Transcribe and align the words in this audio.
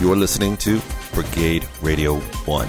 You're 0.00 0.14
listening 0.14 0.56
to 0.58 0.80
Brigade 1.12 1.66
Radio 1.82 2.20
1. 2.20 2.68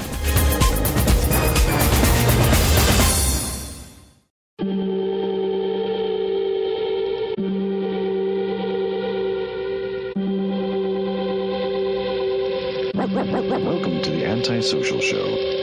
Welcome 13.64 14.02
to 14.02 14.10
the 14.10 14.26
Antisocial 14.26 15.00
Show. 15.00 15.59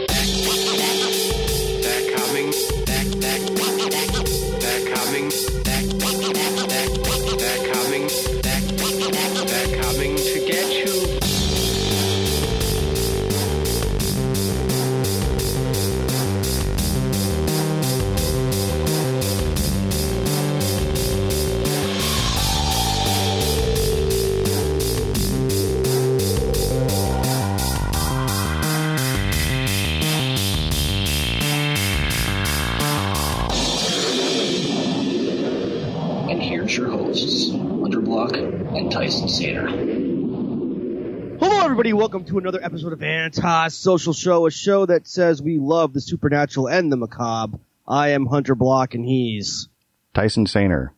To 42.26 42.38
another 42.38 42.62
episode 42.62 42.92
of 42.92 43.04
Anti-Social 43.04 44.12
Show, 44.12 44.46
a 44.46 44.50
show 44.50 44.84
that 44.84 45.06
says 45.06 45.40
we 45.40 45.58
love 45.58 45.92
the 45.92 46.00
supernatural 46.00 46.68
and 46.68 46.90
the 46.90 46.96
macabre. 46.96 47.60
I 47.86 48.10
am 48.10 48.26
Hunter 48.26 48.56
Block, 48.56 48.94
and 48.94 49.04
he's. 49.04 49.68
Tyson 50.12 50.46
Sainer. 50.46 50.90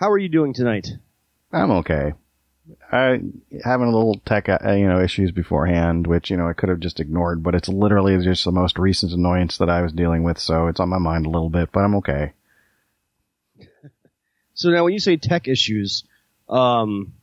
How 0.00 0.10
are 0.10 0.18
you 0.18 0.30
doing 0.30 0.54
tonight? 0.54 0.88
I'm 1.52 1.70
okay. 1.70 2.14
I 2.90 3.20
having 3.62 3.88
a 3.88 3.94
little 3.94 4.20
tech, 4.24 4.48
uh, 4.48 4.72
you 4.72 4.88
know, 4.88 5.02
issues 5.02 5.32
beforehand, 5.32 6.06
which 6.06 6.30
you 6.30 6.38
know 6.38 6.48
I 6.48 6.54
could 6.54 6.70
have 6.70 6.80
just 6.80 6.98
ignored, 6.98 7.42
but 7.42 7.54
it's 7.54 7.68
literally 7.68 8.18
just 8.24 8.46
the 8.46 8.52
most 8.52 8.78
recent 8.78 9.12
annoyance 9.12 9.58
that 9.58 9.68
I 9.68 9.82
was 9.82 9.92
dealing 9.92 10.22
with, 10.22 10.38
so 10.38 10.68
it's 10.68 10.80
on 10.80 10.88
my 10.88 10.98
mind 10.98 11.26
a 11.26 11.30
little 11.30 11.50
bit, 11.50 11.70
but 11.72 11.80
I'm 11.80 11.96
okay. 11.96 12.32
So 14.54 14.68
now, 14.68 14.84
when 14.84 14.92
you 14.92 15.00
say 15.00 15.16
tech 15.16 15.48
issues, 15.48 16.04
um, 16.46 17.14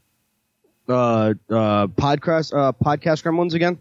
uh, 0.90 1.34
uh, 1.50 1.88
podcast, 1.88 2.54
uh, 2.54 2.74
podcast 2.74 3.24
gremlins 3.24 3.54
again? 3.54 3.80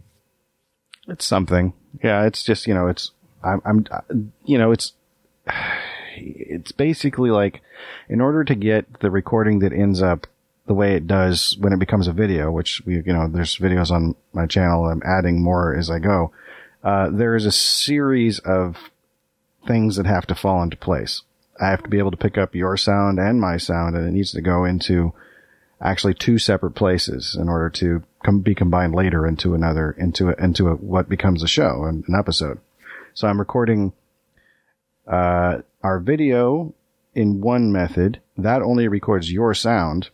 It's 1.08 1.24
something. 1.24 1.72
Yeah, 2.02 2.26
it's 2.26 2.44
just 2.44 2.66
you 2.66 2.74
know, 2.74 2.88
it's 2.88 3.12
I'm, 3.42 3.62
I'm 3.64 3.86
uh, 3.90 4.00
you 4.44 4.58
know, 4.58 4.72
it's 4.72 4.92
it's 6.16 6.72
basically 6.72 7.30
like 7.30 7.62
in 8.08 8.20
order 8.20 8.44
to 8.44 8.54
get 8.54 9.00
the 9.00 9.10
recording 9.10 9.60
that 9.60 9.72
ends 9.72 10.02
up 10.02 10.26
the 10.66 10.74
way 10.74 10.94
it 10.94 11.06
does 11.06 11.56
when 11.58 11.72
it 11.72 11.78
becomes 11.78 12.08
a 12.08 12.12
video, 12.12 12.50
which 12.50 12.82
we 12.84 12.96
you 12.96 13.12
know, 13.12 13.28
there's 13.28 13.56
videos 13.56 13.90
on 13.90 14.14
my 14.32 14.46
channel. 14.46 14.86
I'm 14.86 15.02
adding 15.04 15.42
more 15.42 15.74
as 15.74 15.90
I 15.90 15.98
go. 15.98 16.32
Uh, 16.84 17.10
there 17.10 17.34
is 17.34 17.46
a 17.46 17.52
series 17.52 18.38
of 18.40 18.76
things 19.66 19.96
that 19.96 20.06
have 20.06 20.26
to 20.26 20.34
fall 20.34 20.62
into 20.62 20.76
place. 20.76 21.22
I 21.60 21.70
have 21.70 21.82
to 21.82 21.88
be 21.88 21.98
able 21.98 22.12
to 22.12 22.16
pick 22.16 22.38
up 22.38 22.54
your 22.54 22.76
sound 22.76 23.18
and 23.18 23.40
my 23.40 23.56
sound, 23.56 23.96
and 23.96 24.06
it 24.06 24.12
needs 24.12 24.30
to 24.32 24.40
go 24.40 24.64
into 24.64 25.12
actually 25.80 26.14
two 26.14 26.38
separate 26.38 26.72
places 26.72 27.36
in 27.38 27.48
order 27.48 27.70
to 27.70 28.02
com- 28.24 28.40
be 28.40 28.54
combined 28.54 28.94
later 28.94 29.26
into 29.26 29.54
another, 29.54 29.92
into 29.92 30.30
a, 30.30 30.34
into 30.42 30.68
a, 30.68 30.74
what 30.74 31.08
becomes 31.08 31.42
a 31.42 31.48
show, 31.48 31.84
an, 31.84 32.04
an 32.08 32.14
episode. 32.18 32.58
So 33.14 33.28
I'm 33.28 33.38
recording, 33.38 33.92
uh, 35.06 35.58
our 35.82 36.00
video 36.00 36.74
in 37.14 37.40
one 37.40 37.72
method 37.72 38.20
that 38.36 38.62
only 38.62 38.88
records 38.88 39.32
your 39.32 39.54
sound. 39.54 40.10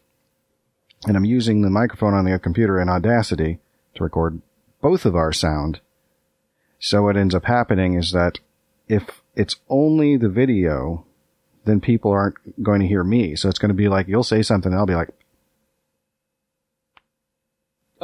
And 1.06 1.16
I'm 1.16 1.24
using 1.24 1.62
the 1.62 1.70
microphone 1.70 2.14
on 2.14 2.24
the 2.24 2.38
computer 2.38 2.80
in 2.80 2.88
Audacity 2.88 3.58
to 3.94 4.02
record 4.02 4.40
both 4.80 5.04
of 5.04 5.14
our 5.14 5.32
sound. 5.32 5.80
So 6.78 7.02
what 7.02 7.16
ends 7.16 7.34
up 7.34 7.44
happening 7.44 7.94
is 7.94 8.12
that 8.12 8.40
if 8.88 9.22
it's 9.34 9.56
only 9.68 10.16
the 10.16 10.28
video, 10.28 11.04
then 11.64 11.80
people 11.80 12.10
aren't 12.10 12.62
going 12.62 12.80
to 12.80 12.86
hear 12.86 13.04
me. 13.04 13.36
So 13.36 13.48
it's 13.48 13.58
going 13.58 13.70
to 13.70 13.74
be 13.74 13.88
like, 13.88 14.08
you'll 14.08 14.22
say 14.22 14.42
something 14.42 14.70
and 14.70 14.78
I'll 14.78 14.86
be 14.86 14.94
like, 14.94 15.10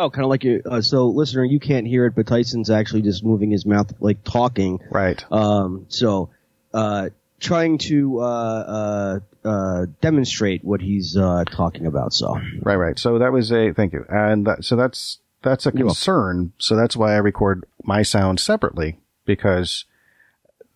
Oh, 0.01 0.09
kind 0.09 0.25
of 0.25 0.31
like 0.31 0.45
you. 0.45 0.63
Uh, 0.65 0.81
so, 0.81 1.09
listener, 1.09 1.45
you 1.45 1.61
can't 1.61 1.87
hear 1.87 2.07
it, 2.07 2.15
but 2.15 2.27
Tyson's 2.27 2.71
actually 2.71 3.03
just 3.03 3.23
moving 3.23 3.51
his 3.51 3.67
mouth, 3.67 3.93
like 4.01 4.25
talking. 4.25 4.81
right. 4.91 5.23
Um, 5.31 5.85
so, 5.89 6.31
uh, 6.73 7.11
trying 7.39 7.77
to, 7.77 8.21
uh, 8.21 9.21
uh, 9.45 9.47
uh, 9.47 9.87
demonstrate 10.01 10.65
what 10.65 10.81
he's, 10.81 11.19
uh, 11.19 11.45
talking 11.51 11.85
about. 11.85 12.15
So, 12.15 12.35
Right, 12.63 12.77
right. 12.77 12.99
So 12.99 13.19
that 13.19 13.31
was 13.31 13.53
a 13.53 13.75
thank 13.75 13.93
you, 13.93 14.07
and 14.09 14.47
that, 14.47 14.65
so 14.65 14.75
that's 14.75 15.19
that's 15.43 15.67
a 15.67 15.73
concern. 15.73 16.55
So 16.57 16.77
that's 16.77 16.97
why 16.97 17.13
I 17.13 17.19
record 17.19 17.67
my 17.85 18.01
sound 18.03 18.41
separately 18.41 19.01
because 19.27 19.85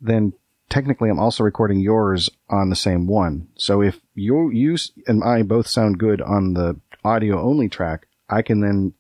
then 0.02 0.34
technically 0.68 1.08
I'm 1.08 1.18
also 1.18 1.44
recording 1.44 1.80
yours 1.80 2.28
on 2.50 2.68
the 2.68 2.76
same 2.76 3.06
one. 3.06 3.48
So 3.56 3.80
if 3.80 4.00
you 4.14 4.50
you 4.50 4.76
and 5.06 5.24
I 5.24 5.42
both 5.42 5.66
sound 5.66 5.98
good 5.98 6.20
on 6.20 6.52
the 6.52 6.78
audio 7.02 7.40
only 7.40 7.70
track, 7.70 8.06
I 8.28 8.42
can 8.42 8.60
then 8.60 8.92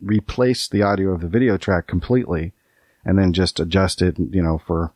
replace 0.00 0.68
the 0.68 0.82
audio 0.82 1.10
of 1.10 1.20
the 1.20 1.28
video 1.28 1.56
track 1.56 1.86
completely, 1.86 2.52
and 3.04 3.18
then 3.18 3.32
just 3.32 3.60
adjust 3.60 4.02
it, 4.02 4.18
you 4.18 4.42
know, 4.42 4.58
for 4.58 4.92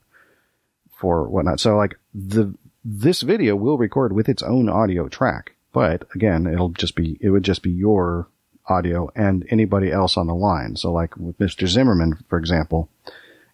for 0.97 1.29
whatnot. 1.29 1.61
So 1.61 1.77
like 1.77 1.97
the 2.15 2.55
this 2.85 3.23
video 3.23 3.57
will 3.57 3.79
record 3.79 4.13
with 4.13 4.29
its 4.29 4.43
own 4.43 4.69
audio 4.69 5.09
track, 5.09 5.57
but 5.73 6.07
again, 6.15 6.47
it'll 6.47 6.71
just 6.71 6.95
be 6.95 7.19
it 7.21 7.31
would 7.31 7.45
just 7.45 7.63
be 7.63 7.71
your 7.71 8.29
audio 8.67 9.11
and 9.15 9.47
anybody 9.51 9.91
else 9.91 10.17
on 10.17 10.27
the 10.27 10.35
line. 10.35 10.77
So 10.77 10.93
like 10.93 11.17
with 11.17 11.39
Mr. 11.39 11.67
Zimmerman, 11.67 12.25
for 12.29 12.39
example, 12.39 12.89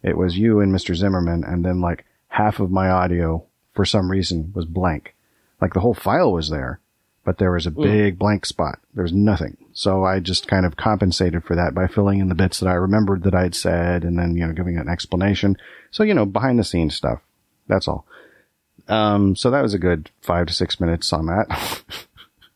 it 0.03 0.16
was 0.16 0.39
you 0.39 0.60
and 0.60 0.72
Mr. 0.72 0.94
Zimmerman, 0.94 1.44
and 1.44 1.65
then 1.65 1.81
like 1.81 2.05
half 2.28 2.60
of 2.60 2.71
my 2.71 2.89
audio 2.89 3.44
for 3.72 3.84
some 3.84 4.10
reason 4.10 4.53
was 4.55 4.65
blank. 4.65 5.15
Like 5.60 5.75
the 5.75 5.81
whole 5.81 5.94
file 5.94 6.33
was 6.33 6.50
there, 6.50 6.79
but 7.25 7.38
there 7.38 7.53
was 7.53 7.66
a 7.66 7.70
big 7.70 8.19
blank 8.19 8.47
spot. 8.47 8.78
There 8.94 9.03
was 9.03 9.12
nothing. 9.12 9.56
So 9.72 10.04
I 10.04 10.20
just 10.20 10.48
kind 10.48 10.64
of 10.64 10.76
compensated 10.76 11.44
for 11.44 11.54
that 11.54 11.75
by 11.75 11.86
filling 11.86 12.19
in 12.19 12.28
the 12.28 12.34
bits 12.34 12.60
that 12.60 12.69
I 12.69 12.75
remembered 12.75 13.22
that 13.25 13.34
I'd 13.34 13.54
said 13.54 14.04
and 14.04 14.19
then, 14.19 14.36
you 14.36 14.47
know, 14.47 14.53
giving 14.53 14.78
an 14.78 14.88
explanation. 14.88 15.56
So, 15.91 16.03
you 16.03 16.14
know, 16.14 16.26
behind 16.26 16.59
the 16.59 16.64
scenes 16.64 16.94
stuff. 16.94 17.20
That's 17.69 17.86
all. 17.86 18.06
Um, 18.88 19.36
so 19.36 19.50
that 19.50 19.62
was 19.62 19.75
a 19.75 19.78
good 19.78 20.10
five 20.22 20.47
to 20.47 20.53
six 20.53 20.80
minutes 20.80 21.12
on 21.12 21.26
that. 21.26 21.82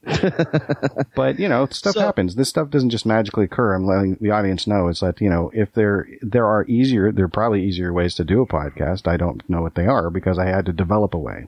but 1.15 1.39
you 1.39 1.49
know, 1.49 1.67
stuff 1.67 1.95
So- 1.95 2.01
happens. 2.01 2.35
This 2.35 2.49
stuff 2.49 2.71
doesn't 2.71 2.91
just 2.91 3.07
magically 3.07 3.45
occur. 3.45 3.75
I'm 3.75 3.87
letting 3.87 4.17
the 4.21 4.33
audience 4.33 4.67
know 4.67 4.89
it's 4.89 5.01
that 5.01 5.21
you 5.21 5.31
know 5.31 5.51
if 5.55 5.73
there 5.73 6.09
there 6.21 6.47
are 6.47 6.65
easier, 6.67 7.13
there 7.13 7.25
are 7.27 7.29
probably 7.29 7.65
easier 7.65 7.93
ways 7.93 8.15
to 8.17 8.25
do 8.25 8.43
a 8.43 8.47
podcast. 8.47 9.07
I 9.07 9.17
don't 9.17 9.49
know 9.49 9.63
what 9.63 9.75
they 9.75 9.87
are 9.87 10.11
because 10.11 10.39
I 10.39 10.47
had 10.47 10.67
to 10.67 10.73
develop 10.73 11.15
a 11.15 11.19
way 11.19 11.47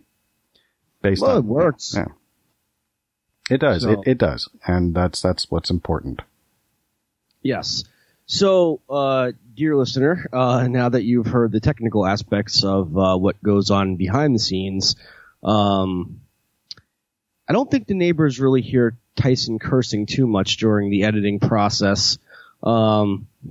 based 1.02 1.22
well, 1.22 1.32
on 1.32 1.38
it 1.38 1.44
works. 1.44 1.94
Yeah, 1.96 2.06
it 3.50 3.58
does. 3.60 3.82
So- 3.82 3.90
It 3.92 4.00
it 4.12 4.18
does, 4.18 4.48
and 4.66 4.94
that's 4.94 5.20
that's 5.22 5.50
what's 5.50 5.70
important. 5.70 6.22
Yes. 7.42 7.84
So, 8.28 8.80
uh, 8.90 9.32
dear 9.54 9.76
listener, 9.76 10.26
uh, 10.32 10.66
now 10.66 10.88
that 10.88 11.04
you've 11.04 11.28
heard 11.28 11.52
the 11.52 11.60
technical 11.60 12.04
aspects 12.04 12.64
of 12.64 12.96
uh, 12.98 13.16
what 13.16 13.40
goes 13.40 13.70
on 13.70 13.94
behind 13.96 14.34
the 14.34 14.40
scenes, 14.40 14.96
um, 15.44 16.20
I 17.48 17.52
don't 17.52 17.70
think 17.70 17.86
the 17.86 17.94
neighbors 17.94 18.40
really 18.40 18.62
hear 18.62 18.96
Tyson 19.14 19.60
cursing 19.60 20.06
too 20.06 20.26
much 20.26 20.56
during 20.56 20.90
the 20.90 21.04
editing 21.04 21.38
process. 21.38 22.18
Um, 22.64 23.28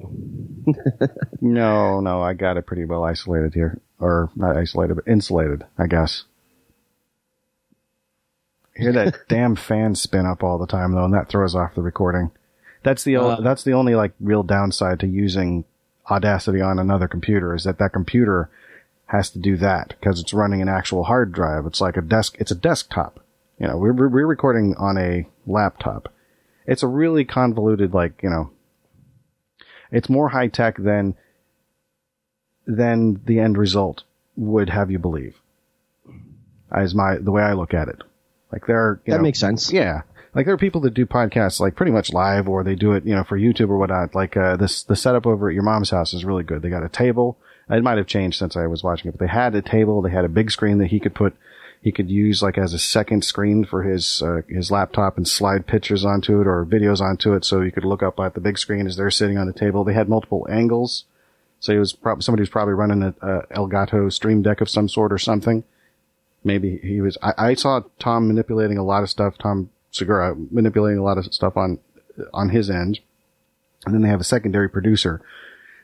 No, 1.41 1.99
no, 2.01 2.21
I 2.21 2.33
got 2.33 2.57
it 2.57 2.65
pretty 2.65 2.85
well 2.85 3.03
isolated 3.03 3.53
here, 3.53 3.79
or 3.99 4.29
not 4.35 4.57
isolated, 4.57 4.95
but 4.95 5.07
insulated, 5.07 5.63
I 5.77 5.87
guess. 5.87 6.25
Hear 8.75 8.91
that 8.93 9.15
damn 9.29 9.55
fan 9.55 9.95
spin 9.95 10.25
up 10.25 10.43
all 10.43 10.57
the 10.57 10.67
time 10.67 10.91
though, 10.93 11.05
and 11.05 11.13
that 11.13 11.29
throws 11.29 11.55
off 11.55 11.75
the 11.75 11.81
recording. 11.81 12.31
That's 12.83 13.03
the 13.03 13.17
o- 13.17 13.29
Uh, 13.29 13.41
that's 13.41 13.63
the 13.63 13.73
only 13.73 13.95
like 13.95 14.13
real 14.19 14.43
downside 14.43 14.99
to 15.01 15.07
using 15.07 15.65
Audacity 16.09 16.61
on 16.61 16.77
another 16.77 17.07
computer 17.07 17.55
is 17.55 17.63
that 17.63 17.79
that 17.79 17.91
computer 17.93 18.47
has 19.07 19.31
to 19.31 19.39
do 19.39 19.57
that 19.57 19.95
because 19.99 20.19
it's 20.19 20.33
running 20.35 20.61
an 20.61 20.69
actual 20.69 21.05
hard 21.05 21.31
drive. 21.31 21.65
It's 21.65 21.81
like 21.81 21.97
a 21.97 22.01
desk. 22.01 22.35
It's 22.39 22.51
a 22.51 22.55
desktop. 22.55 23.19
You 23.59 23.67
know, 23.67 23.77
we're 23.77 23.93
we're 23.93 24.09
we're 24.09 24.27
recording 24.27 24.75
on 24.77 24.97
a 24.99 25.27
laptop. 25.47 26.13
It's 26.67 26.83
a 26.83 26.87
really 26.87 27.25
convoluted, 27.25 27.93
like 27.93 28.21
you 28.21 28.29
know, 28.29 28.51
it's 29.91 30.09
more 30.09 30.29
high 30.29 30.47
tech 30.47 30.77
than 30.77 31.15
than 32.67 33.21
the 33.25 33.39
end 33.39 33.57
result 33.57 34.03
would 34.35 34.69
have 34.69 34.91
you 34.91 34.99
believe. 34.99 35.39
As 36.71 36.93
my 36.93 37.17
the 37.17 37.31
way 37.31 37.41
I 37.41 37.53
look 37.53 37.73
at 37.73 37.87
it, 37.87 38.01
like 38.55 38.65
there 38.67 38.79
are 38.79 39.01
that 39.05 39.17
know, 39.17 39.21
makes 39.21 39.39
sense. 39.39 39.71
yeah. 39.71 40.01
Like 40.33 40.45
there 40.45 40.55
are 40.55 40.57
people 40.57 40.81
that 40.81 40.93
do 40.93 41.05
podcasts 41.05 41.59
like 41.59 41.75
pretty 41.75 41.91
much 41.91 42.11
live, 42.11 42.49
or 42.49 42.63
they 42.63 42.75
do 42.75 42.93
it, 42.93 43.05
you 43.05 43.15
know, 43.15 43.23
for 43.23 43.39
YouTube 43.39 43.69
or 43.69 43.77
whatnot. 43.77 44.15
Like 44.15 44.35
uh, 44.35 44.57
this, 44.57 44.83
the 44.83 44.95
setup 44.95 45.25
over 45.25 45.47
at 45.49 45.53
your 45.53 45.63
mom's 45.63 45.91
house 45.91 46.13
is 46.13 46.25
really 46.25 46.43
good. 46.43 46.61
They 46.61 46.69
got 46.69 46.83
a 46.83 46.89
table. 46.89 47.37
It 47.69 47.83
might 47.83 47.97
have 47.97 48.07
changed 48.07 48.37
since 48.37 48.55
I 48.55 48.67
was 48.67 48.83
watching 48.83 49.09
it, 49.09 49.11
but 49.13 49.19
they 49.19 49.31
had 49.31 49.55
a 49.55 49.61
table. 49.61 50.01
They 50.01 50.11
had 50.11 50.25
a 50.25 50.29
big 50.29 50.51
screen 50.51 50.77
that 50.79 50.87
he 50.87 50.99
could 50.99 51.15
put, 51.15 51.35
he 51.81 51.91
could 51.91 52.09
use 52.09 52.43
like 52.43 52.57
as 52.57 52.73
a 52.73 52.79
second 52.79 53.23
screen 53.23 53.65
for 53.65 53.83
his 53.83 54.21
uh, 54.21 54.41
his 54.47 54.71
laptop 54.71 55.17
and 55.17 55.27
slide 55.27 55.67
pictures 55.67 56.05
onto 56.05 56.41
it 56.41 56.47
or 56.47 56.65
videos 56.65 57.01
onto 57.01 57.33
it, 57.33 57.45
so 57.45 57.61
you 57.61 57.71
could 57.71 57.85
look 57.85 58.03
up 58.03 58.19
at 58.19 58.33
the 58.33 58.41
big 58.41 58.57
screen 58.57 58.87
as 58.87 58.97
they're 58.97 59.09
sitting 59.09 59.37
on 59.37 59.47
the 59.47 59.53
table. 59.53 59.83
They 59.83 59.93
had 59.93 60.09
multiple 60.09 60.45
angles, 60.49 61.05
so 61.59 61.73
he 61.73 61.79
was 61.79 61.93
prob- 61.93 62.21
somebody 62.21 62.41
was 62.41 62.49
probably 62.49 62.73
running 62.73 63.03
a, 63.03 63.15
a 63.21 63.47
Elgato 63.55 64.11
Stream 64.11 64.41
Deck 64.41 64.61
of 64.61 64.69
some 64.69 64.89
sort 64.89 65.13
or 65.13 65.17
something. 65.17 65.63
Maybe 66.45 66.77
he 66.77 67.01
was. 67.01 67.17
I, 67.21 67.33
I 67.37 67.53
saw 67.55 67.81
Tom 67.99 68.27
manipulating 68.27 68.77
a 68.77 68.83
lot 68.83 69.03
of 69.03 69.09
stuff. 69.09 69.37
Tom 69.37 69.69
Segura 69.91 70.35
manipulating 70.51 70.99
a 70.99 71.03
lot 71.03 71.17
of 71.17 71.25
stuff 71.33 71.57
on 71.57 71.79
on 72.33 72.49
his 72.49 72.69
end, 72.69 72.99
and 73.85 73.93
then 73.93 74.01
they 74.03 74.09
have 74.09 74.21
a 74.21 74.25
secondary 74.25 74.69
producer. 74.69 75.21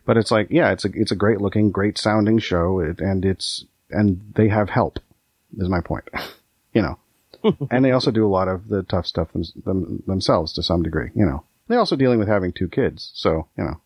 But 0.05 0.17
it's 0.17 0.31
like, 0.31 0.47
yeah, 0.51 0.71
it's 0.71 0.85
a 0.85 0.89
it's 0.93 1.11
a 1.11 1.15
great 1.15 1.41
looking, 1.41 1.71
great 1.71 1.97
sounding 1.97 2.39
show, 2.39 2.79
it, 2.79 2.99
and 2.99 3.25
it's 3.25 3.65
and 3.89 4.21
they 4.35 4.49
have 4.49 4.69
help. 4.69 4.99
Is 5.57 5.67
my 5.67 5.81
point, 5.81 6.07
you 6.73 6.81
know. 6.81 6.97
and 7.71 7.83
they 7.83 7.91
also 7.91 8.11
do 8.11 8.25
a 8.25 8.29
lot 8.29 8.47
of 8.47 8.67
the 8.67 8.83
tough 8.83 9.07
stuff 9.07 9.33
them, 9.33 9.43
them, 9.65 10.03
themselves 10.05 10.53
to 10.53 10.61
some 10.61 10.83
degree, 10.83 11.09
you 11.15 11.25
know. 11.25 11.43
They're 11.67 11.79
also 11.79 11.95
dealing 11.95 12.19
with 12.19 12.27
having 12.27 12.51
two 12.53 12.67
kids, 12.67 13.11
so 13.15 13.47
you 13.57 13.63
know. 13.63 13.81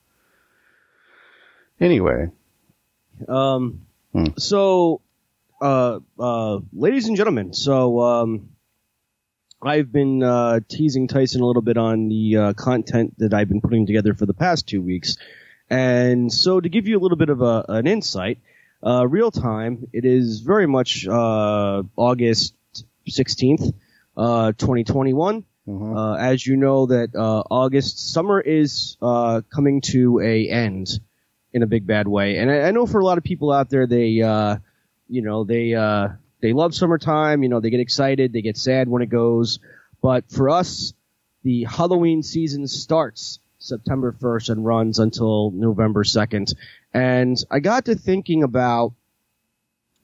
Anyway, 1.80 2.32
Um, 3.30 3.86
Hmm. 4.14 4.28
so, 4.38 5.02
uh, 5.62 6.00
uh, 6.20 6.60
ladies 6.74 7.08
and 7.08 7.18
gentlemen, 7.18 7.54
so, 7.54 8.02
um, 8.02 8.50
I've 9.62 9.92
been, 9.92 10.22
uh, 10.22 10.60
teasing 10.68 11.08
Tyson 11.08 11.42
a 11.42 11.46
little 11.46 11.62
bit 11.62 11.78
on 11.78 12.10
the, 12.10 12.38
uh, 12.38 12.54
content 12.54 13.18
that 13.20 13.34
I've 13.34 13.50
been 13.50 13.62
putting 13.62 13.86
together 13.86 14.14
for 14.14 14.26
the 14.26 14.34
past 14.34 14.68
two 14.68 14.82
weeks. 14.82 15.18
And 15.70 16.32
so 16.32 16.60
to 16.60 16.70
give 16.70 16.88
you 16.88 17.00
a 17.00 17.02
little 17.02 17.18
bit 17.18 17.30
of 17.30 17.42
a, 17.42 17.66
an 17.70 17.88
insight, 17.88 18.40
uh, 18.86 19.08
real 19.08 19.32
time, 19.32 19.88
it 19.94 20.06
is 20.06 20.42
very 20.42 20.68
much, 20.68 21.08
uh, 21.08 21.84
August 21.96 22.54
16th, 23.10 23.74
uh, 24.16 24.52
2021. 24.52 25.44
Uh, 25.68 26.14
as 26.14 26.46
you 26.46 26.58
know 26.58 26.86
that, 26.86 27.16
uh, 27.16 27.42
August, 27.50 28.14
summer 28.14 28.40
is, 28.40 28.98
uh, 29.02 29.42
coming 29.52 29.82
to 29.82 30.20
a 30.20 30.48
end 30.48 31.00
in 31.54 31.64
a 31.64 31.68
big 31.68 31.88
bad 31.88 32.08
way. 32.08 32.38
And 32.38 32.52
I, 32.52 32.68
I 32.68 32.72
know 32.72 32.86
for 32.86 33.00
a 33.00 33.04
lot 33.06 33.18
of 33.18 33.24
people 33.24 33.52
out 33.52 33.72
there, 33.72 33.88
they, 33.88 34.22
uh, 34.22 34.58
you 35.10 35.22
know, 35.22 35.44
they, 35.44 35.74
uh, 35.74 36.10
they 36.42 36.54
love 36.54 36.76
summertime. 36.76 37.44
You 37.44 37.50
know, 37.50 37.60
they 37.60 37.70
get 37.70 37.80
excited, 37.80 38.34
they 38.34 38.42
get 38.42 38.58
sad 38.58 38.88
when 38.88 39.02
it 39.02 39.10
goes. 39.10 39.60
But 40.02 40.30
for 40.30 40.50
us, 40.50 40.94
the 41.44 41.64
Halloween 41.64 42.24
season 42.24 42.68
starts 42.68 43.40
September 43.60 44.16
1st 44.20 44.50
and 44.50 44.66
runs 44.66 45.00
until 45.00 45.52
November 45.52 46.04
2nd. 46.04 46.54
And 46.94 47.44
I 47.50 47.60
got 47.60 47.86
to 47.86 47.96
thinking 47.96 48.44
about 48.44 48.94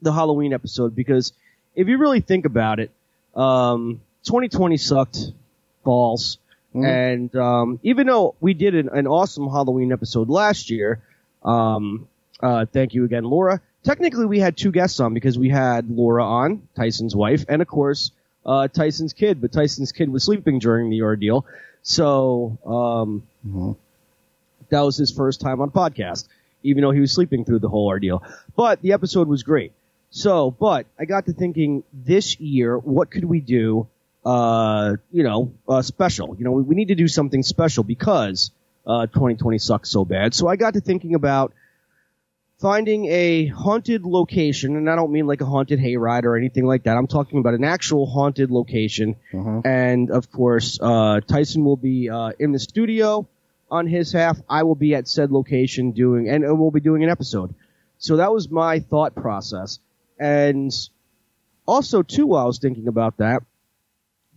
the 0.02 0.12
Halloween 0.12 0.54
episode 0.54 0.96
because 0.96 1.34
if 1.76 1.88
you 1.88 1.98
really 1.98 2.22
think 2.22 2.46
about 2.46 2.80
it, 2.80 2.92
um, 3.36 4.02
2020 4.24 4.78
sucked 4.78 5.20
balls. 5.84 6.38
And 6.74 7.36
um, 7.36 7.80
even 7.84 8.08
though 8.08 8.36
we 8.40 8.54
did 8.54 8.76
an, 8.76 8.90
an 8.90 9.06
awesome 9.06 9.48
Halloween 9.48 9.92
episode 9.92 10.30
last 10.30 10.70
year, 10.70 11.02
um, 11.44 12.08
uh, 12.42 12.66
thank 12.66 12.94
you 12.94 13.04
again, 13.04 13.26
Laura. 13.26 13.62
Technically, 13.84 14.26
we 14.26 14.40
had 14.40 14.56
two 14.56 14.72
guests 14.72 15.00
on 15.00 15.14
because 15.14 15.38
we 15.40 15.50
had 15.50 15.90
Laura 15.90 16.24
on, 16.24 16.68
Tyson's 16.76 17.16
wife, 17.16 17.46
and 17.50 17.62
of 17.62 17.68
course, 17.68 18.12
uh, 18.46 18.68
Tyson's 18.68 19.14
kid. 19.14 19.42
But 19.42 19.52
Tyson's 19.52 19.92
kid 19.92 20.10
was 20.10 20.24
sleeping 20.24 20.60
during 20.60 20.90
the 20.90 21.02
ordeal, 21.02 21.46
so 21.82 22.58
um, 22.66 23.78
that 24.70 24.82
was 24.82 24.98
his 24.98 25.12
first 25.12 25.42
time 25.42 25.62
on 25.62 25.72
podcast, 25.72 26.28
even 26.64 26.84
though 26.84 26.92
he 26.92 27.00
was 27.00 27.12
sleeping 27.12 27.44
through 27.44 27.60
the 27.60 27.70
whole 27.70 27.88
ordeal. 27.88 28.24
But 28.56 28.82
the 28.82 28.94
episode 28.94 29.28
was 29.28 29.44
great. 29.44 29.74
So, 30.12 30.52
but 30.52 30.86
I 31.00 31.06
got 31.06 31.26
to 31.28 31.34
thinking 31.34 31.84
this 31.94 32.40
year, 32.40 32.78
what 32.78 33.10
could 33.10 33.26
we 33.26 33.40
do? 33.40 33.88
Uh, 34.24 34.98
you 35.12 35.24
know, 35.24 35.54
uh, 35.68 35.82
special. 35.82 36.36
You 36.38 36.44
know, 36.44 36.52
we, 36.52 36.64
we 36.64 36.76
need 36.76 36.90
to 36.90 36.96
do 36.96 37.08
something 37.08 37.42
special 37.42 37.84
because 37.84 38.52
uh, 38.86 39.08
2020 39.08 39.58
sucks 39.58 39.90
so 39.90 40.06
bad. 40.06 40.34
So 40.34 40.48
I 40.48 40.58
got 40.58 40.74
to 40.74 40.82
thinking 40.82 41.16
about 41.16 41.54
finding 42.62 43.06
a 43.08 43.48
haunted 43.48 44.06
location, 44.06 44.78
and 44.78 44.90
I 44.90 44.96
don't 44.96 45.12
mean 45.12 45.26
like 45.26 45.42
a 45.42 45.46
haunted 45.46 45.80
hayride 45.80 46.26
or 46.26 46.38
anything 46.38 46.66
like 46.66 46.84
that. 46.84 46.96
I'm 46.96 47.08
talking 47.08 47.40
about 47.40 47.56
an 47.56 47.64
actual 47.64 48.06
haunted 48.06 48.52
location. 48.52 49.16
And 49.66 50.12
of 50.12 50.32
course, 50.32 50.80
uh, 50.80 51.22
Tyson 51.22 51.66
will 51.66 51.76
be 51.78 52.10
uh, 52.10 52.32
in 52.40 52.52
the 52.52 52.60
studio 52.60 53.28
on 53.70 53.88
his 53.88 54.12
half. 54.12 54.38
I 54.48 54.64
will 54.64 54.76
be 54.76 54.94
at 54.94 55.08
said 55.08 55.32
location 55.32 55.92
doing, 55.92 56.30
and 56.30 56.44
and 56.44 56.60
we'll 56.60 56.72
be 56.72 56.82
doing 56.82 57.04
an 57.04 57.10
episode. 57.10 57.56
So 57.98 58.18
that 58.18 58.32
was 58.32 58.50
my 58.50 58.80
thought 58.80 59.16
process. 59.16 59.80
And 60.20 60.72
also, 61.66 62.04
too, 62.04 62.28
while 62.28 62.44
I 62.44 62.46
was 62.46 62.60
thinking 62.60 62.88
about 62.88 63.18
that, 63.18 63.44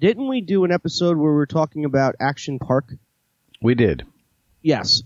didn't 0.01 0.29
we 0.29 0.41
do 0.41 0.65
an 0.65 0.73
episode 0.73 1.17
where 1.17 1.31
we 1.31 1.37
were 1.37 1.47
talking 1.47 1.85
about 1.85 2.17
Action 2.21 2.59
Park? 2.59 2.93
we 3.63 3.75
did. 3.75 4.05
Yes. 4.61 5.03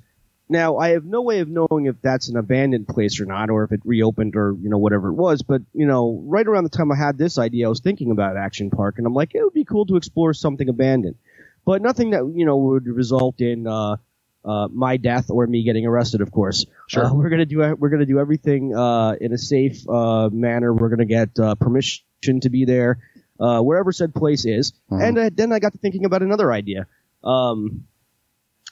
Now 0.49 0.79
I 0.79 0.91
have 0.91 1.05
no 1.05 1.23
way 1.23 1.41
of 1.41 1.49
knowing 1.49 1.87
if 1.87 2.01
that's 2.01 2.29
an 2.29 2.37
abandoned 2.37 2.89
place 2.89 3.21
or 3.21 3.27
not, 3.27 3.51
or 3.51 3.65
if 3.65 3.73
it 3.73 3.81
reopened 3.85 4.35
or 4.37 4.55
you 4.61 4.71
know 4.71 4.79
whatever 4.79 5.09
it 5.09 5.15
was. 5.15 5.43
But 5.43 5.63
you 5.75 5.87
know, 5.87 6.23
right 6.25 6.47
around 6.47 6.65
the 6.65 6.71
time 6.71 6.91
I 6.91 6.97
had 6.97 7.19
this 7.19 7.39
idea, 7.39 7.67
I 7.67 7.69
was 7.69 7.81
thinking 7.81 8.11
about 8.11 8.37
Action 8.37 8.71
Park, 8.71 8.97
and 8.99 9.07
I'm 9.07 9.15
like, 9.15 9.35
it 9.35 9.43
would 9.43 9.53
be 9.53 9.65
cool 9.65 9.87
to 9.87 9.97
explore 9.97 10.33
something 10.33 10.69
abandoned, 10.69 11.17
but 11.65 11.83
nothing 11.83 12.11
that 12.11 12.31
you 12.35 12.47
know 12.47 12.57
would 12.57 12.87
result 12.87 13.41
in 13.41 13.67
uh, 13.67 13.97
uh, 14.45 14.69
my 14.73 14.97
death 14.97 15.31
or 15.31 15.47
me 15.47 15.65
getting 15.65 15.87
arrested. 15.87 16.23
Of 16.23 16.33
course, 16.33 16.65
Sure. 16.87 17.05
Uh, 17.05 17.13
we're 17.15 17.29
gonna 17.29 17.45
do 17.47 17.59
we're 17.77 17.91
gonna 17.91 18.07
do 18.07 18.19
everything 18.19 18.75
uh, 18.75 19.17
in 19.21 19.33
a 19.33 19.39
safe 19.39 19.87
uh, 19.89 20.31
manner. 20.33 20.73
We're 20.73 20.89
gonna 20.89 21.05
get 21.05 21.39
uh, 21.39 21.55
permission 21.57 22.41
to 22.41 22.49
be 22.49 22.65
there 22.65 22.99
uh, 23.39 23.61
wherever 23.61 23.93
said 23.93 24.15
place 24.15 24.47
is, 24.47 24.73
and 24.89 25.19
uh, 25.19 25.31
then 25.33 25.53
I 25.53 25.59
got 25.59 25.73
to 25.73 25.79
thinking 25.79 26.07
about 26.07 26.23
another 26.23 26.51
idea. 26.51 26.87
Um, 27.23 27.85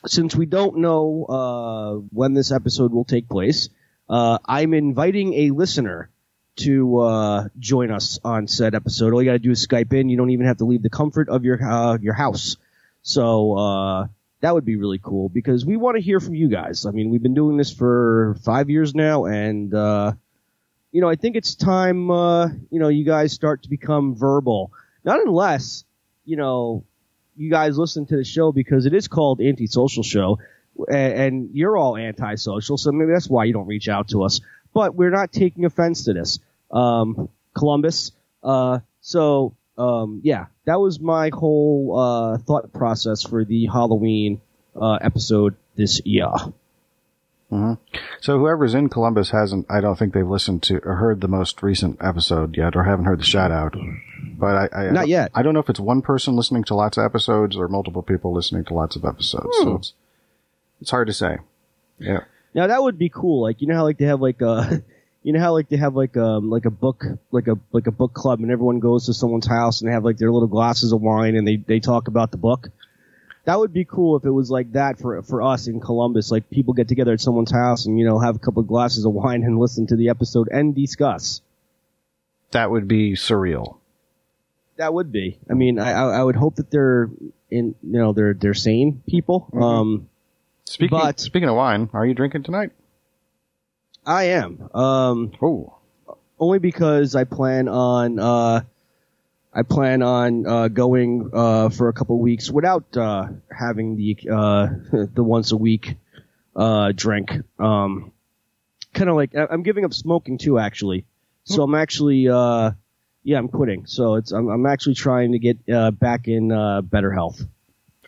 since 0.06 0.34
we 0.34 0.46
don't 0.46 0.78
know 0.78 1.24
uh, 1.24 1.94
when 2.12 2.34
this 2.34 2.52
episode 2.52 2.92
will 2.92 3.04
take 3.04 3.28
place, 3.28 3.68
uh, 4.08 4.38
I'm 4.44 4.74
inviting 4.74 5.34
a 5.34 5.50
listener 5.50 6.10
to 6.56 6.98
uh, 7.00 7.48
join 7.58 7.90
us 7.90 8.18
on 8.24 8.48
said 8.48 8.74
episode. 8.74 9.12
All 9.12 9.22
you 9.22 9.28
got 9.28 9.34
to 9.34 9.38
do 9.38 9.50
is 9.50 9.66
Skype 9.66 9.92
in. 9.92 10.08
You 10.08 10.16
don't 10.16 10.30
even 10.30 10.46
have 10.46 10.58
to 10.58 10.64
leave 10.64 10.82
the 10.82 10.90
comfort 10.90 11.28
of 11.28 11.44
your 11.44 11.62
uh, 11.62 11.98
your 11.98 12.14
house. 12.14 12.56
So 13.02 13.56
uh, 13.56 14.06
that 14.40 14.54
would 14.54 14.64
be 14.64 14.76
really 14.76 15.00
cool 15.02 15.28
because 15.28 15.64
we 15.64 15.76
want 15.76 15.96
to 15.96 16.02
hear 16.02 16.20
from 16.20 16.34
you 16.34 16.48
guys. 16.48 16.86
I 16.86 16.90
mean, 16.90 17.10
we've 17.10 17.22
been 17.22 17.34
doing 17.34 17.56
this 17.56 17.72
for 17.72 18.36
five 18.44 18.70
years 18.70 18.94
now, 18.94 19.26
and 19.26 19.72
uh, 19.74 20.12
you 20.92 21.00
know, 21.00 21.08
I 21.08 21.16
think 21.16 21.36
it's 21.36 21.54
time 21.54 22.10
uh, 22.10 22.48
you 22.70 22.80
know 22.80 22.88
you 22.88 23.04
guys 23.04 23.32
start 23.32 23.64
to 23.64 23.68
become 23.68 24.16
verbal. 24.16 24.72
Not 25.04 25.20
unless 25.20 25.84
you 26.24 26.36
know 26.36 26.84
you 27.36 27.50
guys 27.50 27.78
listen 27.78 28.06
to 28.06 28.16
the 28.16 28.24
show 28.24 28.52
because 28.52 28.86
it 28.86 28.94
is 28.94 29.08
called 29.08 29.40
Antisocial 29.40 30.02
Show, 30.02 30.38
and, 30.88 31.50
you're 31.52 31.76
all 31.76 31.96
antisocial, 31.96 32.76
so 32.76 32.92
maybe 32.92 33.12
that's 33.12 33.28
why 33.28 33.44
you 33.44 33.52
don't 33.52 33.66
reach 33.66 33.88
out 33.88 34.08
to 34.08 34.24
us. 34.24 34.40
But 34.74 34.94
we're 34.94 35.10
not 35.10 35.32
taking 35.32 35.64
offense 35.64 36.04
to 36.04 36.12
this, 36.12 36.38
um, 36.70 37.28
Columbus. 37.54 38.12
Uh, 38.42 38.80
so 39.00 39.56
um, 39.78 40.20
yeah, 40.24 40.46
that 40.64 40.80
was 40.80 41.00
my 41.00 41.30
whole 41.32 41.98
uh, 41.98 42.38
thought 42.38 42.72
process 42.72 43.22
for 43.22 43.44
the 43.44 43.66
Halloween 43.66 44.40
uh, 44.74 44.98
episode 45.00 45.56
this 45.74 46.00
year. 46.04 46.28
So 48.20 48.38
whoever's 48.38 48.74
in 48.74 48.88
Columbus 48.88 49.30
hasn't, 49.30 49.66
I 49.70 49.80
don't 49.80 49.96
think 49.96 50.12
they've 50.12 50.26
listened 50.26 50.62
to 50.64 50.78
or 50.84 50.96
heard 50.96 51.20
the 51.20 51.28
most 51.28 51.62
recent 51.62 51.98
episode 52.00 52.56
yet, 52.56 52.74
or 52.74 52.84
haven't 52.84 53.04
heard 53.04 53.20
the 53.20 53.24
shout 53.24 53.52
out. 53.52 53.76
But 54.36 54.72
I, 54.74 54.86
I 54.86 54.90
Not 54.90 55.08
yet. 55.08 55.30
I 55.34 55.42
don't 55.42 55.54
know 55.54 55.60
if 55.60 55.70
it's 55.70 55.80
one 55.80 56.02
person 56.02 56.34
listening 56.34 56.64
to 56.64 56.74
lots 56.74 56.98
of 56.98 57.04
episodes 57.04 57.56
or 57.56 57.68
multiple 57.68 58.02
people 58.02 58.32
listening 58.32 58.64
to 58.64 58.74
lots 58.74 58.96
of 58.96 59.04
episodes. 59.04 59.56
Hmm. 59.58 59.64
So 59.64 59.74
it's 59.76 59.92
it's 60.80 60.90
hard 60.90 61.06
to 61.06 61.12
say. 61.12 61.38
Yeah. 61.98 62.20
Now 62.54 62.66
that 62.66 62.82
would 62.82 62.98
be 62.98 63.08
cool. 63.08 63.42
Like 63.42 63.60
you 63.60 63.68
know 63.68 63.74
how 63.74 63.84
like 63.84 63.98
they 63.98 64.06
have 64.06 64.20
like 64.20 64.40
a, 64.40 64.82
you 65.22 65.32
know 65.32 65.40
how 65.40 65.52
like 65.52 65.68
they 65.68 65.76
have 65.76 65.94
like 65.94 66.16
um 66.16 66.50
like 66.50 66.64
a 66.64 66.70
book 66.70 67.04
like 67.30 67.46
a 67.46 67.58
like 67.72 67.86
a 67.86 67.92
book 67.92 68.12
club 68.12 68.40
and 68.40 68.50
everyone 68.50 68.80
goes 68.80 69.06
to 69.06 69.14
someone's 69.14 69.46
house 69.46 69.80
and 69.80 69.88
they 69.88 69.92
have 69.92 70.04
like 70.04 70.18
their 70.18 70.32
little 70.32 70.48
glasses 70.48 70.92
of 70.92 71.00
wine 71.00 71.36
and 71.36 71.46
they 71.46 71.56
they 71.56 71.80
talk 71.80 72.08
about 72.08 72.30
the 72.30 72.36
book. 72.36 72.68
That 73.46 73.58
would 73.58 73.72
be 73.72 73.84
cool 73.84 74.16
if 74.16 74.24
it 74.24 74.30
was 74.30 74.50
like 74.50 74.72
that 74.72 74.98
for 74.98 75.22
for 75.22 75.40
us 75.40 75.66
in 75.68 75.80
Columbus. 75.80 76.30
Like 76.30 76.50
people 76.50 76.74
get 76.74 76.88
together 76.88 77.12
at 77.12 77.20
someone's 77.20 77.50
house 77.52 77.86
and 77.86 77.98
you 77.98 78.04
know 78.04 78.18
have 78.18 78.36
a 78.36 78.38
couple 78.40 78.60
of 78.60 78.66
glasses 78.68 79.04
of 79.06 79.12
wine 79.12 79.42
and 79.44 79.58
listen 79.58 79.86
to 79.86 79.96
the 79.96 80.08
episode 80.10 80.48
and 80.52 80.74
discuss. 80.74 81.40
That 82.50 82.70
would 82.70 82.86
be 82.88 83.12
surreal. 83.14 83.78
That 84.76 84.92
would 84.92 85.10
be. 85.12 85.38
I 85.48 85.54
mean, 85.54 85.78
I 85.78 85.92
I 85.92 86.18
I 86.18 86.22
would 86.22 86.36
hope 86.36 86.56
that 86.56 86.70
they're 86.70 87.08
in 87.50 87.74
you 87.82 87.98
know 87.98 88.12
they're 88.12 88.34
they're 88.34 88.52
sane 88.54 89.02
people. 89.08 89.48
Um, 89.54 90.08
Speaking 90.64 90.98
But- 90.98 91.20
speaking 91.20 91.48
of 91.48 91.54
wine, 91.54 91.88
are 91.92 92.04
you 92.04 92.12
drinking 92.14 92.42
tonight? 92.42 92.72
I 94.04 94.24
am. 94.24 94.68
Um, 94.74 95.32
Oh. 95.40 95.74
only 96.40 96.58
because 96.58 97.14
I 97.14 97.22
plan 97.24 97.68
on 97.68 98.18
uh 98.18 98.62
I 99.56 99.62
plan 99.62 100.02
on 100.02 100.46
uh, 100.46 100.68
going 100.68 101.30
uh, 101.32 101.70
for 101.70 101.88
a 101.88 101.94
couple 101.94 102.18
weeks 102.18 102.50
without 102.50 102.94
uh, 102.94 103.28
having 103.50 103.96
the 103.96 104.18
uh, 104.30 104.66
the 105.14 105.24
once 105.24 105.50
a 105.50 105.56
week 105.56 105.96
uh, 106.54 106.92
drink. 106.94 107.30
Um, 107.58 108.12
kind 108.92 109.08
of 109.08 109.16
like 109.16 109.30
I'm 109.34 109.62
giving 109.62 109.86
up 109.86 109.94
smoking 109.94 110.36
too, 110.36 110.58
actually. 110.58 111.06
So 111.44 111.62
I'm 111.62 111.74
actually, 111.74 112.28
uh, 112.28 112.72
yeah, 113.22 113.38
I'm 113.38 113.48
quitting. 113.48 113.86
So 113.86 114.16
it's 114.16 114.30
I'm, 114.30 114.48
I'm 114.48 114.66
actually 114.66 114.94
trying 114.94 115.32
to 115.32 115.38
get 115.38 115.58
uh, 115.72 115.90
back 115.90 116.28
in 116.28 116.52
uh, 116.52 116.82
better 116.82 117.10
health. 117.10 117.40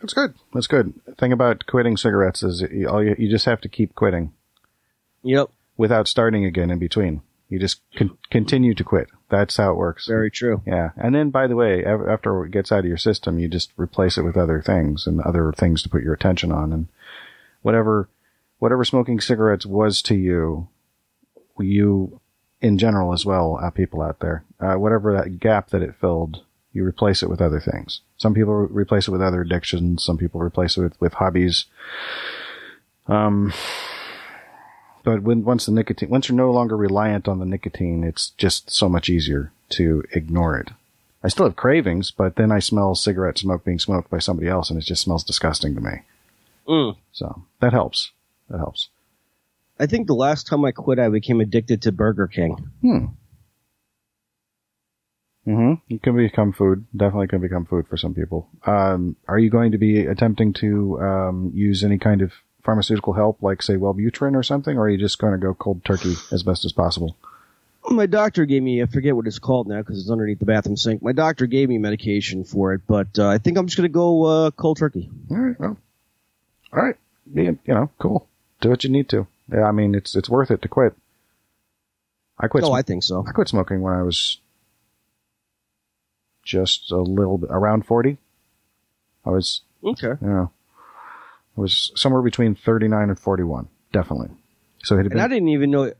That's 0.01 0.13
good. 0.13 0.35
That's 0.53 0.67
good. 0.67 0.93
thing 1.17 1.33
about 1.33 1.65
quitting 1.65 1.97
cigarettes 1.97 2.43
is 2.43 2.63
all 2.87 3.03
you, 3.03 3.15
you 3.17 3.27
just 3.27 3.45
have 3.45 3.61
to 3.61 3.69
keep 3.69 3.95
quitting 3.95 4.33
Yep, 5.23 5.49
without 5.77 6.07
starting 6.07 6.45
again 6.45 6.69
in 6.69 6.77
between. 6.77 7.21
You 7.49 7.59
just 7.59 7.81
con- 7.97 8.17
continue 8.29 8.75
to 8.75 8.83
quit. 8.83 9.09
That's 9.29 9.57
how 9.57 9.71
it 9.71 9.77
works. 9.77 10.07
very 10.07 10.31
true. 10.31 10.61
Yeah. 10.65 10.91
And 10.95 11.13
then, 11.13 11.31
by 11.31 11.47
the 11.47 11.55
way, 11.55 11.83
af- 11.83 12.07
after 12.07 12.45
it 12.45 12.51
gets 12.51 12.71
out 12.71 12.79
of 12.79 12.85
your 12.85 12.97
system, 12.97 13.39
you 13.39 13.47
just 13.47 13.71
replace 13.75 14.17
it 14.17 14.23
with 14.23 14.37
other 14.37 14.61
things 14.61 15.07
and 15.07 15.19
other 15.21 15.51
things 15.51 15.81
to 15.83 15.89
put 15.89 16.03
your 16.03 16.13
attention 16.13 16.51
on. 16.51 16.71
And 16.71 16.87
whatever, 17.61 18.07
whatever 18.59 18.85
smoking 18.85 19.19
cigarettes 19.19 19.65
was 19.65 20.01
to 20.03 20.15
you, 20.15 20.67
you, 21.59 22.21
in 22.61 22.77
general 22.77 23.13
as 23.13 23.25
well, 23.25 23.59
uh, 23.61 23.71
people 23.71 24.01
out 24.01 24.19
there, 24.19 24.43
uh, 24.59 24.75
whatever 24.75 25.13
that 25.13 25.39
gap 25.39 25.69
that 25.69 25.81
it 25.81 25.95
filled, 25.99 26.43
you 26.71 26.83
replace 26.85 27.23
it 27.23 27.29
with 27.29 27.41
other 27.41 27.59
things. 27.59 28.01
Some 28.17 28.35
people 28.35 28.53
re- 28.53 28.81
replace 28.83 29.07
it 29.07 29.11
with 29.11 29.23
other 29.23 29.41
addictions. 29.41 30.03
Some 30.03 30.17
people 30.17 30.39
replace 30.39 30.77
it 30.77 30.81
with, 30.81 31.01
with 31.01 31.13
hobbies. 31.13 31.65
Um, 33.07 33.51
but 35.03 35.23
when 35.23 35.43
once 35.43 35.65
the 35.65 35.71
nicotine, 35.71 36.09
once 36.09 36.29
you're 36.29 36.35
no 36.35 36.51
longer 36.51 36.75
reliant 36.77 37.27
on 37.27 37.39
the 37.39 37.45
nicotine, 37.45 38.03
it's 38.03 38.29
just 38.31 38.71
so 38.71 38.89
much 38.89 39.09
easier 39.09 39.51
to 39.69 40.03
ignore 40.11 40.57
it. 40.57 40.69
I 41.23 41.27
still 41.27 41.45
have 41.45 41.55
cravings, 41.55 42.11
but 42.11 42.35
then 42.35 42.51
I 42.51 42.59
smell 42.59 42.95
cigarette 42.95 43.37
smoke 43.37 43.65
being 43.65 43.79
smoked 43.79 44.09
by 44.09 44.19
somebody 44.19 44.47
else, 44.47 44.69
and 44.69 44.79
it 44.79 44.85
just 44.85 45.01
smells 45.01 45.23
disgusting 45.23 45.75
to 45.75 45.81
me. 45.81 45.91
Mm. 46.67 46.95
So 47.11 47.43
that 47.59 47.73
helps. 47.73 48.11
That 48.49 48.59
helps. 48.59 48.89
I 49.79 49.85
think 49.85 50.07
the 50.07 50.15
last 50.15 50.47
time 50.47 50.63
I 50.65 50.71
quit, 50.71 50.99
I 50.99 51.09
became 51.09 51.39
addicted 51.41 51.81
to 51.83 51.91
Burger 51.91 52.27
King. 52.27 52.69
Hmm. 52.81 53.05
Mm-hmm. 55.47 55.93
It 55.93 56.03
can 56.03 56.15
become 56.15 56.53
food. 56.53 56.85
Definitely 56.95 57.27
can 57.27 57.41
become 57.41 57.65
food 57.65 57.87
for 57.87 57.97
some 57.97 58.13
people. 58.13 58.47
Um, 58.65 59.15
are 59.27 59.39
you 59.39 59.49
going 59.49 59.71
to 59.71 59.77
be 59.77 60.05
attempting 60.05 60.53
to 60.53 60.99
um, 61.01 61.51
use 61.55 61.83
any 61.83 61.97
kind 61.97 62.21
of 62.21 62.33
pharmaceutical 62.69 63.13
help, 63.13 63.41
like 63.41 63.63
say 63.63 63.73
Wellbutrin 63.73 64.35
or 64.35 64.43
something, 64.43 64.77
or 64.77 64.81
are 64.83 64.89
you 64.89 64.97
just 64.99 65.17
going 65.17 65.33
to 65.33 65.39
go 65.39 65.55
cold 65.55 65.83
turkey 65.83 66.13
as 66.31 66.43
best 66.43 66.65
as 66.65 66.71
possible? 66.71 67.15
My 67.89 68.05
doctor 68.05 68.45
gave 68.45 68.61
me, 68.61 68.83
I 68.83 68.85
forget 68.85 69.15
what 69.15 69.25
it's 69.25 69.39
called 69.39 69.67
now 69.67 69.79
because 69.79 69.99
it's 69.99 70.11
underneath 70.11 70.37
the 70.37 70.45
bathroom 70.45 70.77
sink. 70.77 71.01
My 71.01 71.13
doctor 71.13 71.47
gave 71.47 71.67
me 71.67 71.79
medication 71.79 72.43
for 72.43 72.73
it, 72.73 72.81
but 72.87 73.07
uh, 73.17 73.27
I 73.27 73.39
think 73.39 73.57
I'm 73.57 73.65
just 73.65 73.75
going 73.77 73.89
to 73.89 73.93
go 73.93 74.23
uh, 74.25 74.51
cold 74.51 74.77
turkey. 74.77 75.09
All 75.31 75.37
right. 75.37 75.59
Well, 75.59 75.77
all 76.71 76.83
right. 76.83 76.95
Be, 77.33 77.43
you 77.45 77.57
know, 77.67 77.89
cool. 77.97 78.27
Do 78.61 78.69
what 78.69 78.83
you 78.83 78.91
need 78.91 79.09
to. 79.09 79.25
Yeah, 79.51 79.63
I 79.63 79.71
mean, 79.71 79.95
it's 79.95 80.15
it's 80.15 80.29
worth 80.29 80.51
it 80.51 80.61
to 80.61 80.67
quit. 80.67 80.93
I 82.37 82.47
quit. 82.47 82.61
No, 82.61 82.69
sm- 82.69 82.75
I 82.75 82.81
think 82.83 83.03
so. 83.03 83.25
I 83.27 83.31
quit 83.31 83.47
smoking 83.47 83.81
when 83.81 83.93
I 83.95 84.03
was 84.03 84.37
just 86.43 86.91
a 86.91 86.97
little 86.97 87.39
bit 87.39 87.49
around 87.51 87.87
forty. 87.87 88.17
I 89.25 89.31
was, 89.31 89.61
Okay. 89.83 90.13
you 90.21 90.27
know, 90.27 90.51
Was 91.59 91.91
somewhere 91.95 92.21
between 92.21 92.55
thirty 92.55 92.87
nine 92.87 93.09
and 93.09 93.19
forty 93.19 93.43
one, 93.43 93.67
definitely. 93.91 94.29
So 94.83 94.95
it 94.95 95.03
had 95.03 95.11
And 95.11 95.21
I 95.21 95.27
didn't 95.27 95.49
even 95.49 95.71
know, 95.71 95.91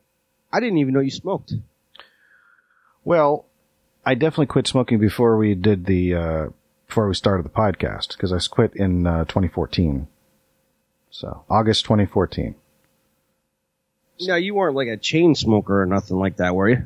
I 0.54 0.60
didn't 0.60 0.78
even 0.78 0.94
know 0.94 1.02
you 1.02 1.12
smoked. 1.12 1.54
well. 3.04 3.46
I 4.06 4.16
definitely 4.16 4.48
quit 4.48 4.66
smoking 4.66 4.98
before 5.00 5.38
we 5.38 5.54
did 5.56 5.86
the 5.86 6.16
uh, 6.16 6.46
before 6.88 7.08
we 7.08 7.14
started 7.14 7.46
the 7.46 7.50
podcast 7.50 8.10
because 8.10 8.32
I 8.32 8.40
quit 8.40 8.74
in 8.76 9.06
uh, 9.06 9.26
2014. 9.26 10.08
So 11.12 11.44
August 11.50 11.84
2014. 11.84 12.56
Now 14.22 14.36
you 14.36 14.56
weren't 14.56 14.76
like 14.76 14.88
a 14.88 14.98
chain 14.98 15.36
smoker 15.36 15.82
or 15.82 15.86
nothing 15.86 16.18
like 16.18 16.38
that, 16.38 16.56
were 16.56 16.70
you? 16.70 16.84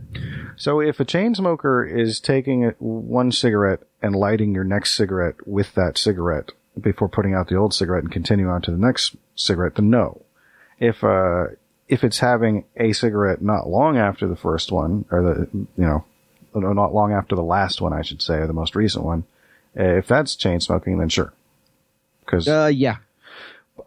So 0.55 0.81
if 0.81 0.99
a 0.99 1.05
chain 1.05 1.33
smoker 1.35 1.83
is 1.85 2.19
taking 2.19 2.73
one 2.79 3.31
cigarette 3.31 3.81
and 4.01 4.15
lighting 4.15 4.53
your 4.53 4.63
next 4.63 4.95
cigarette 4.95 5.47
with 5.47 5.73
that 5.75 5.97
cigarette 5.97 6.51
before 6.79 7.07
putting 7.09 7.33
out 7.33 7.47
the 7.47 7.55
old 7.55 7.73
cigarette 7.73 8.03
and 8.03 8.11
continue 8.11 8.47
on 8.49 8.61
to 8.63 8.71
the 8.71 8.77
next 8.77 9.15
cigarette, 9.35 9.75
then 9.75 9.89
no. 9.89 10.21
If 10.79 11.03
uh 11.03 11.45
if 11.87 12.03
it's 12.03 12.19
having 12.19 12.65
a 12.77 12.93
cigarette 12.93 13.41
not 13.41 13.67
long 13.67 13.97
after 13.97 14.27
the 14.27 14.35
first 14.35 14.71
one, 14.71 15.05
or 15.11 15.21
the 15.21 15.47
you 15.53 15.67
know, 15.77 16.03
not 16.55 16.93
long 16.93 17.11
after 17.13 17.35
the 17.35 17.43
last 17.43 17.81
one, 17.81 17.93
I 17.93 18.01
should 18.01 18.21
say, 18.21 18.35
or 18.35 18.47
the 18.47 18.53
most 18.53 18.75
recent 18.75 19.03
one, 19.03 19.25
uh, 19.77 19.83
if 19.97 20.07
that's 20.07 20.35
chain 20.35 20.59
smoking, 20.59 20.97
then 20.97 21.09
sure. 21.09 21.33
Because 22.21 22.47
Uh, 22.47 22.71
yeah. 22.73 22.97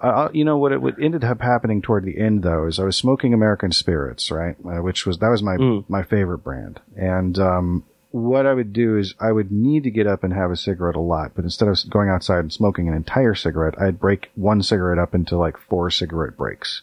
uh, 0.00 0.28
you 0.32 0.44
know 0.44 0.58
what? 0.58 0.72
It 0.72 0.82
what 0.82 1.00
ended 1.00 1.24
up 1.24 1.40
happening 1.40 1.80
toward 1.82 2.04
the 2.04 2.18
end, 2.18 2.42
though, 2.42 2.66
is 2.66 2.78
I 2.78 2.84
was 2.84 2.96
smoking 2.96 3.32
American 3.32 3.72
Spirits, 3.72 4.30
right? 4.30 4.56
Uh, 4.64 4.82
which 4.82 5.06
was 5.06 5.18
that 5.18 5.30
was 5.30 5.42
my 5.42 5.56
Mm. 5.56 5.84
my 5.88 6.02
favorite 6.02 6.38
brand. 6.44 6.80
And 6.96 7.38
um, 7.38 7.84
what 8.16 8.46
I 8.46 8.54
would 8.54 8.72
do 8.72 8.96
is 8.96 9.14
I 9.20 9.30
would 9.30 9.52
need 9.52 9.84
to 9.84 9.90
get 9.90 10.06
up 10.06 10.24
and 10.24 10.32
have 10.32 10.50
a 10.50 10.56
cigarette 10.56 10.96
a 10.96 11.00
lot, 11.00 11.32
but 11.34 11.44
instead 11.44 11.68
of 11.68 11.78
going 11.90 12.08
outside 12.08 12.38
and 12.38 12.52
smoking 12.52 12.88
an 12.88 12.94
entire 12.94 13.34
cigarette, 13.34 13.78
I'd 13.78 14.00
break 14.00 14.30
one 14.34 14.62
cigarette 14.62 14.98
up 14.98 15.14
into 15.14 15.36
like 15.36 15.58
four 15.58 15.90
cigarette 15.90 16.36
breaks. 16.36 16.80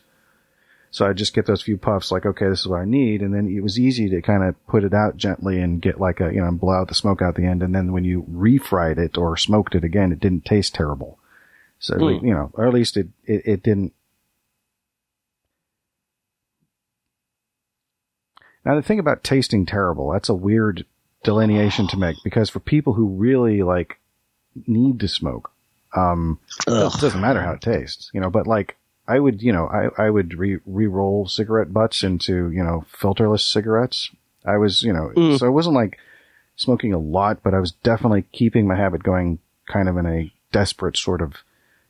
So 0.91 1.07
I'd 1.07 1.17
just 1.17 1.33
get 1.33 1.47
those 1.47 1.63
few 1.63 1.75
puffs, 1.75 2.11
like, 2.11 2.27
okay, 2.27 2.47
this 2.47 2.59
is 2.59 2.67
what 2.67 2.81
I 2.81 2.85
need, 2.85 3.23
and 3.23 3.33
then 3.33 3.47
it 3.47 3.63
was 3.63 3.79
easy 3.79 4.09
to 4.09 4.21
kind 4.21 4.43
of 4.43 4.67
put 4.67 4.83
it 4.83 4.93
out 4.93 5.17
gently 5.17 5.59
and 5.59 5.81
get 5.81 5.99
like 5.99 6.19
a, 6.19 6.31
you 6.31 6.39
know, 6.39 6.51
blow 6.51 6.73
out 6.73 6.87
the 6.87 6.93
smoke 6.93 7.23
out 7.23 7.33
the 7.33 7.47
end, 7.47 7.63
and 7.63 7.73
then 7.73 7.91
when 7.93 8.03
you 8.03 8.21
refried 8.31 8.99
it 8.99 9.17
or 9.17 9.35
smoked 9.35 9.73
it 9.73 9.83
again, 9.83 10.11
it 10.11 10.19
didn't 10.19 10.45
taste 10.45 10.75
terrible. 10.75 11.17
So, 11.79 11.95
Mm. 11.95 12.21
you 12.21 12.33
know, 12.35 12.51
or 12.53 12.67
at 12.67 12.73
least 12.75 12.95
it, 12.95 13.07
it, 13.25 13.41
it 13.45 13.63
didn't. 13.63 13.93
Now 18.63 18.75
the 18.75 18.83
thing 18.83 18.99
about 18.99 19.23
tasting 19.23 19.65
terrible, 19.65 20.11
that's 20.11 20.29
a 20.29 20.35
weird 20.35 20.85
delineation 21.23 21.87
to 21.87 21.97
make 21.97 22.17
because 22.23 22.49
for 22.49 22.59
people 22.59 22.93
who 22.93 23.07
really 23.07 23.63
like 23.63 23.99
need 24.67 24.99
to 24.99 25.07
smoke, 25.07 25.51
um, 25.95 26.39
it 26.67 26.99
doesn't 27.01 27.21
matter 27.21 27.41
how 27.41 27.51
it 27.53 27.61
tastes, 27.61 28.09
you 28.13 28.19
know, 28.21 28.29
but 28.29 28.47
like 28.47 28.75
I 29.07 29.19
would, 29.19 29.41
you 29.41 29.51
know, 29.51 29.67
I, 29.67 30.05
I 30.05 30.09
would 30.09 30.37
re, 30.37 30.59
re-roll 30.65 31.27
cigarette 31.27 31.73
butts 31.73 32.03
into, 32.03 32.49
you 32.51 32.63
know, 32.63 32.85
filterless 32.91 33.41
cigarettes. 33.41 34.09
I 34.45 34.57
was, 34.57 34.81
you 34.81 34.93
know, 34.93 35.11
Mm. 35.15 35.37
so 35.39 35.47
it 35.47 35.51
wasn't 35.51 35.75
like 35.75 35.97
smoking 36.55 36.93
a 36.93 36.99
lot, 36.99 37.41
but 37.43 37.53
I 37.53 37.59
was 37.59 37.71
definitely 37.71 38.23
keeping 38.31 38.67
my 38.67 38.75
habit 38.75 39.03
going 39.03 39.39
kind 39.67 39.89
of 39.89 39.97
in 39.97 40.05
a 40.05 40.31
desperate 40.51 40.97
sort 40.97 41.21
of 41.21 41.33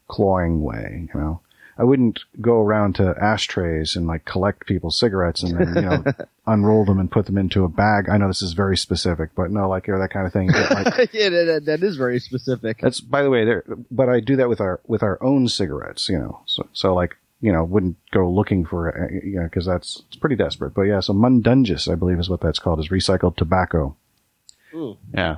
clawing 0.08 0.62
way, 0.64 1.08
you 1.14 1.20
know. 1.20 1.42
I 1.78 1.84
wouldn't 1.84 2.20
go 2.40 2.62
around 2.62 2.96
to 2.96 3.16
ashtrays 3.20 3.96
and 3.96 4.06
like 4.06 4.26
collect 4.26 4.68
people's 4.68 4.98
cigarettes 5.00 5.42
and 5.42 5.58
then, 5.58 5.76
you 5.76 5.82
know, 5.90 6.04
unroll 6.48 6.86
them 6.86 7.00
and 7.00 7.10
put 7.12 7.26
them 7.26 7.38
into 7.38 7.64
a 7.64 7.70
bag. 7.70 8.10
I 8.10 8.18
know 8.18 8.28
this 8.28 8.42
is 8.44 8.54
very 8.54 8.78
specific, 8.78 9.32
but 9.36 9.50
no, 9.50 9.68
like, 9.68 9.88
you 9.88 9.94
know, 9.94 10.00
that 10.00 10.12
kind 10.12 10.28
of 10.28 10.34
thing. 10.34 10.48
Get, 10.50 10.70
like, 10.72 10.86
yeah, 11.14 11.30
that, 11.30 11.64
that- 11.66 11.84
is 11.84 11.98
very 11.98 12.20
specific. 12.20 12.80
that's, 12.80 13.00
by 13.02 13.24
the 13.24 13.30
way, 13.30 13.44
there, 13.44 13.64
but 13.90 14.08
I 14.08 14.20
do 14.20 14.36
that 14.36 14.50
with 14.50 14.62
our, 14.62 14.80
with 14.86 15.02
our 15.02 15.18
own 15.24 15.48
cigarettes, 15.48 16.08
you 16.10 16.18
know, 16.20 16.42
so, 16.46 16.68
so 16.74 16.94
like, 16.94 17.18
you 17.42 17.52
know, 17.52 17.64
wouldn't 17.64 17.98
go 18.12 18.30
looking 18.30 18.66
for, 18.66 18.90
uh, 19.06 19.08
you 19.12 19.40
know, 19.42 19.50
cause 19.50 19.66
that's, 19.66 20.04
it's 20.08 20.16
pretty 20.18 20.36
desperate. 20.36 20.74
But 20.76 20.84
yeah, 20.84 21.00
so 21.00 21.14
mundungus, 21.14 21.88
I 21.88 21.96
believe 21.96 22.20
is 22.20 22.30
what 22.30 22.40
that's 22.42 22.60
called, 22.60 22.80
is 22.80 22.90
recycled 22.90 23.36
tobacco. 23.36 23.96
Mm. 24.74 24.98
Yeah. 25.14 25.38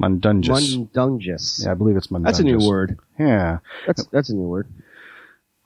Mundungus. 0.00 0.74
Mundungus. 0.76 1.62
yeah, 1.64 1.70
I 1.70 1.74
believe 1.74 1.96
it's 1.96 2.10
mundungus. 2.10 2.38
That's 2.38 2.40
a 2.40 2.44
new 2.58 2.66
word. 2.66 2.98
Yeah. 3.18 3.58
That's 3.86 4.06
that's 4.06 4.30
a 4.30 4.34
new 4.34 4.48
word. 4.48 4.66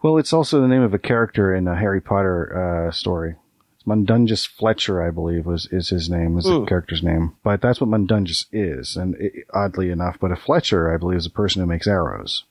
Well, 0.05 0.19
it's 0.19 0.35
also 0.35 0.61
the 0.61 0.69
name 0.69 0.83
of 0.83 0.93
a 0.93 0.99
character 0.99 1.55
in 1.55 1.67
a 1.67 1.75
Harry 1.75 2.03
Potter 2.03 2.89
uh, 2.89 2.93
story. 2.93 3.37
It's 3.75 3.87
Mundungus 3.87 4.45
Fletcher, 4.45 5.03
I 5.03 5.11
believe, 5.11 5.47
was 5.47 5.67
is 5.73 5.89
his 5.89 6.11
name, 6.11 6.37
is 6.37 6.45
the 6.45 6.59
Hmm. 6.59 6.67
character's 6.67 7.03
name. 7.03 7.37
But 7.43 7.63
that's 7.63 7.81
what 7.81 7.89
Mundungus 7.89 8.45
is, 8.53 8.97
and 8.99 9.15
it, 9.19 9.47
oddly 9.55 9.89
enough, 9.89 10.19
but 10.21 10.31
a 10.31 10.37
Fletcher, 10.37 10.93
I 10.93 10.99
believe, 10.99 11.17
is 11.17 11.25
a 11.25 11.31
person 11.31 11.63
who 11.63 11.67
makes 11.67 11.87
arrows. 11.87 12.45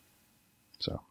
So, 0.80 1.02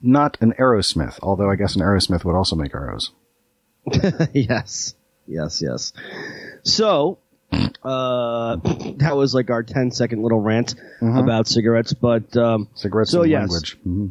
not 0.00 0.38
an 0.40 0.52
arrowsmith, 0.60 1.18
although 1.24 1.50
I 1.50 1.56
guess 1.56 1.74
an 1.74 1.82
arrowsmith 1.82 2.24
would 2.24 2.36
also 2.36 2.54
make 2.54 2.72
arrows. 2.72 3.10
yes, 4.32 4.94
yes, 5.26 5.60
yes. 5.60 5.92
So, 6.62 7.18
uh, 7.82 8.58
that 8.98 9.16
was 9.16 9.34
like 9.34 9.50
our 9.50 9.64
10 9.64 9.90
second 9.90 10.22
little 10.22 10.38
rant 10.38 10.76
about 11.00 11.48
cigarettes, 11.48 11.94
but, 11.94 12.36
um, 12.36 12.68
Cigarettes 12.76 13.10
So, 13.10 13.22
and 13.22 13.30
yes. 13.32 13.40
language. 13.50 13.76
hmm 13.82 14.06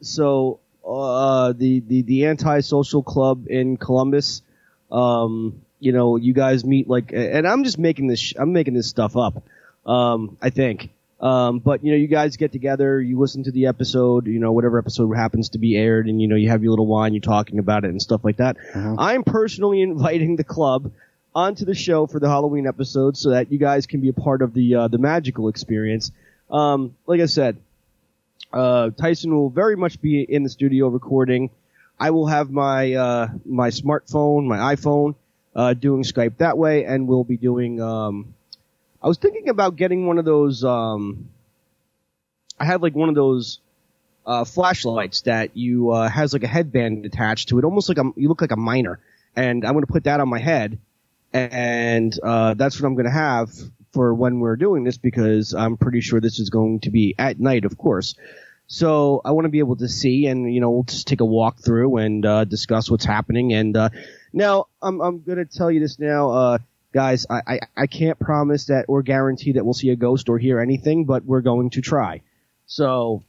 so, 0.00 0.60
uh, 0.86 1.52
the, 1.52 1.80
the, 1.80 2.02
the 2.02 2.26
anti-social 2.26 3.02
club 3.02 3.46
in 3.48 3.76
Columbus, 3.76 4.42
um, 4.90 5.60
you 5.80 5.92
know, 5.92 6.16
you 6.16 6.32
guys 6.32 6.64
meet 6.64 6.88
like, 6.88 7.12
and 7.12 7.46
I'm 7.46 7.64
just 7.64 7.78
making 7.78 8.06
this, 8.06 8.20
sh- 8.20 8.34
I'm 8.38 8.52
making 8.52 8.74
this 8.74 8.88
stuff 8.88 9.16
up, 9.16 9.42
um, 9.84 10.36
I 10.40 10.50
think. 10.50 10.90
Um, 11.20 11.60
but 11.60 11.82
you 11.82 11.92
know, 11.92 11.96
you 11.96 12.08
guys 12.08 12.36
get 12.36 12.52
together, 12.52 13.00
you 13.00 13.18
listen 13.18 13.42
to 13.44 13.50
the 13.50 13.66
episode, 13.66 14.26
you 14.26 14.38
know, 14.38 14.52
whatever 14.52 14.78
episode 14.78 15.10
happens 15.14 15.48
to 15.50 15.58
be 15.58 15.74
aired, 15.76 16.08
and 16.08 16.20
you 16.20 16.28
know, 16.28 16.36
you 16.36 16.50
have 16.50 16.62
your 16.62 16.70
little 16.70 16.86
wine, 16.86 17.14
you're 17.14 17.22
talking 17.22 17.58
about 17.58 17.84
it 17.84 17.90
and 17.90 18.02
stuff 18.02 18.22
like 18.22 18.36
that. 18.36 18.56
I'm 18.98 19.24
personally 19.24 19.80
inviting 19.90 20.36
the 20.36 20.44
club 20.44 20.92
onto 21.34 21.64
the 21.64 21.74
show 21.74 22.06
for 22.06 22.20
the 22.20 22.28
Halloween 22.28 22.66
episode 22.66 23.16
so 23.16 23.30
that 23.30 23.50
you 23.50 23.58
guys 23.58 23.86
can 23.86 24.00
be 24.00 24.08
a 24.10 24.12
part 24.12 24.42
of 24.42 24.52
the 24.52 24.74
uh, 24.74 24.88
the 24.88 24.98
magical 24.98 25.48
experience. 25.48 26.12
Um, 26.50 26.94
like 27.06 27.20
I 27.22 27.26
said, 27.26 27.56
uh, 28.56 28.90
Tyson 28.90 29.34
will 29.34 29.50
very 29.50 29.76
much 29.76 30.00
be 30.00 30.22
in 30.22 30.42
the 30.42 30.48
studio 30.48 30.88
recording. 30.88 31.50
I 32.00 32.10
will 32.10 32.26
have 32.26 32.50
my 32.50 32.94
uh, 32.94 33.28
my 33.44 33.68
smartphone, 33.68 34.46
my 34.46 34.74
iPhone, 34.74 35.14
uh, 35.54 35.74
doing 35.74 36.02
Skype 36.02 36.38
that 36.38 36.56
way, 36.56 36.84
and 36.84 37.06
we'll 37.06 37.24
be 37.24 37.36
doing. 37.36 37.80
Um, 37.80 38.34
I 39.02 39.08
was 39.08 39.18
thinking 39.18 39.50
about 39.50 39.76
getting 39.76 40.06
one 40.06 40.18
of 40.18 40.24
those. 40.24 40.64
Um, 40.64 41.28
I 42.58 42.64
have 42.64 42.82
like 42.82 42.94
one 42.94 43.10
of 43.10 43.14
those 43.14 43.60
uh, 44.24 44.44
flashlights 44.44 45.22
that 45.22 45.56
you 45.56 45.90
uh, 45.90 46.08
has 46.08 46.32
like 46.32 46.42
a 46.42 46.48
headband 46.48 47.04
attached 47.04 47.50
to 47.50 47.58
it, 47.58 47.64
almost 47.64 47.90
like 47.90 47.98
a 47.98 48.10
you 48.16 48.28
look 48.28 48.40
like 48.40 48.52
a 48.52 48.56
miner, 48.56 49.00
and 49.34 49.66
I'm 49.66 49.72
going 49.72 49.84
to 49.84 49.92
put 49.92 50.04
that 50.04 50.20
on 50.20 50.30
my 50.30 50.38
head, 50.38 50.78
and 51.32 52.18
uh, 52.22 52.54
that's 52.54 52.80
what 52.80 52.86
I'm 52.86 52.94
going 52.94 53.06
to 53.06 53.12
have 53.12 53.50
for 53.92 54.12
when 54.14 54.40
we're 54.40 54.56
doing 54.56 54.84
this 54.84 54.98
because 54.98 55.54
I'm 55.54 55.76
pretty 55.76 56.00
sure 56.00 56.20
this 56.20 56.38
is 56.38 56.50
going 56.50 56.80
to 56.80 56.90
be 56.90 57.14
at 57.18 57.40
night, 57.40 57.64
of 57.64 57.78
course. 57.78 58.14
So 58.68 59.20
I 59.24 59.30
want 59.30 59.44
to 59.44 59.48
be 59.48 59.60
able 59.60 59.76
to 59.76 59.88
see, 59.88 60.26
and 60.26 60.52
you 60.52 60.60
know, 60.60 60.70
we'll 60.70 60.82
just 60.82 61.06
take 61.06 61.20
a 61.20 61.24
walk 61.24 61.58
through 61.64 61.98
and 61.98 62.26
uh, 62.26 62.44
discuss 62.44 62.90
what's 62.90 63.04
happening. 63.04 63.52
And 63.52 63.76
uh, 63.76 63.90
now 64.32 64.66
I'm 64.82 65.00
I'm 65.00 65.22
going 65.22 65.38
to 65.38 65.44
tell 65.44 65.70
you 65.70 65.80
this 65.80 65.98
now, 65.98 66.30
uh, 66.30 66.58
guys. 66.92 67.26
I, 67.30 67.40
I 67.46 67.60
I 67.76 67.86
can't 67.86 68.18
promise 68.18 68.66
that 68.66 68.86
or 68.88 69.02
guarantee 69.02 69.52
that 69.52 69.64
we'll 69.64 69.74
see 69.74 69.90
a 69.90 69.96
ghost 69.96 70.28
or 70.28 70.38
hear 70.38 70.58
anything, 70.60 71.04
but 71.04 71.24
we're 71.24 71.42
going 71.42 71.70
to 71.70 71.80
try. 71.80 72.22
So 72.66 73.22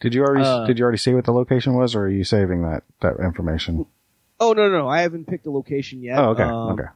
Did 0.00 0.14
you 0.14 0.22
already 0.22 0.44
Uh, 0.44 0.66
did 0.66 0.78
you 0.78 0.84
already 0.84 0.98
say 0.98 1.14
what 1.14 1.24
the 1.24 1.32
location 1.32 1.74
was, 1.74 1.96
or 1.96 2.02
are 2.02 2.08
you 2.08 2.22
saving 2.24 2.62
that 2.62 2.84
that 3.00 3.18
information? 3.18 3.86
Oh 4.38 4.52
no, 4.52 4.68
no, 4.68 4.78
no, 4.78 4.88
I 4.88 5.00
haven't 5.02 5.26
picked 5.26 5.46
a 5.46 5.50
location 5.50 6.02
yet. 6.02 6.18
Oh, 6.18 6.30
okay, 6.30 6.42
Um, 6.44 6.72
okay. 6.78 6.88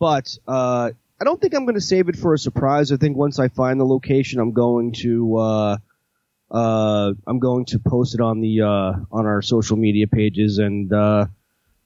But 0.00 0.36
uh, 0.48 0.90
I 1.20 1.24
don't 1.24 1.40
think 1.40 1.54
I'm 1.54 1.64
going 1.64 1.76
to 1.76 1.80
save 1.80 2.08
it 2.08 2.16
for 2.16 2.34
a 2.34 2.38
surprise. 2.38 2.90
I 2.90 2.96
think 2.96 3.16
once 3.16 3.38
I 3.38 3.46
find 3.48 3.78
the 3.78 3.84
location, 3.86 4.40
I'm 4.40 4.50
going 4.52 4.92
to 5.02 5.38
uh, 6.52 7.12
I'm 7.26 7.38
going 7.38 7.64
to 7.66 7.78
post 7.78 8.14
it 8.14 8.20
on 8.20 8.40
the 8.40 8.60
uh, 8.60 8.92
on 9.10 9.26
our 9.26 9.42
social 9.42 9.76
media 9.76 10.06
pages. 10.06 10.58
And 10.58 10.92
uh, 10.92 11.26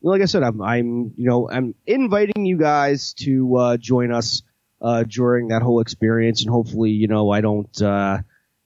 like 0.02 0.22
I 0.22 0.26
said, 0.26 0.42
I'm 0.42 0.60
I'm 0.60 1.14
you 1.16 1.28
know 1.28 1.48
I'm 1.48 1.74
inviting 1.86 2.44
you 2.46 2.58
guys 2.58 3.14
to 3.24 3.56
uh, 3.56 3.76
join 3.76 4.12
us 4.12 4.42
uh, 4.82 5.04
during 5.04 5.48
that 5.48 5.62
whole 5.62 5.80
experience, 5.80 6.42
and 6.42 6.50
hopefully 6.50 6.90
you 6.90 7.08
know 7.08 7.30
I 7.30 7.40
don't. 7.40 7.80
Uh, 7.80 8.18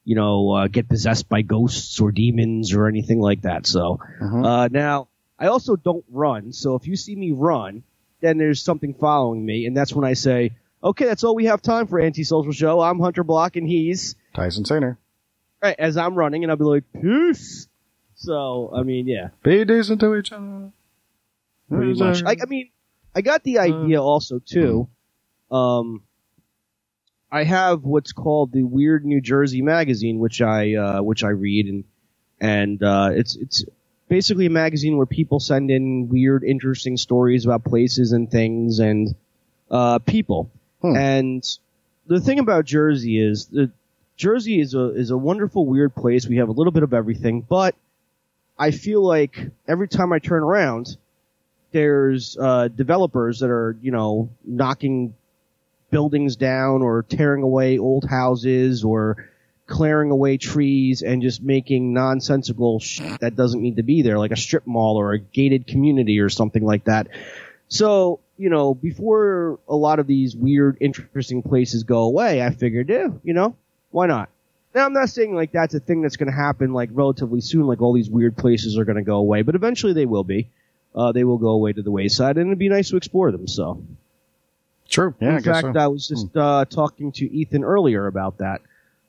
you 0.03 0.17
know, 0.17 0.51
uh, 0.53 0.67
get 0.67 0.89
possessed 0.89 1.29
by 1.29 1.43
ghosts 1.43 2.01
or 2.01 2.11
demons 2.11 2.73
or 2.75 2.89
anything 2.89 3.21
like 3.21 3.43
that. 3.43 3.67
So, 3.67 3.99
Mhm. 4.21 4.45
uh, 4.45 4.69
now 4.73 5.09
I 5.39 5.49
also 5.49 5.77
don't 5.77 6.05
run. 6.11 6.53
So 6.53 6.75
if 6.75 6.87
you 6.89 6.97
see 6.97 7.15
me 7.15 7.33
run, 7.33 7.83
then 8.23 8.39
there's 8.39 8.63
something 8.63 8.95
following 8.95 9.45
me. 9.45 9.67
And 9.67 9.77
that's 9.77 9.95
when 9.95 10.07
I 10.07 10.15
say, 10.15 10.53
okay, 10.83 11.05
that's 11.05 11.23
all 11.23 11.35
we 11.37 11.45
have 11.45 11.61
time 11.61 11.87
for 11.87 12.01
antisocial 12.01 12.51
show. 12.51 12.81
I'm 12.81 12.99
Hunter 12.99 13.23
Block 13.23 13.57
and 13.57 13.69
he's 13.69 14.17
Tyson 14.35 14.65
Sainer. 14.65 14.97
Right 15.63 15.77
as 15.79 15.97
I'm 15.97 16.15
running 16.15 16.43
and 16.45 16.51
I'll 16.51 16.57
be 16.57 16.65
like, 16.65 16.85
peace. 16.93 17.69
So, 18.17 18.71
I 18.75 18.83
mean, 18.83 19.09
yeah, 19.09 19.29
Be 19.43 19.65
decent 19.65 20.01
to 20.01 20.15
each 20.17 20.31
other. 20.33 20.71
pretty 21.71 21.95
much. 21.95 22.23
I, 22.25 22.37
I 22.43 22.47
mean, 22.47 22.71
I 23.15 23.23
got 23.23 23.43
the 23.45 23.59
idea 23.61 24.03
also 24.03 24.41
too. 24.45 24.89
Um, 25.51 26.03
I 27.33 27.45
have 27.45 27.83
what's 27.85 28.13
called 28.13 28.53
the 28.53 28.63
Weird 28.63 29.05
New 29.05 29.21
Jersey 29.21 29.63
magazine, 29.63 30.19
which 30.19 30.43
I 30.43 30.75
uh, 30.75 31.03
which 31.03 31.25
I 31.25 31.31
read, 31.31 31.67
and 31.67 31.85
and 32.41 32.83
uh, 32.83 33.11
it's 33.15 33.37
it's 33.37 33.65
basically 34.09 34.47
a 34.47 34.51
magazine 34.51 34.97
where 34.97 35.07
people 35.07 35.41
send 35.41 35.71
in 35.71 36.09
weird, 36.09 36.45
interesting 36.45 36.97
stories 36.97 37.45
about 37.45 37.65
places 37.65 38.13
and 38.13 38.31
things 38.31 38.81
and 38.81 39.15
uh, 39.71 40.01
people. 40.01 40.51
Hmm. 40.83 40.97
And 40.97 41.59
the 42.07 42.21
thing 42.21 42.39
about 42.39 42.65
Jersey 42.65 43.21
is 43.21 43.47
that 43.47 43.71
Jersey 44.21 44.61
is 44.61 44.75
a 44.75 44.91
is 44.91 45.11
a 45.11 45.17
wonderful, 45.17 45.65
weird 45.65 45.95
place. 45.95 46.29
We 46.29 46.37
have 46.37 46.51
a 46.51 46.53
little 46.53 46.73
bit 46.73 46.83
of 46.83 46.93
everything, 46.93 47.41
but 47.41 47.75
I 48.59 48.71
feel 48.71 49.03
like 49.03 49.39
every 49.67 49.89
time 49.89 50.13
I 50.13 50.19
turn 50.19 50.43
around, 50.43 50.95
there's 51.73 52.37
uh, 52.39 52.69
developers 52.69 53.39
that 53.39 53.49
are 53.49 53.79
you 53.81 53.91
know 53.93 54.29
knocking 54.45 55.15
buildings 55.91 56.37
down 56.37 56.83
or 56.83 57.03
tearing 57.03 57.43
away 57.43 57.79
old 57.79 58.05
houses 58.05 58.85
or 58.85 59.31
clearing 59.67 60.11
away 60.11 60.37
trees 60.37 61.01
and 61.01 61.23
just 61.23 61.43
making 61.43 61.95
nonsensical 61.95 62.83
that 63.21 63.35
doesn't 63.37 63.63
need 63.63 63.77
to 63.77 63.83
be 63.83 64.03
there, 64.03 64.19
like 64.19 64.33
a 64.33 64.37
strip 64.37 64.67
mall 64.67 64.97
or 64.97 65.15
a 65.15 65.19
gated 65.19 65.67
community 65.67 66.21
or 66.21 66.29
something 66.29 66.63
like 66.63 66.85
that. 66.85 67.09
So, 67.69 68.21
you 68.37 68.51
know, 68.51 68.75
before 68.75 69.61
a 69.67 69.77
lot 69.77 69.99
of 69.99 70.07
these 70.07 70.37
weird, 70.37 70.77
interesting 70.79 71.43
places 71.43 71.85
go 71.85 72.03
away, 72.03 72.43
I 72.43 72.51
figured, 72.51 72.91
yeah, 72.91 73.09
you 73.23 73.33
know, 73.33 73.57
why 73.91 74.07
not? 74.07 74.31
Now, 74.75 74.87
I'm 74.87 74.93
not 74.93 75.09
saying 75.09 75.35
like 75.35 75.53
that's 75.53 75.75
a 75.75 75.81
thing 75.81 76.01
that's 76.03 76.17
going 76.17 76.31
to 76.31 76.37
happen 76.37 76.73
like 76.73 76.91
relatively 76.93 77.41
soon, 77.41 77.67
like 77.67 77.81
all 77.83 77.93
these 77.93 78.09
weird 78.09 78.37
places 78.37 78.79
are 78.79 78.85
going 78.85 78.97
to 78.97 79.03
go 79.03 79.17
away, 79.17 79.43
but 79.43 79.55
eventually 79.55 79.93
they 79.93 80.07
will 80.07 80.25
be. 80.25 80.51
Uh, 80.95 81.13
they 81.13 81.25
will 81.25 81.39
go 81.39 81.51
away 81.51 81.73
to 81.73 81.83
the 81.83 81.91
wayside 81.91 82.37
and 82.37 82.49
it'd 82.49 82.59
be 82.59 82.69
nice 82.69 82.91
to 82.91 82.97
explore 82.97 83.31
them, 83.31 83.47
so. 83.47 83.85
True. 84.89 85.15
Yeah, 85.21 85.35
I 85.35 85.37
In 85.37 85.43
guess 85.43 85.61
fact, 85.61 85.75
so. 85.75 85.81
I 85.81 85.87
was 85.87 86.09
just 86.09 86.37
uh, 86.37 86.65
talking 86.65 87.13
to 87.13 87.25
Ethan 87.33 87.63
earlier 87.63 88.07
about 88.09 88.39
that, 88.39 88.61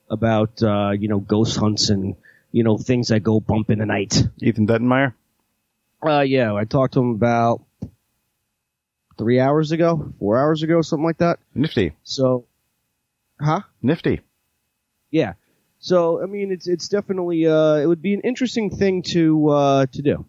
about 0.09 0.61
uh, 0.61 0.91
you 0.91 1.07
know 1.07 1.19
ghost 1.19 1.57
hunts 1.57 1.89
and 1.89 2.15
you 2.51 2.63
know 2.63 2.77
things 2.77 3.07
that 3.07 3.21
go 3.21 3.39
bump 3.39 3.71
in 3.71 3.79
the 3.79 3.85
night. 3.87 4.23
Ethan 4.39 4.67
Dettenmeyer. 4.67 5.13
Uh, 6.05 6.21
yeah, 6.21 6.53
I 6.53 6.65
talked 6.65 6.93
to 6.93 6.99
him 6.99 7.11
about 7.11 7.63
three 9.17 9.39
hours 9.39 9.71
ago, 9.71 10.13
four 10.19 10.39
hours 10.39 10.61
ago, 10.63 10.81
something 10.81 11.05
like 11.05 11.17
that. 11.17 11.39
Nifty. 11.55 11.93
So, 12.03 12.45
huh? 13.39 13.61
Nifty. 13.81 14.21
Yeah. 15.11 15.33
So 15.79 16.21
I 16.21 16.25
mean, 16.25 16.51
it's 16.51 16.67
it's 16.67 16.87
definitely 16.87 17.45
uh, 17.47 17.75
it 17.75 17.85
would 17.85 18.01
be 18.01 18.13
an 18.13 18.21
interesting 18.21 18.69
thing 18.69 19.01
to 19.13 19.49
uh, 19.49 19.85
to 19.87 20.01
do, 20.01 20.25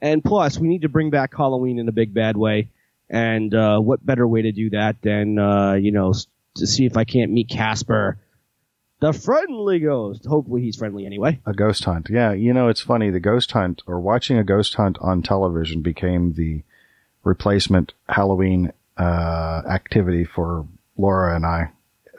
and 0.00 0.22
plus 0.22 0.58
we 0.58 0.68
need 0.68 0.82
to 0.82 0.88
bring 0.88 1.10
back 1.10 1.34
Halloween 1.34 1.78
in 1.78 1.88
a 1.88 1.92
big 1.92 2.12
bad 2.12 2.36
way, 2.36 2.70
and 3.08 3.52
uh, 3.54 3.78
what 3.80 4.04
better 4.04 4.28
way 4.28 4.42
to 4.42 4.52
do 4.52 4.70
that 4.70 5.00
than 5.02 5.38
uh, 5.38 5.72
you 5.72 5.90
know 5.90 6.12
to 6.56 6.66
see 6.66 6.84
if 6.84 6.98
I 6.98 7.04
can't 7.04 7.32
meet 7.32 7.48
Casper, 7.48 8.18
the 9.00 9.14
friendly 9.14 9.80
ghost. 9.80 10.26
Hopefully 10.26 10.60
he's 10.60 10.76
friendly 10.76 11.06
anyway. 11.06 11.40
A 11.46 11.54
ghost 11.54 11.84
hunt. 11.84 12.08
Yeah, 12.10 12.32
you 12.32 12.52
know, 12.52 12.68
it's 12.68 12.82
funny. 12.82 13.08
The 13.08 13.20
ghost 13.20 13.52
hunt 13.52 13.82
or 13.86 14.00
watching 14.00 14.36
a 14.36 14.44
ghost 14.44 14.74
hunt 14.74 14.98
on 15.00 15.22
television 15.22 15.80
became 15.80 16.34
the 16.34 16.62
replacement 17.24 17.94
Halloween 18.08 18.72
uh, 18.98 19.62
activity 19.66 20.24
for 20.24 20.66
Laura 20.98 21.34
and 21.34 21.46
I 21.46 21.70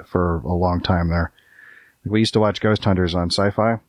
for 0.06 0.38
a 0.38 0.54
long 0.54 0.82
time 0.82 1.10
there. 1.10 1.32
We 2.06 2.20
used 2.20 2.34
to 2.34 2.40
watch 2.40 2.62
Ghost 2.62 2.84
Hunters 2.84 3.16
on 3.16 3.30
sci-fi, 3.30 3.80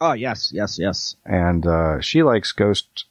Oh 0.00 0.12
yes, 0.12 0.52
yes, 0.52 0.78
yes. 0.78 1.16
and 1.24 1.66
uh, 1.66 2.00
she 2.00 2.22
likes 2.22 2.52
Ghost 2.52 3.06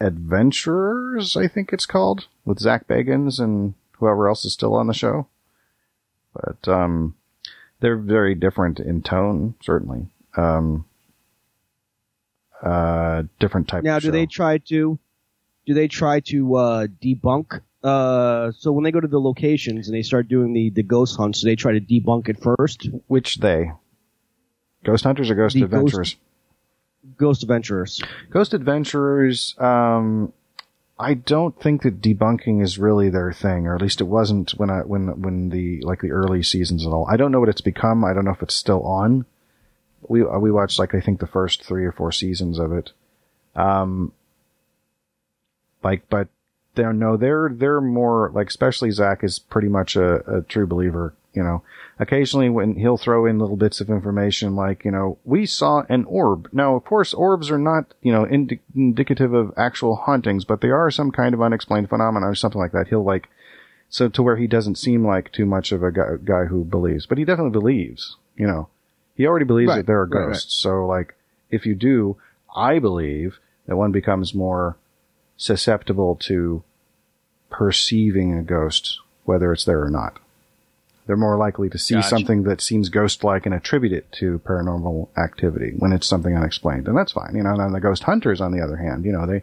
Adventurers, 0.00 1.36
I 1.36 1.48
think 1.48 1.72
it's 1.72 1.86
called, 1.86 2.26
with 2.44 2.58
Zach 2.58 2.86
Bagans 2.88 3.40
and 3.40 3.74
whoever 3.98 4.28
else 4.28 4.44
is 4.44 4.52
still 4.52 4.74
on 4.74 4.86
the 4.86 4.94
show. 4.94 5.26
But 6.32 6.66
um, 6.68 7.14
they're 7.80 7.96
very 7.96 8.34
different 8.34 8.80
in 8.80 9.02
tone, 9.02 9.54
certainly. 9.60 10.08
Um, 10.36 10.86
uh, 12.62 13.24
different 13.38 13.68
type. 13.68 13.82
Now, 13.84 13.98
do 13.98 14.06
show. 14.06 14.10
they 14.12 14.26
try 14.26 14.58
to 14.58 14.98
do 15.66 15.74
they 15.74 15.88
try 15.88 16.20
to 16.20 16.54
uh, 16.54 16.86
debunk? 17.02 17.60
Uh, 17.82 18.52
so 18.58 18.70
when 18.70 18.84
they 18.84 18.92
go 18.92 19.00
to 19.00 19.08
the 19.08 19.20
locations 19.20 19.88
and 19.88 19.96
they 19.96 20.02
start 20.02 20.28
doing 20.28 20.52
the 20.52 20.70
the 20.70 20.82
ghost 20.82 21.16
hunts, 21.16 21.40
do 21.40 21.48
they 21.48 21.56
try 21.56 21.72
to 21.72 21.80
debunk 21.80 22.28
it 22.28 22.40
first? 22.40 22.88
Which 23.08 23.36
they? 23.36 23.72
Ghost 24.84 25.04
Hunters 25.04 25.30
or 25.30 25.34
Ghost 25.34 25.54
The 25.54 25.62
Adventurers? 25.62 26.16
Ghost 27.16 27.42
adventurers. 27.42 28.00
Ghost 28.30 28.54
Adventurers, 28.54 29.58
um, 29.58 30.32
I 30.98 31.14
don't 31.14 31.58
think 31.60 31.82
that 31.82 32.00
debunking 32.00 32.62
is 32.62 32.78
really 32.78 33.10
their 33.10 33.32
thing, 33.32 33.66
or 33.66 33.74
at 33.74 33.82
least 33.82 34.00
it 34.00 34.04
wasn't 34.04 34.52
when 34.52 34.70
I, 34.70 34.80
when, 34.80 35.20
when 35.20 35.48
the, 35.48 35.80
like 35.82 36.00
the 36.00 36.12
early 36.12 36.42
seasons 36.42 36.84
and 36.84 36.94
all. 36.94 37.06
I 37.10 37.16
don't 37.16 37.32
know 37.32 37.40
what 37.40 37.48
it's 37.48 37.60
become. 37.60 38.04
I 38.04 38.12
don't 38.12 38.24
know 38.24 38.32
if 38.32 38.42
it's 38.42 38.54
still 38.54 38.82
on. 38.84 39.26
We, 40.08 40.22
uh, 40.22 40.38
we 40.38 40.52
watched 40.52 40.78
like, 40.78 40.94
I 40.94 41.00
think 41.00 41.18
the 41.18 41.26
first 41.26 41.64
three 41.64 41.84
or 41.84 41.92
four 41.92 42.12
seasons 42.12 42.58
of 42.58 42.72
it. 42.72 42.92
Um, 43.56 44.12
like, 45.82 46.08
but 46.08 46.28
they're, 46.74 46.92
no, 46.92 47.16
they're, 47.16 47.50
they're 47.52 47.80
more, 47.80 48.30
like, 48.34 48.48
especially 48.48 48.90
Zach 48.90 49.22
is 49.22 49.38
pretty 49.38 49.68
much 49.68 49.96
a, 49.96 50.38
a 50.38 50.42
true 50.42 50.66
believer, 50.66 51.14
you 51.34 51.42
know. 51.42 51.62
Occasionally 51.98 52.48
when 52.48 52.76
he'll 52.76 52.96
throw 52.96 53.26
in 53.26 53.38
little 53.38 53.56
bits 53.56 53.80
of 53.80 53.90
information 53.90 54.56
like, 54.56 54.84
you 54.84 54.90
know, 54.90 55.18
we 55.24 55.46
saw 55.46 55.82
an 55.88 56.04
orb. 56.04 56.48
Now, 56.52 56.74
of 56.74 56.84
course, 56.84 57.14
orbs 57.14 57.50
are 57.50 57.58
not, 57.58 57.94
you 58.00 58.10
know, 58.10 58.26
indi- 58.26 58.60
indicative 58.74 59.32
of 59.34 59.52
actual 59.56 59.96
hauntings, 59.96 60.44
but 60.44 60.62
they 60.62 60.70
are 60.70 60.90
some 60.90 61.10
kind 61.12 61.34
of 61.34 61.42
unexplained 61.42 61.90
phenomena 61.90 62.26
or 62.28 62.34
something 62.34 62.60
like 62.60 62.72
that. 62.72 62.88
He'll 62.88 63.04
like, 63.04 63.28
so 63.88 64.08
to 64.08 64.22
where 64.22 64.36
he 64.36 64.46
doesn't 64.46 64.78
seem 64.78 65.06
like 65.06 65.30
too 65.30 65.46
much 65.46 65.70
of 65.70 65.82
a 65.82 65.92
guy, 65.92 66.16
guy 66.24 66.44
who 66.46 66.64
believes, 66.64 67.06
but 67.06 67.18
he 67.18 67.24
definitely 67.24 67.52
believes, 67.52 68.16
you 68.36 68.46
know, 68.46 68.68
he 69.14 69.26
already 69.26 69.44
believes 69.44 69.68
Right, 69.68 69.76
that 69.76 69.86
there 69.86 70.00
are 70.00 70.06
right, 70.06 70.18
right. 70.18 70.28
ghosts. 70.28 70.54
So 70.54 70.86
like, 70.86 71.14
if 71.50 71.66
you 71.66 71.74
do, 71.74 72.16
I 72.56 72.78
believe 72.78 73.38
that 73.66 73.76
one 73.76 73.92
becomes 73.92 74.34
more 74.34 74.76
susceptible 75.42 76.14
to 76.14 76.62
perceiving 77.50 78.36
a 78.36 78.42
ghost, 78.42 79.00
whether 79.24 79.52
it's 79.52 79.64
there 79.64 79.82
or 79.82 79.90
not. 79.90 80.18
They're 81.06 81.16
more 81.16 81.36
likely 81.36 81.68
to 81.70 81.78
see 81.78 81.96
Gotcha. 81.96 82.08
something 82.08 82.44
that 82.44 82.60
seems 82.60 82.88
ghost-like 82.88 83.44
and 83.44 83.54
attribute 83.54 83.92
it 83.92 84.10
to 84.12 84.38
paranormal 84.44 85.08
activity 85.18 85.74
when 85.76 85.92
it's 85.92 86.06
something 86.06 86.36
unexplained, 86.36 86.86
and 86.86 86.96
that's 86.96 87.12
fine. 87.12 87.34
You 87.34 87.42
know, 87.42 87.50
and 87.50 87.60
then 87.60 87.72
the 87.72 87.80
ghost 87.80 88.04
hunters, 88.04 88.40
on 88.40 88.52
the 88.52 88.62
other 88.62 88.76
hand, 88.76 89.04
you 89.04 89.10
know, 89.10 89.26
they 89.26 89.42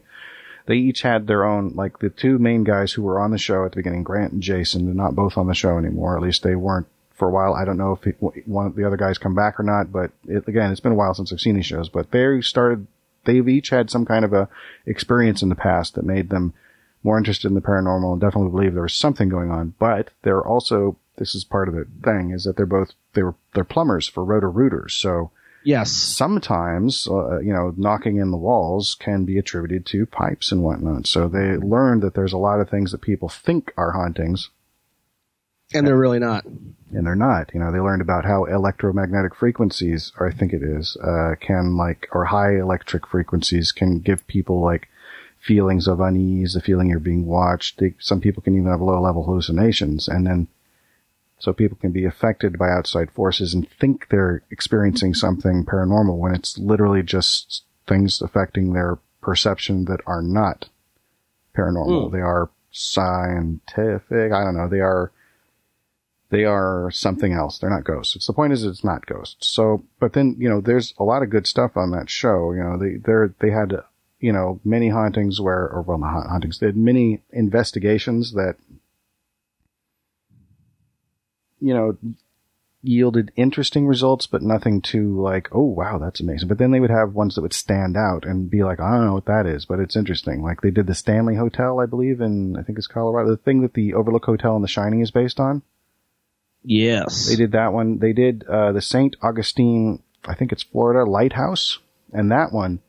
they 0.67 0.75
each 0.75 1.01
had 1.01 1.27
their 1.27 1.43
own, 1.43 1.73
like 1.75 1.99
the 1.99 2.09
two 2.09 2.39
main 2.39 2.63
guys 2.63 2.93
who 2.93 3.01
were 3.01 3.19
on 3.19 3.31
the 3.31 3.37
show 3.37 3.65
at 3.65 3.71
the 3.71 3.77
beginning, 3.77 4.03
Grant 4.03 4.31
and 4.33 4.41
Jason, 4.41 4.85
they're 4.85 4.93
not 4.93 5.15
both 5.15 5.37
on 5.37 5.47
the 5.47 5.53
show 5.53 5.77
anymore. 5.77 6.15
At 6.15 6.23
least 6.23 6.43
they 6.43 6.55
weren't 6.55 6.87
for 7.15 7.27
a 7.27 7.31
while. 7.31 7.53
I 7.53 7.65
don't 7.65 7.77
know 7.77 7.91
if 7.91 8.07
it, 8.07 8.17
one 8.47 8.67
of 8.67 8.75
the 8.75 8.85
other 8.85 8.95
guys 8.95 9.17
come 9.17 9.35
back 9.35 9.59
or 9.59 9.63
not, 9.63 9.91
but 9.91 10.11
it, 10.27 10.47
again, 10.47 10.71
it's 10.71 10.79
been 10.79 10.93
a 10.93 10.95
while 10.95 11.13
since 11.13 11.33
I've 11.33 11.41
seen 11.41 11.55
these 11.55 11.65
shows. 11.65 11.89
But 11.89 12.11
they 12.11 12.39
started, 12.41 12.87
they've 13.25 13.47
each 13.47 13.69
had 13.69 13.89
some 13.89 14.05
kind 14.05 14.25
of 14.25 14.33
a 14.33 14.49
experience 14.85 15.41
in 15.41 15.49
the 15.49 15.55
past 15.55 15.95
that 15.95 16.05
made 16.05 16.29
them 16.29 16.53
more 17.03 17.17
interested 17.17 17.47
in 17.47 17.55
the 17.55 17.61
paranormal 17.61 18.11
and 18.11 18.21
definitely 18.21 18.51
believe 18.51 18.73
there 18.73 18.83
was 18.83 18.93
something 18.93 19.29
going 19.29 19.51
on. 19.51 19.73
But 19.79 20.09
they're 20.23 20.45
also, 20.45 20.97
this 21.17 21.33
is 21.35 21.43
part 21.43 21.67
of 21.67 21.75
the 21.75 21.87
thing, 22.03 22.31
is 22.31 22.43
that 22.43 22.57
they're 22.57 22.65
both, 22.65 22.91
they 23.13 23.23
were, 23.23 23.35
they're 23.53 23.63
plumbers 23.63 24.07
for 24.07 24.23
Roto-Rooters. 24.23 24.93
So 24.93 25.31
Yes. 25.63 25.91
sometimes, 25.91 27.07
uh, 27.07 27.39
you 27.39 27.53
know, 27.53 27.73
knocking 27.77 28.17
in 28.17 28.31
the 28.31 28.37
walls 28.37 28.95
can 28.95 29.25
be 29.25 29.37
attributed 29.37 29.85
to 29.87 30.05
pipes 30.05 30.51
and 30.51 30.63
whatnot. 30.63 31.07
So 31.07 31.27
they 31.27 31.57
learned 31.57 32.01
that 32.03 32.15
there's 32.15 32.33
a 32.33 32.37
lot 32.37 32.59
of 32.59 32.69
things 32.69 32.91
that 32.91 33.01
people 33.01 33.29
think 33.29 33.73
are 33.77 33.91
hauntings 33.91 34.49
And 35.73 35.85
they're 35.85 35.97
really 35.97 36.19
not. 36.19 36.45
and 36.45 37.05
they're 37.05 37.15
not. 37.15 37.51
You 37.53 37.59
know, 37.59 37.71
they 37.71 37.79
learned 37.79 38.01
about 38.01 38.25
how 38.25 38.45
electromagnetic 38.45 39.35
frequencies, 39.35 40.11
or 40.19 40.27
I 40.27 40.31
think 40.31 40.53
it 40.53 40.63
is, 40.63 40.97
uh, 40.97 41.35
can 41.39 41.77
like, 41.77 42.07
or 42.11 42.25
high 42.25 42.57
electric 42.57 43.07
frequencies 43.07 43.71
can 43.71 43.99
give 43.99 44.25
people 44.27 44.61
like 44.61 44.87
feelings 45.39 45.87
of 45.87 45.99
unease, 45.99 46.53
the 46.53 46.61
feeling 46.61 46.89
you're 46.89 46.99
being 46.99 47.25
watched. 47.25 47.79
They, 47.79 47.93
some 47.99 48.19
people 48.19 48.41
can 48.41 48.55
even 48.55 48.69
have 48.71 48.81
low 48.81 48.99
level 48.99 49.23
hallucinations 49.23 50.07
and 50.07 50.25
then 50.25 50.47
so 51.37 51.53
people 51.53 51.77
can 51.79 51.91
be 51.91 52.03
affected 52.03 52.57
by 52.59 52.69
outside 52.69 53.11
forces 53.11 53.53
and 53.53 53.69
think 53.79 54.09
they're 54.09 54.43
experiencing 54.51 55.13
something 55.13 55.63
paranormal 55.65 56.17
when 56.17 56.35
it's 56.35 56.57
literally 56.57 57.01
just 57.01 57.63
things 57.87 58.21
affecting 58.21 58.73
their 58.73 58.97
perception 59.21 59.85
that 59.85 60.01
are 60.05 60.21
not 60.21 60.67
paranormal. 61.55 62.11
They 62.11 62.19
are 62.19 62.49
scientific. 62.71 64.33
I 64.33 64.43
don't 64.43 64.57
know. 64.57 64.67
They 64.67 64.81
are 64.81 65.11
they 66.29 66.45
are 66.45 66.91
something 66.91 67.33
else. 67.33 67.57
They're 67.57 67.69
not 67.69 67.83
ghosts. 67.83 68.15
It's 68.15 68.27
the 68.27 68.33
point 68.33 68.53
is 68.53 68.63
it's 68.63 68.83
not 68.83 69.05
ghosts. 69.05 69.47
So, 69.47 69.83
but 69.99 70.13
then, 70.13 70.35
you 70.37 70.47
know, 70.47 70.61
there's 70.61 70.93
a 70.99 71.03
lot 71.03 71.23
of 71.23 71.29
good 71.29 71.47
stuff 71.47 71.75
on 71.75 71.91
that 71.91 72.09
show. 72.09 72.53
You 72.53 72.63
know, 72.63 72.77
they, 72.77 72.97
they're, 72.97 73.33
they 73.39 73.49
had, 73.49 73.73
you 74.19 74.31
know, 74.31 74.59
many 74.63 74.89
hauntings 74.89 75.41
where, 75.41 75.67
or 75.67 75.81
well, 75.81 75.97
not 75.97 76.27
hauntings, 76.27 76.59
they 76.59 76.67
had 76.67 76.77
many 76.77 77.21
investigations 77.31 78.33
that, 78.33 78.55
you 81.59 81.73
know, 81.73 81.97
yielded 82.81 83.31
interesting 83.35 83.87
results, 83.87 84.25
but 84.25 84.41
nothing 84.41 84.81
too 84.81 85.19
like, 85.19 85.49
oh 85.51 85.63
wow, 85.63 85.97
that's 85.97 86.21
amazing. 86.21 86.47
But 86.47 86.59
then 86.59 86.71
they 86.71 86.79
would 86.79 86.89
have 86.89 87.13
ones 87.13 87.35
that 87.35 87.41
would 87.41 87.53
stand 87.53 87.97
out 87.97 88.23
and 88.23 88.49
be 88.49 88.63
like, 88.63 88.79
I 88.79 88.91
don't 88.91 89.05
know 89.05 89.15
what 89.15 89.25
that 89.25 89.45
is, 89.45 89.65
but 89.65 89.79
it's 89.79 89.97
interesting. 89.97 90.41
Like 90.41 90.61
they 90.61 90.71
did 90.71 90.87
the 90.87 90.95
Stanley 90.95 91.35
Hotel, 91.35 91.79
I 91.79 91.85
believe, 91.87 92.21
in, 92.21 92.55
I 92.57 92.63
think 92.63 92.77
it's 92.77 92.87
Colorado, 92.87 93.31
the 93.31 93.37
thing 93.37 93.61
that 93.61 93.73
the 93.73 93.93
Overlook 93.93 94.25
Hotel 94.25 94.55
in 94.55 94.61
The 94.61 94.67
Shining 94.67 95.01
is 95.01 95.11
based 95.11 95.39
on. 95.39 95.63
Yes. 96.63 97.27
They 97.27 97.35
did 97.35 97.53
that 97.53 97.73
one. 97.73 97.99
They 97.99 98.13
did 98.13 98.43
uh, 98.43 98.71
the 98.71 98.81
St. 98.81 99.15
Augustine, 99.21 100.03
I 100.25 100.35
think 100.35 100.51
it's 100.51 100.63
Florida 100.63 101.09
lighthouse, 101.09 101.79
and 102.11 102.31
that 102.31 102.51
one. 102.51 102.79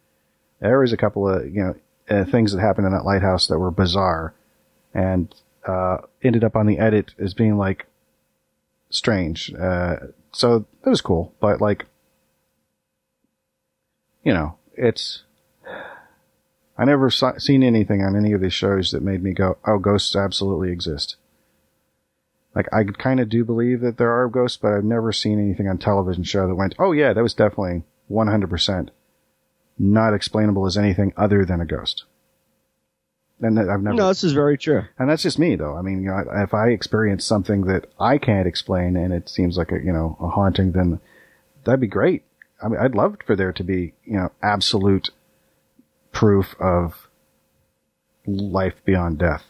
There 0.60 0.80
was 0.80 0.92
a 0.92 0.96
couple 0.96 1.28
of 1.28 1.46
you 1.46 1.62
know 1.62 1.76
uh, 2.10 2.24
things 2.24 2.52
that 2.52 2.60
happened 2.60 2.86
in 2.86 2.92
that 2.92 3.04
lighthouse 3.04 3.46
that 3.46 3.58
were 3.58 3.70
bizarre, 3.70 4.34
and 4.92 5.34
uh, 5.66 5.98
ended 6.22 6.44
up 6.44 6.56
on 6.56 6.66
the 6.66 6.78
edit 6.78 7.14
as 7.18 7.34
being 7.34 7.56
like 7.56 7.86
strange. 8.90 9.54
Uh, 9.54 9.96
so 10.32 10.66
that 10.82 10.90
was 10.90 11.00
cool, 11.00 11.34
but 11.40 11.60
like, 11.60 11.86
you 14.24 14.34
know, 14.34 14.58
it's. 14.74 15.22
I 16.76 16.86
never 16.86 17.10
saw, 17.10 17.36
seen 17.36 17.62
anything 17.62 18.02
on 18.02 18.16
any 18.16 18.32
of 18.32 18.40
these 18.40 18.54
shows 18.54 18.90
that 18.92 19.02
made 19.02 19.22
me 19.22 19.32
go, 19.32 19.58
"Oh, 19.66 19.78
ghosts 19.78 20.16
absolutely 20.16 20.72
exist." 20.72 21.16
Like 22.54 22.66
I 22.72 22.84
kind 22.84 23.20
of 23.20 23.28
do 23.28 23.44
believe 23.44 23.80
that 23.80 23.96
there 23.96 24.10
are 24.10 24.28
ghosts, 24.28 24.58
but 24.60 24.72
I've 24.72 24.84
never 24.84 25.12
seen 25.12 25.38
anything 25.38 25.68
on 25.68 25.78
television 25.78 26.24
show 26.24 26.48
that 26.48 26.54
went, 26.54 26.74
"Oh 26.78 26.92
yeah, 26.92 27.12
that 27.12 27.22
was 27.22 27.34
definitely 27.34 27.84
100% 28.10 28.90
not 29.78 30.14
explainable 30.14 30.66
as 30.66 30.76
anything 30.76 31.12
other 31.16 31.44
than 31.44 31.60
a 31.60 31.66
ghost." 31.66 32.04
And 33.40 33.56
that 33.56 33.70
I've 33.70 33.80
never. 33.80 33.96
no, 33.96 34.08
this 34.08 34.24
is 34.24 34.32
very 34.32 34.58
true. 34.58 34.82
And 34.98 35.08
that's 35.08 35.22
just 35.22 35.38
me, 35.38 35.56
though. 35.56 35.76
I 35.76 35.82
mean, 35.82 36.02
you 36.02 36.08
know, 36.08 36.22
if 36.36 36.52
I 36.52 36.68
experience 36.68 37.24
something 37.24 37.62
that 37.62 37.86
I 37.98 38.18
can't 38.18 38.46
explain 38.46 38.96
and 38.96 39.14
it 39.14 39.28
seems 39.28 39.56
like 39.56 39.72
a 39.72 39.82
you 39.82 39.92
know 39.92 40.16
a 40.20 40.28
haunting, 40.28 40.72
then 40.72 41.00
that'd 41.64 41.80
be 41.80 41.86
great. 41.86 42.24
I 42.62 42.68
mean, 42.68 42.80
I'd 42.80 42.94
love 42.94 43.16
for 43.24 43.36
there 43.36 43.52
to 43.52 43.64
be 43.64 43.94
you 44.04 44.14
know 44.14 44.30
absolute 44.42 45.10
proof 46.12 46.54
of 46.60 47.08
life 48.26 48.74
beyond 48.84 49.18
death. 49.18 49.44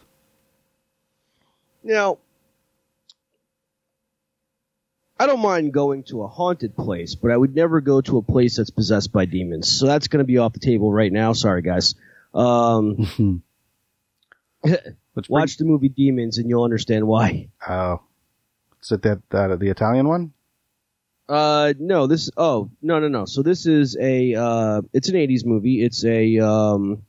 You 1.83 1.95
Now, 1.95 2.19
I 5.21 5.27
don't 5.27 5.41
mind 5.41 5.75
going 5.75 6.05
to 6.05 6.23
a 6.23 6.29
haunted 6.29 6.75
place, 6.75 7.15
but 7.15 7.31
I 7.31 7.37
would 7.37 7.55
never 7.55 7.83
go 7.83 8.01
to 8.01 8.17
a 8.17 8.23
place 8.23 8.57
that's 8.57 8.71
possessed 8.71 9.13
by 9.13 9.27
demons. 9.27 9.71
So 9.71 9.85
that's 9.85 10.09
going 10.09 10.21
to 10.21 10.25
be 10.25 10.39
off 10.39 10.55
the 10.55 10.61
table 10.61 10.91
right 10.91 11.13
now. 11.13 11.35
Sorry, 11.35 11.61
guys. 11.61 11.95
Um, 12.33 13.43
watch 15.29 15.59
the 15.59 15.65
movie 15.67 15.91
Demons, 15.91 16.39
and 16.39 16.49
you'll 16.49 16.65
understand 16.65 17.07
why. 17.07 17.49
Oh, 17.69 18.01
is 18.83 18.93
it 18.93 19.03
that 19.03 19.21
that 19.29 19.59
the 19.61 19.69
Italian 19.69 20.09
one? 20.09 20.33
Uh, 21.29 21.75
no, 21.79 22.07
this. 22.07 22.31
Oh, 22.37 22.71
no, 22.81 22.99
no, 22.99 23.09
no. 23.09 23.25
So 23.27 23.43
this 23.43 23.67
is 23.67 23.99
a. 24.01 24.35
Uh, 24.35 24.83
it's 24.93 25.11
an 25.11 25.17
'80s 25.17 25.45
movie. 25.45 25.85
It's 25.85 26.05
a. 26.05 26.39
Um, 26.39 27.03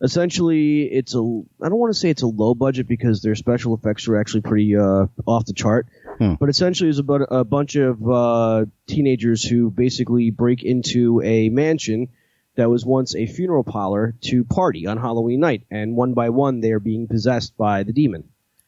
essentially, 0.00 0.82
it's 0.82 1.14
a. 1.14 1.18
I 1.18 1.68
don't 1.68 1.78
want 1.78 1.92
to 1.92 1.98
say 1.98 2.10
it's 2.10 2.22
a 2.22 2.26
low 2.28 2.54
budget 2.54 2.88
because 2.88 3.20
their 3.20 3.34
special 3.34 3.74
effects 3.74 4.08
are 4.08 4.16
actually 4.16 4.42
pretty 4.42 4.76
uh, 4.76 5.06
off 5.26 5.44
the 5.44 5.52
chart. 5.52 5.86
Hmm. 6.18 6.34
But 6.34 6.48
essentially, 6.48 6.90
it's 6.90 6.98
about 6.98 7.22
a 7.30 7.44
bunch 7.44 7.76
of 7.76 8.08
uh, 8.08 8.64
teenagers 8.86 9.42
who 9.42 9.70
basically 9.70 10.30
break 10.30 10.62
into 10.62 11.20
a 11.22 11.48
mansion 11.48 12.08
that 12.56 12.68
was 12.68 12.84
once 12.84 13.14
a 13.16 13.26
funeral 13.26 13.64
parlor 13.64 14.14
to 14.22 14.44
party 14.44 14.86
on 14.86 14.98
Halloween 14.98 15.40
night, 15.40 15.62
and 15.70 15.96
one 15.96 16.12
by 16.14 16.28
one, 16.30 16.60
they 16.60 16.72
are 16.72 16.80
being 16.80 17.08
possessed 17.08 17.56
by 17.56 17.82
the 17.82 17.92
demon 17.92 18.24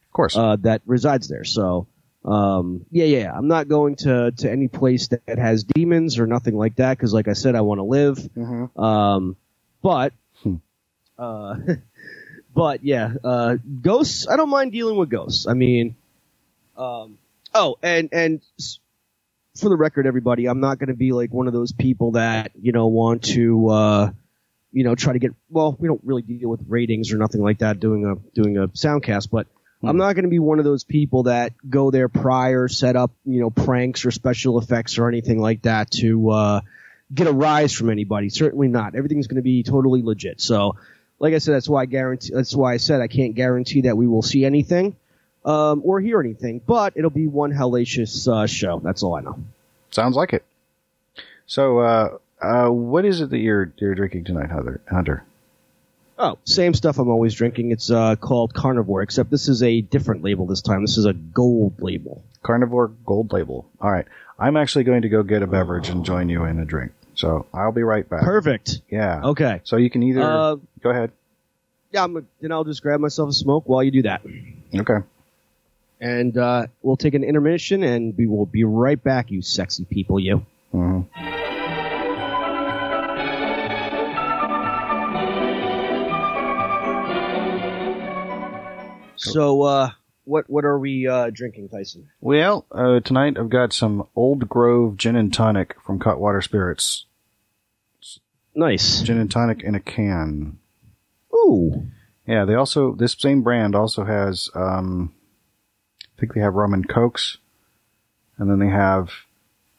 Of 0.06 0.12
course. 0.12 0.36
uh, 0.36 0.56
that 0.60 0.80
resides 0.86 1.28
there. 1.28 1.44
So, 1.44 1.86
um, 2.24 2.86
yeah, 2.90 3.04
yeah, 3.04 3.32
I'm 3.36 3.46
not 3.48 3.68
going 3.68 3.96
to, 3.96 4.30
to 4.38 4.50
any 4.50 4.68
place 4.68 5.08
that 5.08 5.38
has 5.38 5.64
demons 5.64 6.18
or 6.18 6.26
nothing 6.26 6.56
like 6.56 6.76
that 6.76 6.96
because, 6.96 7.12
like 7.12 7.28
I 7.28 7.34
said, 7.34 7.54
I 7.56 7.60
want 7.60 7.78
to 7.78 7.84
live. 7.84 8.16
Mhm. 8.34 8.78
Um, 8.78 9.36
but, 9.82 10.14
Hmm. 10.42 10.54
uh, 11.18 11.56
but 12.54 12.82
yeah, 12.84 13.12
uh, 13.22 13.56
ghosts. 13.82 14.26
I 14.28 14.36
don't 14.36 14.48
mind 14.48 14.72
dealing 14.72 14.96
with 14.96 15.10
ghosts. 15.10 15.46
I 15.46 15.52
mean, 15.52 15.94
um, 16.78 17.18
oh, 17.54 17.76
and 17.82 18.08
and 18.12 18.42
for 19.56 19.68
the 19.68 19.76
record, 19.76 20.06
everybody, 20.06 20.46
I'm 20.46 20.60
not 20.60 20.78
going 20.78 20.88
to 20.88 20.96
be 20.96 21.12
like 21.12 21.32
one 21.32 21.46
of 21.46 21.52
those 21.52 21.72
people 21.72 22.12
that 22.12 22.52
you 22.60 22.72
know 22.72 22.88
want 22.88 23.24
to. 23.24 23.68
Uh, 23.68 24.10
you 24.72 24.82
know, 24.82 24.96
try 24.96 25.12
to 25.12 25.20
get 25.20 25.32
well. 25.48 25.76
We 25.78 25.86
don't 25.86 26.00
really 26.02 26.22
deal 26.22 26.48
with 26.48 26.60
ratings 26.66 27.12
or 27.12 27.16
nothing 27.16 27.40
like 27.40 27.58
that 27.58 27.78
doing 27.78 28.04
a 28.06 28.16
doing 28.34 28.58
a 28.58 28.66
soundcast, 28.66 29.30
but 29.30 29.46
I'm 29.84 29.96
not 29.96 30.14
going 30.14 30.24
to 30.24 30.30
be 30.30 30.40
one 30.40 30.58
of 30.58 30.64
those 30.64 30.82
people 30.82 31.24
that 31.24 31.52
go 31.68 31.92
there 31.92 32.08
prior, 32.08 32.66
set 32.66 32.96
up 32.96 33.12
you 33.24 33.40
know 33.40 33.50
pranks 33.50 34.04
or 34.04 34.10
special 34.10 34.58
effects 34.58 34.98
or 34.98 35.08
anything 35.08 35.38
like 35.38 35.62
that 35.62 35.92
to 35.92 36.30
uh, 36.30 36.60
get 37.14 37.28
a 37.28 37.32
rise 37.32 37.72
from 37.72 37.88
anybody. 37.88 38.30
Certainly 38.30 38.66
not. 38.66 38.96
Everything's 38.96 39.28
going 39.28 39.36
to 39.36 39.42
be 39.42 39.62
totally 39.62 40.02
legit. 40.02 40.40
So, 40.40 40.76
like 41.20 41.34
I 41.34 41.38
said, 41.38 41.54
that's 41.54 41.68
why 41.68 41.82
I 41.82 41.86
guarantee. 41.86 42.32
That's 42.34 42.54
why 42.54 42.74
I 42.74 42.78
said 42.78 43.00
I 43.00 43.06
can't 43.08 43.36
guarantee 43.36 43.82
that 43.82 43.96
we 43.96 44.08
will 44.08 44.22
see 44.22 44.44
anything 44.44 44.96
um, 45.44 45.82
or 45.84 46.00
hear 46.00 46.20
anything, 46.20 46.60
but 46.66 46.92
it'll 46.96 47.10
be 47.10 47.26
one 47.26 47.52
hellacious 47.52 48.26
uh, 48.28 48.46
show. 48.46 48.80
That's 48.80 49.02
all 49.02 49.14
I 49.16 49.20
know. 49.20 49.38
Sounds 49.90 50.16
like 50.16 50.32
it. 50.32 50.44
So, 51.46 51.78
uh, 51.80 52.18
uh, 52.40 52.68
what 52.68 53.04
is 53.04 53.20
it 53.20 53.30
that 53.30 53.38
you're 53.38 53.72
you're 53.76 53.94
drinking 53.94 54.24
tonight, 54.24 54.50
Hunter? 54.50 54.80
Hunter? 54.90 55.24
Oh, 56.18 56.38
same 56.44 56.74
stuff 56.74 56.98
I'm 56.98 57.08
always 57.08 57.34
drinking. 57.34 57.72
It's 57.72 57.90
uh, 57.90 58.14
called 58.16 58.54
Carnivore, 58.54 59.02
except 59.02 59.30
this 59.30 59.48
is 59.48 59.62
a 59.64 59.80
different 59.80 60.22
label 60.22 60.46
this 60.46 60.62
time. 60.62 60.82
This 60.82 60.96
is 60.96 61.06
a 61.06 61.12
gold 61.12 61.80
label. 61.82 62.22
Carnivore 62.42 62.88
Gold 63.04 63.32
Label. 63.32 63.66
All 63.80 63.90
right. 63.90 64.06
I'm 64.38 64.56
actually 64.56 64.84
going 64.84 65.02
to 65.02 65.08
go 65.08 65.22
get 65.24 65.42
a 65.42 65.46
beverage 65.46 65.88
and 65.88 66.04
join 66.04 66.28
you 66.28 66.44
in 66.44 66.58
a 66.60 66.64
drink. 66.64 66.92
So 67.14 67.46
I'll 67.52 67.72
be 67.72 67.82
right 67.82 68.08
back. 68.08 68.22
Perfect. 68.22 68.80
Yeah. 68.90 69.22
Okay. 69.24 69.60
So 69.64 69.76
you 69.76 69.90
can 69.90 70.02
either 70.04 70.22
Uh, 70.22 70.56
go 70.82 70.90
ahead. 70.90 71.10
yeah, 71.90 72.04
I'm, 72.04 72.26
then 72.40 72.52
I'll 72.52 72.64
just 72.64 72.82
grab 72.82 73.00
myself 73.00 73.30
a 73.30 73.32
smoke 73.32 73.64
while 73.68 73.82
you 73.82 73.90
do 73.90 74.02
that. 74.02 74.22
Okay. 74.74 74.98
And 76.04 76.36
uh, 76.36 76.66
we'll 76.82 76.98
take 76.98 77.14
an 77.14 77.24
intermission, 77.24 77.82
and 77.82 78.14
we 78.14 78.26
will 78.26 78.44
be 78.44 78.62
right 78.62 79.02
back, 79.02 79.30
you 79.30 79.40
sexy 79.40 79.86
people, 79.86 80.20
you. 80.20 80.44
hmm 80.70 81.00
So, 89.16 89.62
uh, 89.62 89.90
what 90.24 90.44
what 90.50 90.66
are 90.66 90.78
we 90.78 91.08
uh, 91.08 91.30
drinking, 91.32 91.70
Tyson? 91.70 92.10
Well, 92.20 92.66
uh, 92.70 93.00
tonight 93.00 93.38
I've 93.38 93.48
got 93.48 93.72
some 93.72 94.06
Old 94.14 94.46
Grove 94.46 94.98
Gin 94.98 95.16
and 95.16 95.32
Tonic 95.32 95.74
from 95.86 95.98
Cutwater 95.98 96.42
Spirits. 96.42 97.06
Nice. 98.54 99.00
Gin 99.00 99.16
and 99.16 99.30
Tonic 99.30 99.62
in 99.62 99.74
a 99.74 99.80
can. 99.80 100.58
Ooh. 101.34 101.86
Yeah, 102.26 102.44
they 102.44 102.54
also 102.54 102.94
this 102.94 103.16
same 103.18 103.42
brand 103.42 103.74
also 103.74 104.04
has 104.04 104.50
um 104.54 105.14
think 106.24 106.34
they 106.34 106.40
have 106.40 106.54
rum 106.54 106.72
and 106.74 106.88
cokes 106.88 107.36
and 108.38 108.48
then 108.50 108.58
they 108.58 108.68
have 108.68 109.10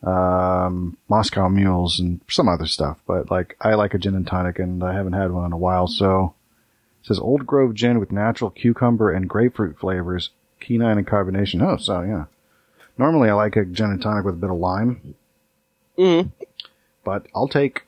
um 0.03 0.97
Moscow 1.09 1.49
mules 1.49 1.99
and 1.99 2.21
some 2.29 2.47
other 2.47 2.67
stuff, 2.67 2.99
but 3.07 3.31
like 3.31 3.57
I 3.59 3.73
like 3.73 3.93
a 3.93 3.97
gin 3.97 4.13
and 4.15 4.27
tonic 4.27 4.59
and 4.59 4.83
I 4.83 4.93
haven't 4.93 5.13
had 5.13 5.31
one 5.31 5.45
in 5.45 5.51
a 5.53 5.57
while, 5.57 5.87
so 5.87 6.35
it 7.01 7.07
says 7.07 7.17
Old 7.19 7.45
Grove 7.47 7.73
gin 7.73 7.99
with 7.99 8.11
natural 8.11 8.51
cucumber 8.51 9.09
and 9.11 9.27
grapefruit 9.27 9.79
flavors, 9.79 10.29
quinine 10.63 10.97
and 10.99 11.07
carbonation. 11.07 11.61
Oh, 11.63 11.77
so 11.77 12.01
yeah. 12.03 12.25
Normally 12.97 13.29
I 13.29 13.33
like 13.33 13.55
a 13.55 13.65
gin 13.65 13.89
and 13.89 14.01
tonic 14.01 14.25
with 14.25 14.35
a 14.35 14.37
bit 14.37 14.49
of 14.51 14.57
lime, 14.57 15.15
Mm. 15.97 16.31
but 17.03 17.25
I'll 17.33 17.47
take 17.47 17.83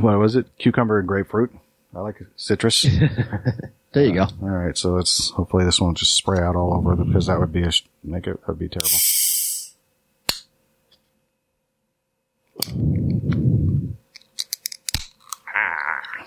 what 0.00 0.18
was 0.18 0.34
it? 0.36 0.46
Cucumber 0.58 0.98
and 0.98 1.06
grapefruit. 1.08 1.52
I 1.94 2.00
like 2.00 2.22
citrus. 2.36 2.86
There 3.92 4.04
you 4.04 4.20
uh, 4.20 4.26
go. 4.26 4.32
All 4.42 4.48
right, 4.50 4.76
so 4.76 4.92
let's 4.92 5.30
hopefully 5.30 5.64
this 5.64 5.80
won't 5.80 5.98
just 5.98 6.14
spray 6.14 6.38
out 6.38 6.54
all 6.54 6.74
over 6.74 6.94
because 6.96 7.26
that 7.26 7.40
would 7.40 7.52
be 7.52 7.62
a 7.62 7.72
sh- 7.72 7.84
make 8.04 8.26
it 8.26 8.38
would 8.46 8.58
be 8.58 8.68
terrible. 8.68 8.98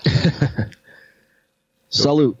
Salute. 1.88 2.36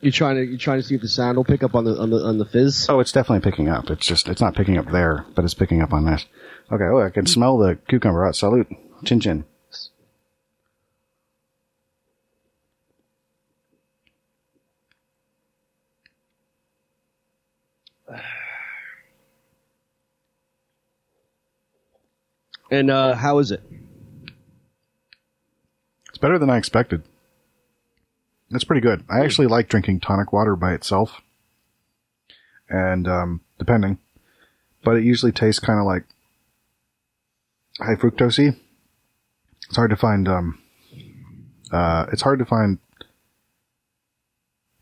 You 0.00 0.10
trying 0.10 0.36
to 0.36 0.44
you 0.46 0.56
trying 0.56 0.78
to 0.80 0.82
see 0.82 0.94
if 0.94 1.02
the 1.02 1.08
sound 1.08 1.36
will 1.36 1.44
pick 1.44 1.62
up 1.62 1.74
on 1.74 1.84
the 1.84 1.96
on 2.00 2.08
the 2.10 2.16
on 2.16 2.38
the 2.38 2.46
fizz? 2.46 2.86
Oh, 2.88 3.00
it's 3.00 3.12
definitely 3.12 3.48
picking 3.48 3.68
up. 3.68 3.90
It's 3.90 4.06
just 4.06 4.28
it's 4.28 4.40
not 4.40 4.54
picking 4.56 4.78
up 4.78 4.90
there, 4.90 5.26
but 5.34 5.44
it's 5.44 5.52
picking 5.54 5.82
up 5.82 5.92
on 5.92 6.06
this. 6.06 6.24
Okay, 6.72 6.84
oh, 6.84 7.02
I 7.02 7.10
can 7.10 7.26
smell 7.26 7.58
the 7.58 7.78
cucumber. 7.88 8.20
Right, 8.20 8.34
salute, 8.34 8.68
chin 9.04 9.20
chin. 9.20 9.44
And 22.70 22.90
uh, 22.90 23.14
how 23.14 23.38
is 23.38 23.50
it? 23.50 23.62
It's 26.08 26.18
better 26.18 26.38
than 26.38 26.50
I 26.50 26.56
expected. 26.56 27.02
It's 28.50 28.64
pretty 28.64 28.80
good. 28.80 29.04
I 29.08 29.20
actually 29.20 29.46
like 29.46 29.68
drinking 29.68 30.00
tonic 30.00 30.32
water 30.32 30.56
by 30.56 30.72
itself, 30.72 31.20
and 32.68 33.06
um, 33.06 33.40
depending, 33.58 33.98
but 34.82 34.96
it 34.96 35.04
usually 35.04 35.32
tastes 35.32 35.60
kind 35.60 35.78
of 35.78 35.86
like 35.86 36.04
high 37.78 37.94
fructosey. 37.94 38.56
It's 39.68 39.76
hard 39.76 39.90
to 39.90 39.96
find. 39.96 40.28
Um, 40.28 40.58
uh, 41.70 42.06
it's 42.12 42.22
hard 42.22 42.40
to 42.40 42.44
find. 42.44 42.78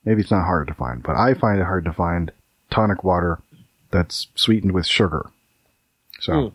Maybe 0.05 0.22
it's 0.22 0.31
not 0.31 0.46
hard 0.46 0.68
to 0.68 0.74
find, 0.74 1.03
but 1.03 1.16
I 1.16 1.35
find 1.35 1.61
it 1.61 1.64
hard 1.64 1.85
to 1.85 1.92
find 1.92 2.33
tonic 2.70 3.05
water 3.05 3.40
that's 3.90 4.29
sweetened 4.35 4.72
with 4.72 4.87
sugar. 4.87 5.31
So 6.20 6.53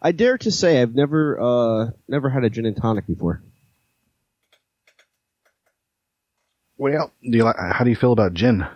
I 0.00 0.12
dare 0.12 0.38
to 0.38 0.50
say 0.50 0.80
I've 0.80 0.94
never 0.94 1.40
uh 1.40 1.90
never 2.06 2.30
had 2.30 2.44
a 2.44 2.50
gin 2.50 2.66
and 2.66 2.76
tonic 2.76 3.06
before. 3.06 3.42
well, 6.76 7.12
do 7.22 7.36
you 7.36 7.44
like? 7.44 7.56
How 7.58 7.84
do 7.84 7.90
you 7.90 7.96
feel 7.96 8.12
about 8.12 8.34
gin? 8.34 8.66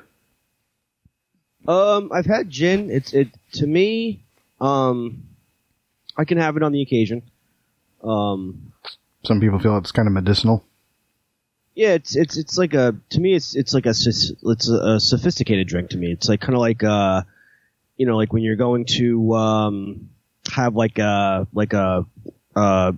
Um, 1.68 2.10
I've 2.12 2.26
had 2.26 2.50
gin. 2.50 2.90
It's 2.90 3.12
it 3.12 3.28
to 3.54 3.66
me. 3.66 4.24
Um, 4.60 5.24
I 6.16 6.24
can 6.24 6.38
have 6.38 6.56
it 6.56 6.62
on 6.62 6.72
the 6.72 6.82
occasion. 6.82 7.22
Um, 8.02 8.72
Some 9.24 9.40
people 9.40 9.60
feel 9.60 9.76
it's 9.78 9.92
kind 9.92 10.08
of 10.08 10.14
medicinal. 10.14 10.64
yeah, 11.76 11.90
it's 11.90 12.16
it's 12.16 12.36
it's 12.36 12.58
like 12.58 12.74
a 12.74 12.96
to 13.10 13.20
me 13.20 13.34
it's 13.34 13.54
it's 13.54 13.72
like 13.72 13.86
a 13.86 13.90
it's 13.90 14.68
a, 14.68 14.74
a 14.74 15.00
sophisticated 15.00 15.68
drink 15.68 15.90
to 15.90 15.96
me. 15.96 16.10
It's 16.10 16.28
like 16.28 16.40
kind 16.40 16.54
of 16.54 16.60
like 16.60 16.82
uh, 16.82 17.22
you 17.96 18.06
know, 18.06 18.16
like 18.16 18.32
when 18.32 18.42
you're 18.42 18.56
going 18.56 18.84
to 18.86 19.32
um 19.34 20.10
have 20.50 20.74
like 20.74 20.98
a 20.98 21.46
like 21.52 21.72
a 21.72 22.04
uh 22.56 22.92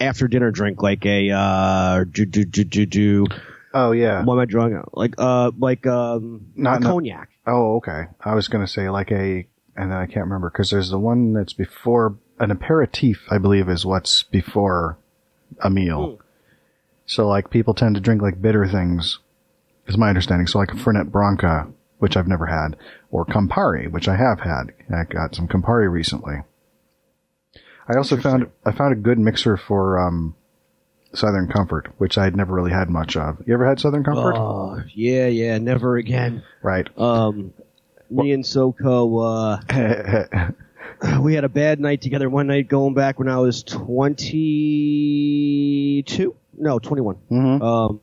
after 0.00 0.26
dinner 0.28 0.50
drink 0.50 0.82
like 0.82 1.06
a 1.06 1.30
uh 1.30 2.04
do 2.04 2.24
do 2.26 2.44
do 2.44 2.64
do 2.64 2.86
do 2.86 3.26
Oh 3.74 3.92
yeah. 3.92 4.22
what 4.24 4.34
am 4.34 4.40
I 4.40 4.44
drawing 4.44 4.74
out? 4.74 4.90
Like 4.92 5.14
uh 5.18 5.50
like 5.58 5.86
um 5.86 6.46
Not- 6.56 6.82
a 6.82 6.86
cognac. 6.86 7.30
Oh, 7.46 7.76
okay. 7.76 8.04
I 8.20 8.34
was 8.34 8.46
going 8.48 8.64
to 8.64 8.70
say 8.70 8.88
like 8.88 9.10
a, 9.10 9.46
and 9.76 9.90
then 9.90 9.98
I 9.98 10.06
can't 10.06 10.26
remember 10.26 10.48
because 10.48 10.70
there's 10.70 10.90
the 10.90 10.98
one 10.98 11.32
that's 11.32 11.52
before 11.54 12.16
an 12.38 12.52
aperitif, 12.52 13.22
I 13.30 13.38
believe, 13.38 13.68
is 13.68 13.84
what's 13.84 14.22
before 14.22 14.96
a 15.60 15.68
meal. 15.68 16.20
So 17.06 17.26
like 17.26 17.50
people 17.50 17.74
tend 17.74 17.96
to 17.96 18.00
drink 18.00 18.22
like 18.22 18.40
bitter 18.40 18.68
things, 18.68 19.18
is 19.88 19.96
my 19.98 20.08
understanding. 20.08 20.46
So 20.46 20.58
like 20.60 20.70
a 20.70 20.76
Fernet 20.76 21.10
Branca, 21.10 21.66
which 22.02 22.16
I've 22.16 22.26
never 22.26 22.46
had, 22.46 22.74
or 23.12 23.24
Campari, 23.24 23.88
which 23.88 24.08
I 24.08 24.16
have 24.16 24.40
had. 24.40 24.72
I 24.92 25.04
got 25.04 25.36
some 25.36 25.46
Campari 25.46 25.88
recently. 25.88 26.34
I 27.86 27.96
also 27.96 28.16
found 28.16 28.50
I 28.66 28.72
found 28.72 28.92
a 28.92 28.96
good 28.96 29.20
mixer 29.20 29.56
for 29.56 30.00
um, 30.00 30.34
Southern 31.14 31.46
Comfort, 31.46 31.92
which 31.98 32.18
I 32.18 32.24
had 32.24 32.34
never 32.34 32.52
really 32.52 32.72
had 32.72 32.90
much 32.90 33.16
of. 33.16 33.40
You 33.46 33.54
ever 33.54 33.68
had 33.68 33.78
Southern 33.78 34.02
Comfort? 34.02 34.34
Oh 34.36 34.82
yeah, 34.92 35.28
yeah, 35.28 35.58
never 35.58 35.96
again. 35.96 36.42
Right. 36.60 36.88
Um, 36.98 37.54
me 38.10 38.32
and 38.32 38.42
SoCo, 38.42 39.22
uh, 39.22 39.60
we 41.24 41.34
had 41.34 41.44
a 41.44 41.48
bad 41.48 41.78
night 41.78 42.02
together 42.02 42.28
one 42.28 42.48
night 42.48 42.66
going 42.66 42.94
back 42.94 43.20
when 43.20 43.28
I 43.28 43.38
was 43.38 43.62
22? 43.62 46.34
No, 46.58 46.80
21. 46.80 47.14
hmm 47.14 47.62
Um, 47.62 48.00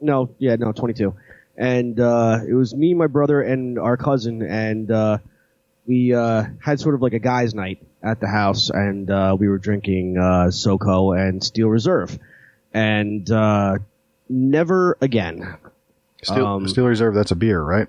no, 0.00 0.30
yeah, 0.38 0.54
no, 0.56 0.70
22. 0.70 1.16
And, 1.56 2.00
uh, 2.00 2.40
it 2.48 2.54
was 2.54 2.74
me, 2.74 2.94
my 2.94 3.06
brother, 3.06 3.40
and 3.42 3.78
our 3.78 3.96
cousin, 3.96 4.42
and, 4.42 4.90
uh, 4.90 5.18
we, 5.86 6.14
uh, 6.14 6.44
had 6.60 6.80
sort 6.80 6.94
of 6.94 7.02
like 7.02 7.12
a 7.12 7.18
guy's 7.18 7.54
night 7.54 7.82
at 8.02 8.20
the 8.20 8.26
house, 8.28 8.70
and, 8.70 9.10
uh, 9.10 9.36
we 9.38 9.48
were 9.48 9.58
drinking, 9.58 10.16
uh, 10.18 10.46
SoCo 10.50 11.12
and 11.18 11.42
Steel 11.44 11.68
Reserve. 11.68 12.18
And, 12.72 13.30
uh, 13.30 13.78
never 14.28 14.96
again. 15.00 15.56
Steel, 16.22 16.46
Um, 16.46 16.68
Steel 16.68 16.86
Reserve, 16.86 17.14
that's 17.14 17.32
a 17.32 17.36
beer, 17.36 17.60
right? 17.62 17.88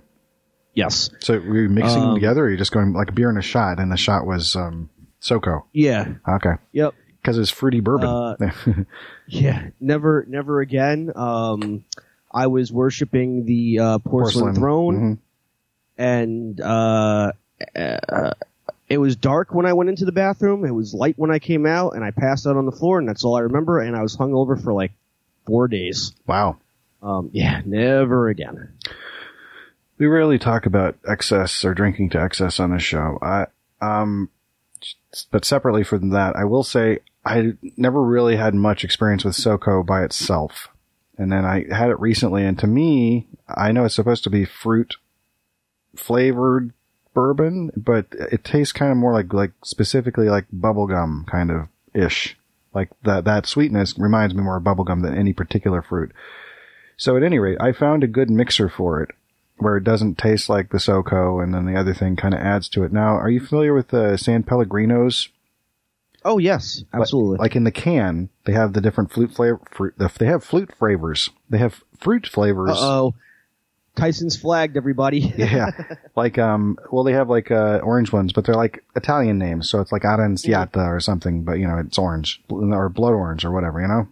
Yes. 0.73 1.09
So 1.19 1.35
were 1.39 1.61
you 1.61 1.69
mixing 1.69 1.99
them 2.01 2.09
Um, 2.09 2.15
together, 2.15 2.45
or 2.45 2.49
you 2.49 2.57
just 2.57 2.71
going 2.71 2.93
like 2.93 3.09
a 3.09 3.13
beer 3.13 3.29
and 3.29 3.37
a 3.37 3.41
shot, 3.43 3.79
and 3.79 3.91
the 3.91 3.97
shot 3.97 4.25
was 4.25 4.55
um, 4.55 4.89
SoCo? 5.21 5.63
Yeah. 5.71 6.15
Okay, 6.27 6.55
Yep. 6.73 6.95
because 7.21 7.37
it's 7.37 7.51
fruity 7.51 7.79
bourbon. 7.79 8.35
Yeah, 9.27 9.69
never, 9.79 10.25
never 10.27 10.59
again. 10.59 11.11
Um, 11.15 11.85
I 12.33 12.47
was 12.47 12.71
worshiping 12.71 13.45
the 13.45 13.79
uh, 13.79 13.97
porcelain, 13.99 14.55
throne, 14.55 14.95
Mhm. 14.95 15.17
and 15.97 16.61
uh, 16.61 17.31
uh, 17.75 18.31
it 18.89 18.97
was 18.97 19.15
dark 19.15 19.53
when 19.53 19.65
I 19.65 19.73
went 19.73 19.89
into 19.89 20.05
the 20.05 20.11
bathroom. 20.11 20.65
It 20.65 20.71
was 20.71 20.93
light 20.93 21.15
when 21.17 21.31
I 21.31 21.39
came 21.39 21.65
out, 21.65 21.91
and 21.95 22.03
I 22.03 22.11
passed 22.11 22.45
out 22.47 22.57
on 22.57 22.65
the 22.65 22.71
floor, 22.71 22.99
and 22.99 23.07
that's 23.07 23.23
all 23.23 23.35
I 23.35 23.41
remember. 23.41 23.79
And 23.79 23.95
I 23.95 24.01
was 24.01 24.15
hungover 24.17 24.61
for 24.61 24.73
like 24.73 24.91
four 25.45 25.67
days. 25.67 26.13
Wow. 26.27 26.57
Um, 27.01 27.29
yeah, 27.33 27.61
never 27.65 28.29
again. 28.29 28.69
We 29.97 30.07
rarely 30.07 30.39
talk 30.39 30.65
about 30.65 30.95
excess 31.07 31.63
or 31.63 31.73
drinking 31.73 32.09
to 32.11 32.21
excess 32.21 32.59
on 32.59 32.71
this 32.71 32.81
show. 32.83 33.19
I, 33.21 33.45
um, 33.81 34.29
but 35.31 35.45
separately 35.45 35.83
from 35.83 36.09
that, 36.09 36.35
I 36.35 36.45
will 36.45 36.63
say 36.63 36.99
I 37.25 37.53
never 37.77 38.01
really 38.01 38.35
had 38.35 38.55
much 38.55 38.83
experience 38.83 39.23
with 39.23 39.35
SoCo 39.35 39.85
by 39.85 40.03
itself. 40.03 40.69
And 41.17 41.31
then 41.31 41.45
I 41.45 41.65
had 41.71 41.89
it 41.89 41.99
recently, 41.99 42.43
and 42.43 42.57
to 42.59 42.67
me, 42.67 43.27
I 43.47 43.71
know 43.71 43.85
it's 43.85 43.95
supposed 43.95 44.23
to 44.23 44.29
be 44.29 44.45
fruit 44.45 44.95
flavored 45.95 46.73
bourbon, 47.13 47.71
but 47.77 48.07
it 48.31 48.43
tastes 48.43 48.71
kind 48.71 48.91
of 48.91 48.97
more 48.97 49.13
like, 49.13 49.31
like 49.31 49.51
specifically 49.63 50.29
like 50.29 50.45
bubblegum 50.51 51.27
kind 51.27 51.51
of 51.51 51.67
ish. 51.93 52.35
Like 52.73 52.89
that, 53.03 53.25
that 53.25 53.45
sweetness 53.45 53.97
reminds 53.97 54.33
me 54.33 54.41
more 54.41 54.57
of 54.57 54.63
bubblegum 54.63 55.03
than 55.03 55.15
any 55.15 55.33
particular 55.33 55.83
fruit. 55.83 56.11
So 56.97 57.15
at 57.15 57.23
any 57.23 57.37
rate, 57.37 57.57
I 57.59 57.71
found 57.71 58.03
a 58.03 58.07
good 58.07 58.29
mixer 58.29 58.69
for 58.69 59.01
it 59.01 59.11
where 59.57 59.77
it 59.77 59.83
doesn't 59.83 60.17
taste 60.17 60.49
like 60.49 60.69
the 60.69 60.79
SoCo 60.79 61.43
and 61.43 61.53
then 61.53 61.65
the 61.65 61.79
other 61.79 61.93
thing 61.93 62.15
kind 62.15 62.33
of 62.33 62.39
adds 62.39 62.67
to 62.69 62.83
it. 62.83 62.91
Now, 62.91 63.15
are 63.15 63.29
you 63.29 63.39
familiar 63.39 63.73
with 63.73 63.89
the 63.89 64.17
San 64.17 64.43
Pellegrinos? 64.43 65.29
Oh 66.25 66.37
yes, 66.37 66.83
absolutely. 66.93 67.37
Like 67.37 67.55
in 67.55 67.63
the 67.63 67.71
can, 67.71 68.29
they 68.45 68.53
have 68.53 68.73
the 68.73 68.81
different 68.81 69.11
flute 69.11 69.33
flavor, 69.33 69.59
fruit, 69.71 69.93
they 69.97 70.25
have 70.25 70.43
flute 70.43 70.73
flavors. 70.77 71.29
They 71.49 71.57
have 71.57 71.83
fruit 71.99 72.27
flavors. 72.27 72.71
oh. 72.73 73.15
Tyson's 73.95 74.35
flagged 74.35 74.75
everybody. 74.75 75.19
yeah, 75.37 75.69
like 76.15 76.39
um, 76.39 76.79
well, 76.91 77.03
they 77.03 77.13
have 77.13 77.29
like 77.29 77.51
uh 77.51 77.79
orange 77.83 78.11
ones, 78.11 78.33
but 78.33 78.43
they're 78.43 78.55
like 78.55 78.83
Italian 78.95 79.37
names, 79.37 79.69
so 79.69 79.81
it's 79.81 79.91
like 79.91 80.01
Aranciata 80.01 80.87
or 80.87 80.99
something, 80.99 81.43
but 81.43 81.53
you 81.59 81.67
know 81.67 81.77
it's 81.77 81.99
orange 81.99 82.41
or 82.49 82.89
blood 82.89 83.13
orange 83.13 83.45
or 83.45 83.51
whatever, 83.51 83.79
you 83.81 83.87
know. 83.87 84.07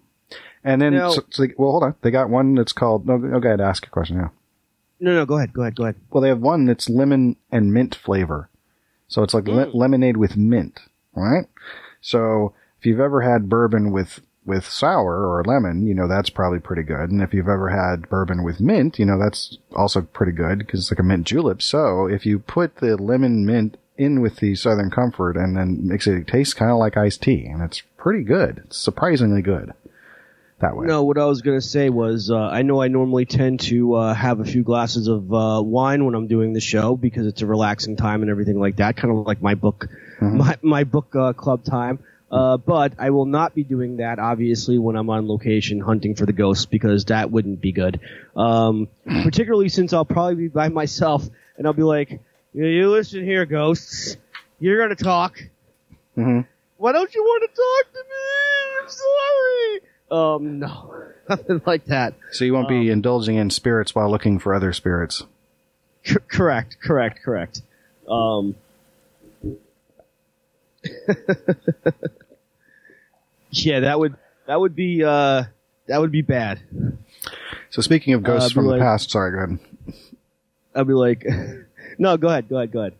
And 0.64 0.80
then, 0.80 0.94
so, 1.10 1.24
so 1.32 1.44
they, 1.48 1.54
well, 1.58 1.72
hold 1.72 1.82
on, 1.84 1.96
they 2.04 2.12
got 2.12 2.30
one 2.30 2.54
that's 2.54 2.74
called. 2.74 3.08
No, 3.08 3.18
no, 3.18 3.40
go 3.40 3.48
ahead, 3.48 3.60
ask 3.60 3.88
a 3.88 3.90
question. 3.90 4.18
Yeah. 4.18 4.28
No, 5.00 5.16
no, 5.16 5.26
go 5.26 5.38
ahead, 5.38 5.52
go 5.52 5.64
ahead, 5.64 5.74
go 5.76 5.84
ahead. 5.86 5.96
Well, 6.12 6.22
they 6.22 6.30
have 6.30 6.42
one 6.42 6.66
that's 6.66 6.88
lemon 6.88 7.36
and 7.52 7.74
mint 7.74 7.96
flavor. 7.96 8.50
So 9.08 9.24
it's 9.24 9.34
like 9.34 9.48
le- 9.48 9.72
lemonade 9.74 10.18
with 10.18 10.38
mint, 10.38 10.80
right? 11.16 11.48
So 12.02 12.54
if 12.80 12.86
you've 12.86 13.00
ever 13.00 13.22
had 13.22 13.50
bourbon 13.50 13.92
with, 13.92 14.22
with 14.46 14.66
sour 14.66 15.28
or 15.28 15.44
lemon, 15.44 15.88
you 15.88 15.94
know, 15.94 16.08
that's 16.08 16.30
probably 16.30 16.60
pretty 16.60 16.84
good. 16.84 17.12
And 17.12 17.22
if 17.22 17.34
you've 17.34 17.48
ever 17.48 17.70
had 17.70 18.10
bourbon 18.10 18.44
with 18.44 18.60
mint, 18.60 19.00
you 19.00 19.06
know, 19.06 19.20
that's 19.20 19.58
also 19.76 20.02
pretty 20.02 20.32
good 20.32 20.60
because 20.60 20.82
it's 20.82 20.92
like 20.92 21.00
a 21.00 21.04
mint 21.04 21.28
julep. 21.28 21.62
So 21.62 22.08
if 22.08 22.26
you 22.26 22.40
put 22.40 22.78
the 22.78 22.98
lemon 22.98 23.46
mint 23.46 23.78
in 23.98 24.20
with 24.20 24.38
the 24.38 24.56
Southern 24.56 24.90
Comfort 24.90 25.38
and 25.38 25.56
then 25.56 25.88
mix 25.88 26.08
it, 26.08 26.18
it 26.18 26.28
tastes 26.28 26.54
kind 26.56 26.72
of 26.72 26.78
like 26.78 26.98
iced 26.98 27.22
tea 27.22 27.46
and 27.46 27.62
it's 27.62 27.82
pretty 27.98 28.24
good. 28.24 28.62
It's 28.66 28.78
surprisingly 28.78 29.42
good 29.42 29.74
that 30.62 30.76
way. 30.76 30.88
No, 30.88 31.04
what 31.04 31.18
I 31.18 31.26
was 31.26 31.42
gonna 31.42 31.62
say 31.62 31.90
was, 31.90 32.32
uh, 32.32 32.38
I 32.38 32.62
know 32.62 32.82
I 32.82 32.88
normally 32.88 33.26
tend 33.26 33.60
to 33.62 33.96
uh, 33.96 34.14
have 34.14 34.40
a 34.40 34.46
few 34.46 34.64
glasses 34.64 35.08
of 35.08 35.32
uh, 35.34 35.62
wine 35.64 36.06
when 36.06 36.16
I'm 36.16 36.28
doing 36.28 36.54
the 36.54 36.62
show 36.62 36.96
because 36.96 37.28
it's 37.28 37.42
a 37.42 37.46
relaxing 37.46 37.96
time 37.96 38.22
and 38.22 38.32
everything 38.32 38.60
like 38.60 38.78
that, 38.78 38.96
kind 38.96 39.16
of 39.16 39.26
like 39.26 39.42
my 39.42 39.56
book, 39.56 39.88
my 40.22 40.58
my 40.62 40.84
book 40.84 41.16
uh, 41.16 41.34
club 41.34 41.64
time. 41.64 42.00
Uh, 42.32 42.56
but 42.56 42.94
I 42.98 43.10
will 43.10 43.26
not 43.26 43.54
be 43.54 43.62
doing 43.66 43.98
that, 43.98 44.18
obviously, 44.18 44.78
when 44.78 44.96
I'm 44.96 45.10
on 45.10 45.28
location 45.28 45.82
hunting 45.82 46.16
for 46.16 46.26
the 46.26 46.32
ghosts 46.32 46.66
because 46.66 47.04
that 47.06 47.30
wouldn't 47.30 47.60
be 47.60 47.74
good. 47.74 48.00
Um, 48.38 48.88
particularly 49.06 49.68
since 49.68 49.92
I'll 49.92 50.06
probably 50.06 50.36
be 50.36 50.48
by 50.48 50.70
myself 50.70 51.26
and 51.58 51.68
I'll 51.68 51.74
be 51.74 51.84
like, 51.84 52.22
"Yeah, 52.54 52.68
"You 52.68 52.90
listen 52.90 53.26
here, 53.26 53.46
ghosts. 53.46 54.16
You're 54.62 54.80
gonna 54.82 54.96
talk. 54.96 55.44
Mhm. 56.18 56.46
Why 56.78 56.92
don't 56.94 57.14
you 57.14 57.22
want 57.22 57.44
to 57.52 57.62
talk 57.62 57.94
to 57.94 58.00
me? 58.10 58.80
I'm 58.82 58.90
sorry." 58.90 59.82
Um, 60.12 60.60
no, 60.60 60.94
nothing 61.30 61.62
like 61.66 61.86
that. 61.86 62.14
So 62.32 62.46
you 62.46 62.54
won't 62.54 62.70
be 62.70 62.90
indulging 62.90 63.36
in 63.36 63.50
spirits 63.50 63.94
while 63.94 64.10
looking 64.10 64.40
for 64.40 64.54
other 64.54 64.72
spirits. 64.72 65.24
C- 66.06 66.16
correct, 66.30 66.78
correct, 66.82 67.22
correct. 67.24 67.62
Um, 68.08 68.56
yeah, 73.52 73.82
that 73.82 74.00
would 74.00 74.16
that 74.48 74.60
would 74.60 74.76
be 74.76 75.04
uh 75.04 75.44
that 75.88 76.00
would 76.00 76.12
be 76.12 76.22
bad. 76.22 76.62
So 77.70 77.82
speaking 77.82 78.14
of 78.14 78.24
ghosts 78.24 78.52
Uh, 78.52 78.56
from 78.56 78.68
the 78.68 78.78
past, 78.78 79.12
sorry, 79.12 79.32
go 79.32 79.56
ahead. 79.56 79.96
I'd 80.76 80.88
be 80.88 80.94
like, 80.94 81.26
no, 81.98 82.18
go 82.18 82.30
ahead, 82.30 82.50
go 82.50 82.58
ahead, 82.58 82.72
go 82.72 82.80
ahead. 82.80 82.94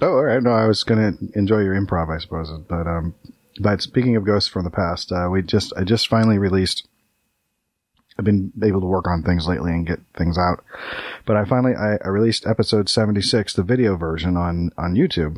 Oh, 0.00 0.08
all 0.08 0.24
right. 0.24 0.42
No, 0.42 0.50
I 0.50 0.66
was 0.66 0.84
going 0.84 1.16
to 1.16 1.38
enjoy 1.38 1.60
your 1.60 1.74
improv, 1.74 2.14
I 2.14 2.18
suppose. 2.18 2.50
But 2.68 2.86
um, 2.86 3.14
but 3.60 3.80
speaking 3.80 4.16
of 4.16 4.24
ghosts 4.24 4.48
from 4.48 4.64
the 4.64 4.70
past, 4.70 5.12
uh, 5.12 5.28
we 5.30 5.42
just 5.42 5.72
I 5.76 5.84
just 5.84 6.08
finally 6.08 6.38
released. 6.38 6.86
I've 8.18 8.24
been 8.24 8.50
able 8.62 8.80
to 8.80 8.86
work 8.86 9.06
on 9.06 9.22
things 9.22 9.46
lately 9.46 9.72
and 9.72 9.86
get 9.86 10.00
things 10.16 10.38
out, 10.38 10.64
but 11.26 11.36
I 11.36 11.44
finally 11.44 11.74
I, 11.74 11.98
I 12.02 12.08
released 12.08 12.46
episode 12.46 12.88
seventy 12.88 13.20
six, 13.20 13.52
the 13.52 13.62
video 13.62 13.96
version 13.96 14.38
on 14.38 14.70
on 14.78 14.94
YouTube, 14.94 15.36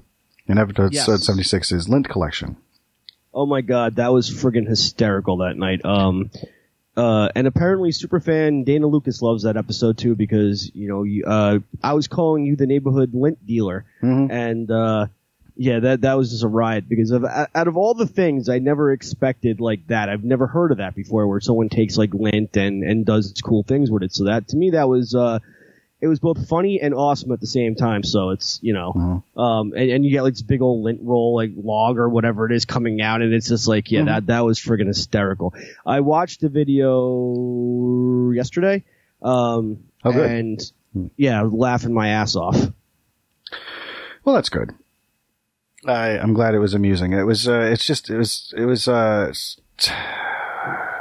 and 0.49 0.59
episode 0.59 0.95
Yes. 0.95 1.25
seventy 1.25 1.45
six 1.45 1.71
is 1.73 1.89
Lint 1.89 2.09
Collection. 2.09 2.57
Oh 3.33 3.47
my 3.47 3.61
god, 3.61 3.97
that 3.97 4.13
was 4.13 4.31
friggin' 4.31 4.67
hysterical 4.67 5.39
that 5.39 5.57
night. 5.57 5.85
Um, 5.85 6.31
uh, 6.97 7.29
and 7.37 7.47
apparently 7.47 7.91
superfan 7.91 8.65
Dana 8.65 8.87
Lucas 8.89 9.23
loves 9.23 9.45
that 9.45 9.57
episode 9.57 9.99
too 9.99 10.17
because, 10.17 10.71
you 10.75 10.89
know, 10.89 11.05
you, 11.05 11.25
uh, 11.25 11.61
I 11.81 11.93
was 11.93 12.09
calling 12.09 12.45
you 12.45 12.57
the 12.57 12.67
neighborhood 12.67 13.15
lint 13.15 13.47
dealer. 13.47 13.85
And, 14.31 14.69
uh, 14.69 15.07
yeah, 15.57 15.79
that, 15.81 16.01
that 16.01 16.15
was 16.17 16.31
just 16.31 16.43
a 16.43 16.49
riot 16.49 16.89
because 16.89 17.11
of, 17.13 17.25
out 17.25 17.69
of 17.69 17.77
all 17.77 17.95
the 17.95 18.07
things 18.07 18.49
I 18.49 18.59
never 18.59 18.91
expected 18.91 19.61
like 19.61 19.87
that. 19.89 20.09
I've 20.09 20.25
never 20.25 20.47
heard 20.49 20.73
of 20.73 20.79
that 20.79 20.97
before 20.97 21.27
where 21.29 21.41
someone 21.41 21.69
takes 21.69 21.97
like 21.97 22.15
lint 22.15 22.57
and, 22.57 22.83
and 22.83 23.07
does 23.07 23.33
cool 23.45 23.63
things 23.63 23.91
with 23.91 24.03
it. 24.03 24.13
So 24.13 24.25
that, 24.25 24.49
to 24.49 24.57
me, 24.57 24.71
that 24.71 24.89
was, 24.89 25.15
uh, 25.15 25.39
it 26.01 26.07
was 26.07 26.21
both 26.21 26.49
funny 26.49 26.81
and 26.81 26.95
awesome 26.95 27.33
at 27.33 27.41
the 27.41 27.47
same 27.47 27.75
time. 27.75 28.03
So 28.05 28.31
it's, 28.31 28.59
you 28.63 28.73
know, 28.73 29.23
um, 29.37 29.73
and, 29.77 29.91
and 29.91 30.05
you 30.05 30.11
get 30.13 30.23
like 30.23 30.35
this 30.35 30.43
big 30.43 30.63
old 30.63 30.85
lint 30.85 31.01
roll, 31.03 31.35
like 31.35 31.51
log 31.57 31.99
or 31.99 32.09
whatever 32.09 32.47
it 32.47 32.53
is 32.53 32.65
coming 32.65 33.01
out. 33.01 33.21
And 33.23 33.33
it's 33.35 33.49
just 33.49 33.67
like, 33.67 33.91
yeah, 33.91 34.01
that, 34.05 34.27
that 34.27 34.45
was 34.45 34.61
friggin' 34.61 34.87
hysterical. 34.87 35.55
I 35.85 36.01
watched 36.01 36.41
the 36.41 36.49
video 36.49 38.31
yesterday. 38.33 38.85
Um, 39.23 39.85
Oh, 40.05 40.13
and 40.23 40.73
yeah, 41.17 41.43
laughing 41.43 41.93
my 41.93 42.09
ass 42.11 42.37
off. 42.37 42.57
Well, 44.25 44.37
that's 44.37 44.49
good. 44.49 44.73
I, 45.85 46.19
I'm 46.19 46.35
glad 46.35 46.55
it 46.55 46.61
was 46.61 46.75
amusing. 46.75 47.13
It 47.13 47.25
was, 47.25 47.49
uh, 47.49 47.69
it's 47.73 47.85
just, 47.85 48.09
it 48.11 48.17
was, 48.17 48.55
it 48.57 48.65
was, 48.65 48.87
uh, 48.87 49.33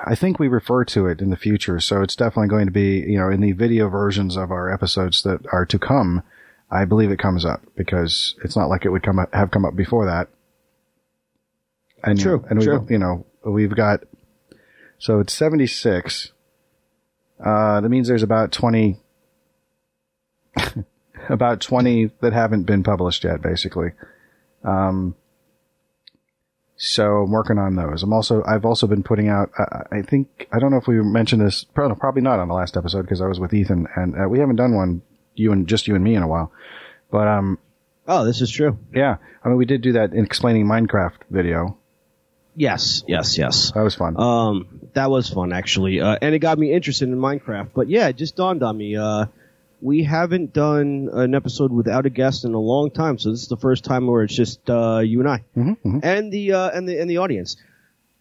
I 0.08 0.16
think 0.16 0.40
we 0.40 0.48
refer 0.48 0.86
to 0.86 1.08
it 1.08 1.20
in 1.20 1.32
the 1.32 1.36
future. 1.36 1.82
So 1.82 2.02
it's 2.02 2.16
definitely 2.16 2.48
going 2.48 2.66
to 2.66 2.72
be, 2.72 3.00
you 3.00 3.20
know, 3.20 3.30
in 3.30 3.42
the 3.42 3.52
video 3.52 3.90
versions 3.90 4.38
of 4.38 4.52
our 4.52 4.72
episodes 4.74 5.24
that 5.24 5.46
are 5.52 5.66
to 5.66 5.78
come. 5.78 6.24
I 6.72 6.86
believe 6.86 7.12
it 7.12 7.20
comes 7.20 7.44
up 7.44 7.62
because 7.76 8.36
it's 8.44 8.56
not 8.56 8.70
like 8.70 8.86
it 8.86 8.90
would 8.90 9.04
come 9.04 9.20
up, 9.20 9.34
have 9.34 9.52
come 9.52 9.66
up 9.66 9.76
before 9.76 10.06
that. 10.06 10.30
And, 12.04 12.18
True, 12.18 12.46
and 12.50 12.60
we, 12.60 12.66
true. 12.66 12.88
you 12.90 12.98
know, 12.98 13.26
we've 13.44 13.76
got, 13.76 14.04
so 14.98 15.20
it's 15.20 15.34
76. 15.34 16.32
Uh, 17.44 17.82
that 17.82 17.90
means 17.90 18.08
there's 18.08 18.24
about 18.24 18.52
20, 18.54 19.00
about 21.30 21.60
20 21.60 22.12
that 22.22 22.34
haven't 22.34 22.64
been 22.64 22.84
published 22.84 23.26
yet, 23.26 23.42
basically. 23.42 23.90
Um, 24.64 25.16
so 26.78 27.24
I'm 27.24 27.32
working 27.32 27.58
on 27.58 27.76
those. 27.76 28.04
I'm 28.04 28.14
also, 28.14 28.44
I've 28.46 28.66
also 28.66 28.88
been 28.88 29.04
putting 29.04 29.28
out, 29.30 29.50
I, 29.58 29.98
I 29.98 30.02
think, 30.04 30.48
I 30.52 30.60
don't 30.60 30.72
know 30.72 30.78
if 30.78 30.88
we 30.88 31.02
mentioned 31.02 31.42
this, 31.42 31.64
probably, 31.64 31.98
probably 31.98 32.22
not 32.22 32.40
on 32.40 32.48
the 32.48 32.54
last 32.54 32.78
episode 32.78 33.02
because 33.02 33.20
I 33.22 33.28
was 33.28 33.40
with 33.40 33.54
Ethan 33.54 33.88
and 33.96 34.16
uh, 34.20 34.30
we 34.30 34.40
haven't 34.40 34.58
done 34.58 34.76
one, 34.76 35.02
you 35.36 35.52
and 35.52 35.68
just 35.68 35.88
you 35.88 35.96
and 35.96 36.04
me 36.04 36.16
in 36.16 36.24
a 36.24 36.28
while. 36.28 36.52
But, 37.12 37.28
um, 37.28 37.58
Oh, 38.08 38.24
this 38.24 38.40
is 38.42 38.50
true. 38.50 38.78
yeah, 38.94 39.18
I 39.44 39.50
mean, 39.50 39.58
we 39.58 39.66
did 39.66 39.82
do 39.82 39.92
that 39.94 40.14
in 40.14 40.24
explaining 40.24 40.66
Minecraft 40.66 41.18
video. 41.30 41.78
Yes, 42.56 43.04
yes, 43.08 43.38
yes. 43.38 43.72
That 43.74 43.82
was 43.82 43.96
fun. 43.96 44.16
Um, 44.20 44.90
that 44.94 45.12
was 45.12 45.30
fun 45.30 45.52
actually, 45.54 46.00
uh, 46.02 46.18
and 46.22 46.34
it 46.34 46.40
got 46.40 46.58
me 46.58 46.72
interested 46.74 47.08
in 47.10 47.16
Minecraft. 47.18 47.70
But 47.76 47.90
yeah, 47.90 48.08
it 48.08 48.16
just 48.16 48.36
dawned 48.36 48.64
on 48.64 48.78
me. 48.78 48.96
Uh, 48.96 49.26
we 49.82 50.04
haven't 50.04 50.54
done 50.54 51.10
an 51.12 51.36
episode 51.36 51.72
without 51.72 52.06
a 52.06 52.10
guest 52.10 52.46
in 52.46 52.54
a 52.54 52.60
long 52.60 52.92
time, 52.92 53.18
so 53.20 53.32
this 53.32 53.42
is 53.42 53.48
the 53.48 53.58
first 53.58 53.84
time 53.84 54.08
where 54.08 54.24
it's 54.24 54.36
just 54.36 54.70
uh, 54.70 55.00
you 55.00 55.20
and 55.20 55.30
I, 55.30 55.44
and 56.04 56.32
the 56.32 56.54
uh, 56.54 56.70
and 56.70 56.88
the 56.88 57.00
and 57.00 57.10
the 57.10 57.18
audience. 57.18 57.58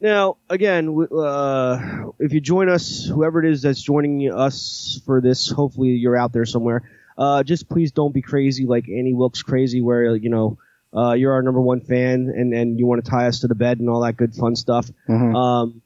Now, 0.00 0.36
again, 0.50 1.06
uh, 1.10 2.10
if 2.18 2.32
you 2.34 2.40
join 2.40 2.68
us, 2.68 3.06
whoever 3.06 3.42
it 3.42 3.50
is 3.50 3.62
that's 3.62 3.80
joining 3.80 4.30
us 4.30 5.00
for 5.06 5.22
this, 5.22 5.50
hopefully 5.50 5.90
you're 5.90 6.16
out 6.16 6.32
there 6.32 6.44
somewhere. 6.44 6.82
Uh, 7.16 7.42
just 7.42 7.68
please 7.68 7.92
don't 7.92 8.12
be 8.12 8.20
crazy 8.20 8.66
like 8.66 8.88
Annie 8.90 9.14
Wilkes 9.14 9.42
crazy, 9.42 9.80
where 9.80 10.14
you 10.14 10.28
know 10.28 10.58
uh, 10.94 11.14
you're 11.14 11.32
our 11.32 11.42
number 11.42 11.60
one 11.60 11.80
fan 11.80 12.30
and 12.36 12.52
and 12.52 12.78
you 12.78 12.86
want 12.86 13.02
to 13.04 13.10
tie 13.10 13.26
us 13.26 13.40
to 13.40 13.48
the 13.48 13.54
bed 13.54 13.80
and 13.80 13.88
all 13.88 14.00
that 14.02 14.16
good 14.18 14.34
fun 14.34 14.54
stuff. 14.54 14.86
Um, 15.34 15.82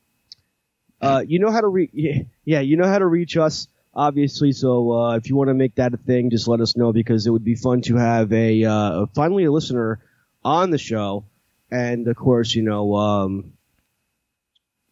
uh, 1.00 1.22
you 1.26 1.38
know 1.38 1.50
how 1.50 1.60
to 1.60 1.68
re- 1.68 2.26
yeah, 2.44 2.60
you 2.60 2.76
know 2.76 2.88
how 2.88 2.98
to 2.98 3.06
reach 3.06 3.36
us, 3.36 3.68
obviously. 3.94 4.52
So 4.52 4.92
uh, 4.92 5.16
if 5.16 5.28
you 5.28 5.36
want 5.36 5.48
to 5.48 5.54
make 5.54 5.76
that 5.76 5.94
a 5.94 5.96
thing, 5.96 6.30
just 6.30 6.48
let 6.48 6.60
us 6.60 6.76
know 6.76 6.92
because 6.92 7.26
it 7.26 7.30
would 7.30 7.44
be 7.44 7.54
fun 7.54 7.82
to 7.82 7.96
have 7.96 8.32
a 8.32 8.64
uh, 8.64 9.06
finally 9.14 9.44
a 9.44 9.52
listener 9.52 10.00
on 10.44 10.70
the 10.70 10.78
show, 10.78 11.24
and 11.70 12.06
of 12.08 12.16
course, 12.16 12.54
you 12.54 12.62
know, 12.62 12.94
um, 12.96 13.52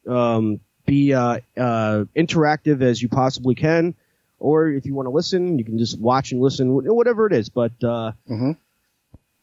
um, 0.07 0.61
be 0.87 1.13
uh, 1.15 1.41
uh, 1.57 2.05
interactive 2.17 2.83
as 2.83 3.01
you 3.01 3.09
possibly 3.09 3.55
can. 3.55 3.95
Or 4.41 4.69
if 4.69 4.87
you 4.87 4.95
want 4.95 5.07
to 5.07 5.11
listen, 5.11 5.59
you 5.59 5.65
can 5.65 5.79
just 5.79 5.99
watch 5.99 6.31
and 6.31 6.41
listen, 6.41 6.69
whatever 6.71 7.27
it 7.27 7.33
is. 7.33 7.49
But 7.49 7.73
uh, 7.83 8.13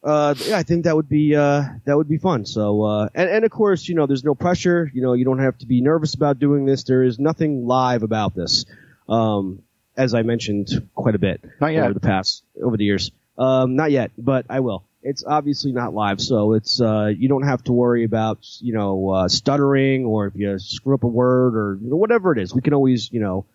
uh, 0.02 0.34
yeah, 0.46 0.56
I 0.56 0.62
think 0.62 0.84
that 0.84 0.96
would 0.96 1.08
be 1.08 1.34
uh, 1.36 1.64
that 1.84 1.96
would 1.96 2.08
be 2.08 2.16
fun. 2.16 2.46
So, 2.46 2.82
uh, 2.82 3.08
and 3.14 3.28
and 3.28 3.44
of 3.44 3.50
course, 3.50 3.88
you 3.88 3.94
know, 3.94 4.06
there's 4.06 4.24
no 4.24 4.34
pressure. 4.34 4.90
You 4.94 5.02
know, 5.02 5.12
you 5.12 5.24
don't 5.24 5.40
have 5.40 5.58
to 5.58 5.66
be 5.66 5.80
nervous 5.82 6.14
about 6.14 6.38
doing 6.38 6.64
this. 6.64 6.84
There 6.84 7.02
is 7.02 7.18
nothing 7.18 7.66
live 7.66 8.02
about 8.04 8.34
this, 8.34 8.64
um, 9.08 9.62
as 9.96 10.14
I 10.14 10.22
mentioned 10.22 10.88
quite 10.94 11.14
a 11.14 11.18
bit 11.18 11.44
Not 11.60 11.68
yet. 11.68 11.84
over 11.84 11.94
the 11.94 12.00
past 12.00 12.44
over 12.62 12.76
the 12.76 12.84
years. 12.84 13.10
Um, 13.38 13.76
not 13.76 13.90
yet, 13.90 14.12
but 14.16 14.46
I 14.48 14.60
will. 14.60 14.84
It's 15.02 15.22
obviously 15.24 15.72
not 15.72 15.94
live, 15.94 16.20
so 16.20 16.54
it's 16.54 16.80
uh, 16.80 17.06
you 17.16 17.28
don't 17.28 17.44
have 17.44 17.62
to 17.64 17.72
worry 17.72 18.04
about 18.04 18.38
you 18.60 18.72
know 18.72 19.10
uh, 19.10 19.28
stuttering 19.28 20.04
or 20.04 20.26
if 20.26 20.34
you 20.34 20.58
screw 20.58 20.94
up 20.94 21.04
a 21.04 21.08
word 21.08 21.54
or 21.54 21.78
you 21.80 21.90
know, 21.90 21.96
whatever 21.96 22.32
it 22.32 22.38
is. 22.38 22.54
We 22.54 22.60
can 22.60 22.74
always 22.74 23.12
you 23.12 23.20
know 23.20 23.46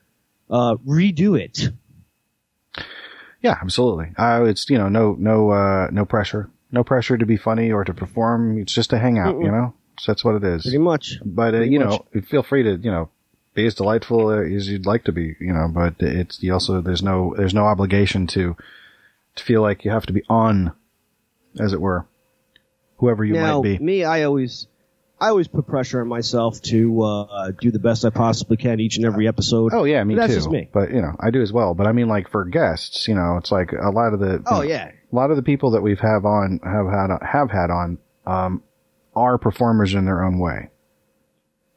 uh, 0.50 0.76
redo 0.88 1.40
it. 1.40 1.70
Yeah, 3.42 3.58
absolutely. 3.60 4.12
Uh, 4.18 4.44
it's, 4.46 4.70
you 4.70 4.78
know, 4.78 4.88
no, 4.88 5.16
no, 5.18 5.50
uh, 5.50 5.88
no 5.92 6.06
pressure. 6.06 6.50
No 6.72 6.84
pressure 6.84 7.18
to 7.18 7.26
be 7.26 7.38
funny 7.38 7.72
or 7.72 7.84
to 7.84 7.94
perform. 7.94 8.60
It's 8.60 8.72
just 8.74 8.92
to 8.92 9.00
hang 9.00 9.18
out, 9.18 9.40
you 9.40 9.50
know? 9.50 9.74
So 10.00 10.12
that's 10.12 10.24
what 10.24 10.36
it 10.36 10.44
is. 10.44 10.62
Pretty 10.62 10.78
much. 10.78 11.18
But, 11.26 11.56
uh, 11.56 11.58
Pretty 11.58 11.72
you 11.72 11.80
much. 11.80 12.02
know, 12.14 12.22
feel 12.22 12.44
free 12.44 12.64
to, 12.64 12.76
you 12.76 12.92
know, 12.92 13.10
be 13.54 13.66
as 13.66 13.76
delightful 13.76 14.32
as 14.32 14.68
you'd 14.70 14.86
like 14.86 15.04
to 15.06 15.12
be, 15.12 15.36
you 15.40 15.54
know, 15.54 15.68
but 15.68 15.96
it's 16.00 16.42
you 16.42 16.54
also 16.54 16.82
there's 16.82 17.04
no 17.04 17.34
there's 17.38 17.54
no 17.54 17.66
obligation 17.66 18.28
to 18.28 18.56
to 19.36 19.44
feel 19.44 19.62
like 19.62 19.86
you 19.86 19.92
have 19.92 20.06
to 20.06 20.14
be 20.14 20.24
on, 20.30 20.74
as 21.60 21.74
it 21.74 21.82
were, 21.82 22.06
whoever 22.98 23.24
you 23.24 23.34
now, 23.34 23.62
might 23.62 23.78
be. 23.78 23.84
me, 23.84 24.04
I 24.04 24.24
always, 24.24 24.68
I 25.20 25.30
always 25.30 25.48
put 25.48 25.68
pressure 25.68 26.02
on 26.02 26.08
myself 26.08 26.62
to 26.64 27.02
uh, 27.02 27.52
do 27.60 27.72
the 27.72 27.80
best 27.80 28.06
I 28.06 28.10
possibly 28.10 28.58
can 28.58 28.80
each 28.80 28.98
and 28.98 29.06
every 29.06 29.28
episode. 29.28 29.74
Oh 29.74 29.84
yeah, 29.84 30.04
me 30.04 30.16
But 30.16 30.22
that's 30.22 30.34
too. 30.34 30.40
just 30.40 30.50
me. 30.50 30.70
But 30.72 30.92
you 30.92 31.02
know, 31.02 31.16
I 31.20 31.30
do 31.32 31.42
as 31.42 31.52
well. 31.54 31.74
But 31.74 31.88
I 31.88 31.92
mean, 31.92 32.08
like 32.08 32.30
for 32.30 32.46
guests, 32.46 33.08
you 33.08 33.16
know, 33.16 33.38
it's 33.38 33.52
like 33.52 33.72
a 33.74 33.90
lot 33.90 34.14
of 34.14 34.20
the 34.20 34.42
Oh 34.46 34.58
know, 34.58 34.62
yeah, 34.64 34.92
a 35.12 35.16
lot 35.16 35.30
of 35.30 35.38
the 35.38 35.44
people 35.44 35.72
that 35.72 35.82
we've 35.82 36.00
have 36.00 36.26
on 36.26 36.60
have 36.64 36.88
had 36.88 37.10
have 37.22 37.52
had 37.52 37.70
on 37.70 37.98
um, 38.26 38.64
are 39.16 39.38
performers 39.38 39.94
in 39.94 40.06
their 40.06 40.24
own 40.24 40.40
way. 40.40 40.71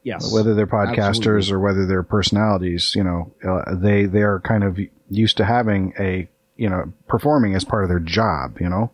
Yes. 0.05 0.31
whether 0.31 0.53
they're 0.55 0.65
podcasters 0.67 1.17
Absolutely. 1.17 1.53
or 1.53 1.59
whether 1.59 1.85
they're 1.85 2.03
personalities, 2.03 2.93
you 2.95 3.03
know, 3.03 3.33
uh, 3.45 3.75
they 3.75 4.05
they 4.05 4.21
are 4.21 4.39
kind 4.39 4.63
of 4.63 4.79
used 5.09 5.35
to 5.37 5.45
having 5.45 5.93
a 5.99 6.29
you 6.55 6.69
know 6.69 6.93
performing 7.09 7.55
as 7.55 7.65
part 7.65 7.83
of 7.83 7.89
their 7.89 7.99
job, 7.99 8.61
you 8.61 8.69
know, 8.69 8.91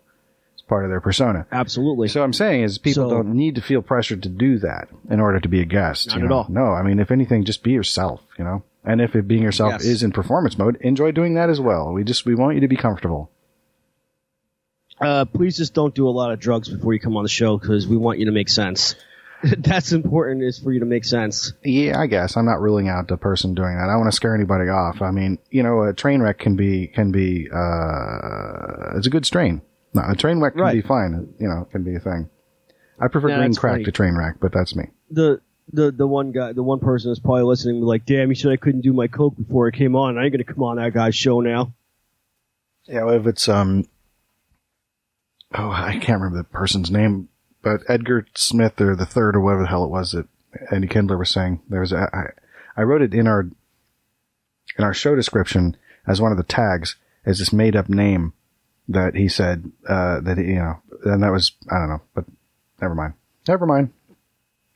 as 0.55 0.61
part 0.63 0.83
of 0.85 0.89
their 0.89 1.01
persona. 1.01 1.45
Absolutely. 1.51 2.07
So 2.07 2.23
I'm 2.23 2.33
saying 2.33 2.63
is 2.63 2.79
people 2.79 3.09
So- 3.09 3.15
don't 3.17 3.35
need 3.35 3.53
to 3.55 3.61
feel 3.61 3.83
pressured 3.83 4.23
to 4.23 4.29
do 4.29 4.57
that 4.59 4.87
in 5.11 5.19
order 5.19 5.39
to 5.39 5.47
be 5.47 5.61
a 5.61 5.65
guest. 5.65 6.07
Not 6.07 6.17
you 6.19 6.25
at 6.25 6.31
all. 6.31 6.47
No, 6.49 6.71
I 6.71 6.81
mean 6.81 6.97
if 6.99 7.11
anything, 7.11 7.43
just 7.45 7.61
be 7.61 7.71
yourself, 7.71 8.21
you 8.39 8.43
know. 8.43 8.63
And 8.83 8.99
if 8.99 9.15
it 9.15 9.27
being 9.27 9.43
yourself 9.43 9.73
Yes. 9.73 9.85
is 9.85 10.01
in 10.03 10.11
performance 10.11 10.57
mode, 10.57 10.77
enjoy 10.81 11.11
doing 11.11 11.35
that 11.35 11.51
as 11.51 11.61
well. 11.61 11.93
We 11.93 12.03
just 12.03 12.25
we 12.25 12.33
want 12.33 12.55
you 12.55 12.61
to 12.61 12.67
be 12.67 12.77
comfortable. 12.77 13.29
uh, 14.99 15.25
please 15.25 15.57
just 15.57 15.73
don't 15.73 15.95
do 15.95 16.07
a 16.07 16.11
lot 16.11 16.31
of 16.31 16.39
drugs 16.39 16.69
before 16.69 16.93
you 16.93 16.99
come 16.99 17.17
on 17.17 17.23
the 17.23 17.29
show 17.29 17.57
because 17.57 17.87
we 17.87 17.97
want 17.97 18.19
you 18.19 18.25
to 18.25 18.31
make 18.31 18.49
sense. 18.49 18.95
That's 19.57 19.91
important 19.91 20.43
is 20.43 20.59
for 20.59 20.71
you 20.71 20.79
to 20.81 20.85
make 20.85 21.03
sense. 21.05 21.53
Yeah, 21.63 21.99
I 21.99 22.07
guess 22.07 22.37
I'm 22.37 22.45
not 22.45 22.61
ruling 22.61 22.89
out 22.89 23.07
the 23.07 23.17
person 23.17 23.53
doing 23.55 23.75
that. 23.75 23.83
I 23.85 23.93
don't 23.93 24.01
want 24.01 24.11
to 24.11 24.15
scare 24.15 24.35
anybody 24.35 24.69
off. 24.69 25.01
I 25.01 25.11
mean, 25.11 25.39
you 25.49 25.63
know, 25.63 25.83
a 25.83 25.93
train 25.93 26.21
wreck 26.21 26.37
can 26.39 26.55
be 26.55 26.87
can 26.87 27.11
be 27.11 27.49
uh, 27.51 28.97
it's 28.97 29.07
a 29.07 29.09
good 29.09 29.25
strain. 29.25 29.61
No, 29.93 30.03
a 30.07 30.15
train 30.15 30.39
wreck 30.39 30.53
can 30.53 30.61
Right. 30.61 30.81
be 30.81 30.87
fine. 30.87 31.33
You 31.39 31.47
know, 31.47 31.67
can 31.71 31.83
be 31.83 31.95
a 31.95 31.99
thing. 31.99 32.29
I 32.99 33.07
prefer 33.07 33.29
Yeah, 33.29 33.37
green 33.39 33.55
crack 33.55 33.73
funny. 33.73 33.83
to 33.85 33.91
train 33.91 34.15
wreck, 34.15 34.35
but 34.39 34.51
that's 34.53 34.75
me. 34.75 34.85
The 35.09 35.41
the 35.73 35.91
the 35.91 36.05
one 36.07 36.31
guy, 36.31 36.53
the 36.53 36.63
one 36.63 36.79
person 36.79 37.11
is 37.11 37.19
probably 37.19 37.43
listening, 37.43 37.79
be 37.79 37.85
like, 37.85 38.05
"Damn, 38.05 38.29
you 38.29 38.35
said 38.35 38.51
I 38.51 38.57
couldn't 38.57 38.81
do 38.81 38.93
my 38.93 39.07
coke 39.07 39.35
before 39.37 39.67
I 39.67 39.71
came 39.71 39.95
on. 39.95 40.17
I 40.17 40.23
ain't 40.25 40.33
gonna 40.33 40.43
come 40.43 40.63
on 40.63 40.77
that 40.77 40.93
guy's 40.93 41.15
show 41.15 41.39
now." 41.41 41.73
Yeah, 42.85 43.03
well, 43.05 43.15
if 43.15 43.25
it's 43.27 43.47
um, 43.49 43.85
oh, 45.53 45.69
I 45.71 45.93
can't 45.93 46.21
remember 46.21 46.37
the 46.37 46.43
person's 46.43 46.91
name, 46.91 47.29
but 47.61 47.81
Edgar 47.87 48.25
Smith 48.35 48.79
or 48.81 48.95
the 48.95 49.05
third 49.05 49.35
or 49.35 49.41
whatever 49.41 49.63
the 49.63 49.69
hell 49.69 49.83
it 49.83 49.89
was 49.89 50.11
that 50.11 50.27
Andy 50.71 50.87
Kindler 50.87 51.17
was 51.17 51.29
saying. 51.29 51.61
There 51.69 51.81
was 51.81 51.91
a, 51.91 52.09
I, 52.13 52.81
I 52.81 52.83
wrote 52.83 53.01
it 53.01 53.13
in 53.13 53.27
our 53.27 53.49
in 54.77 54.83
our 54.83 54.93
show 54.93 55.15
description 55.15 55.77
as 56.07 56.21
one 56.21 56.31
of 56.31 56.37
the 56.37 56.43
tags 56.43 56.95
as 57.25 57.39
this 57.39 57.53
made 57.53 57.75
up 57.75 57.89
name 57.89 58.33
that 58.87 59.15
he 59.15 59.27
said 59.27 59.71
uh, 59.87 60.19
that 60.21 60.37
he, 60.37 60.45
you 60.45 60.55
know, 60.55 60.81
and 61.05 61.23
that 61.23 61.31
was 61.31 61.53
I 61.69 61.77
don't 61.77 61.89
know, 61.89 62.01
but 62.13 62.25
never 62.81 62.95
mind, 62.95 63.13
never 63.47 63.65
mind. 63.65 63.91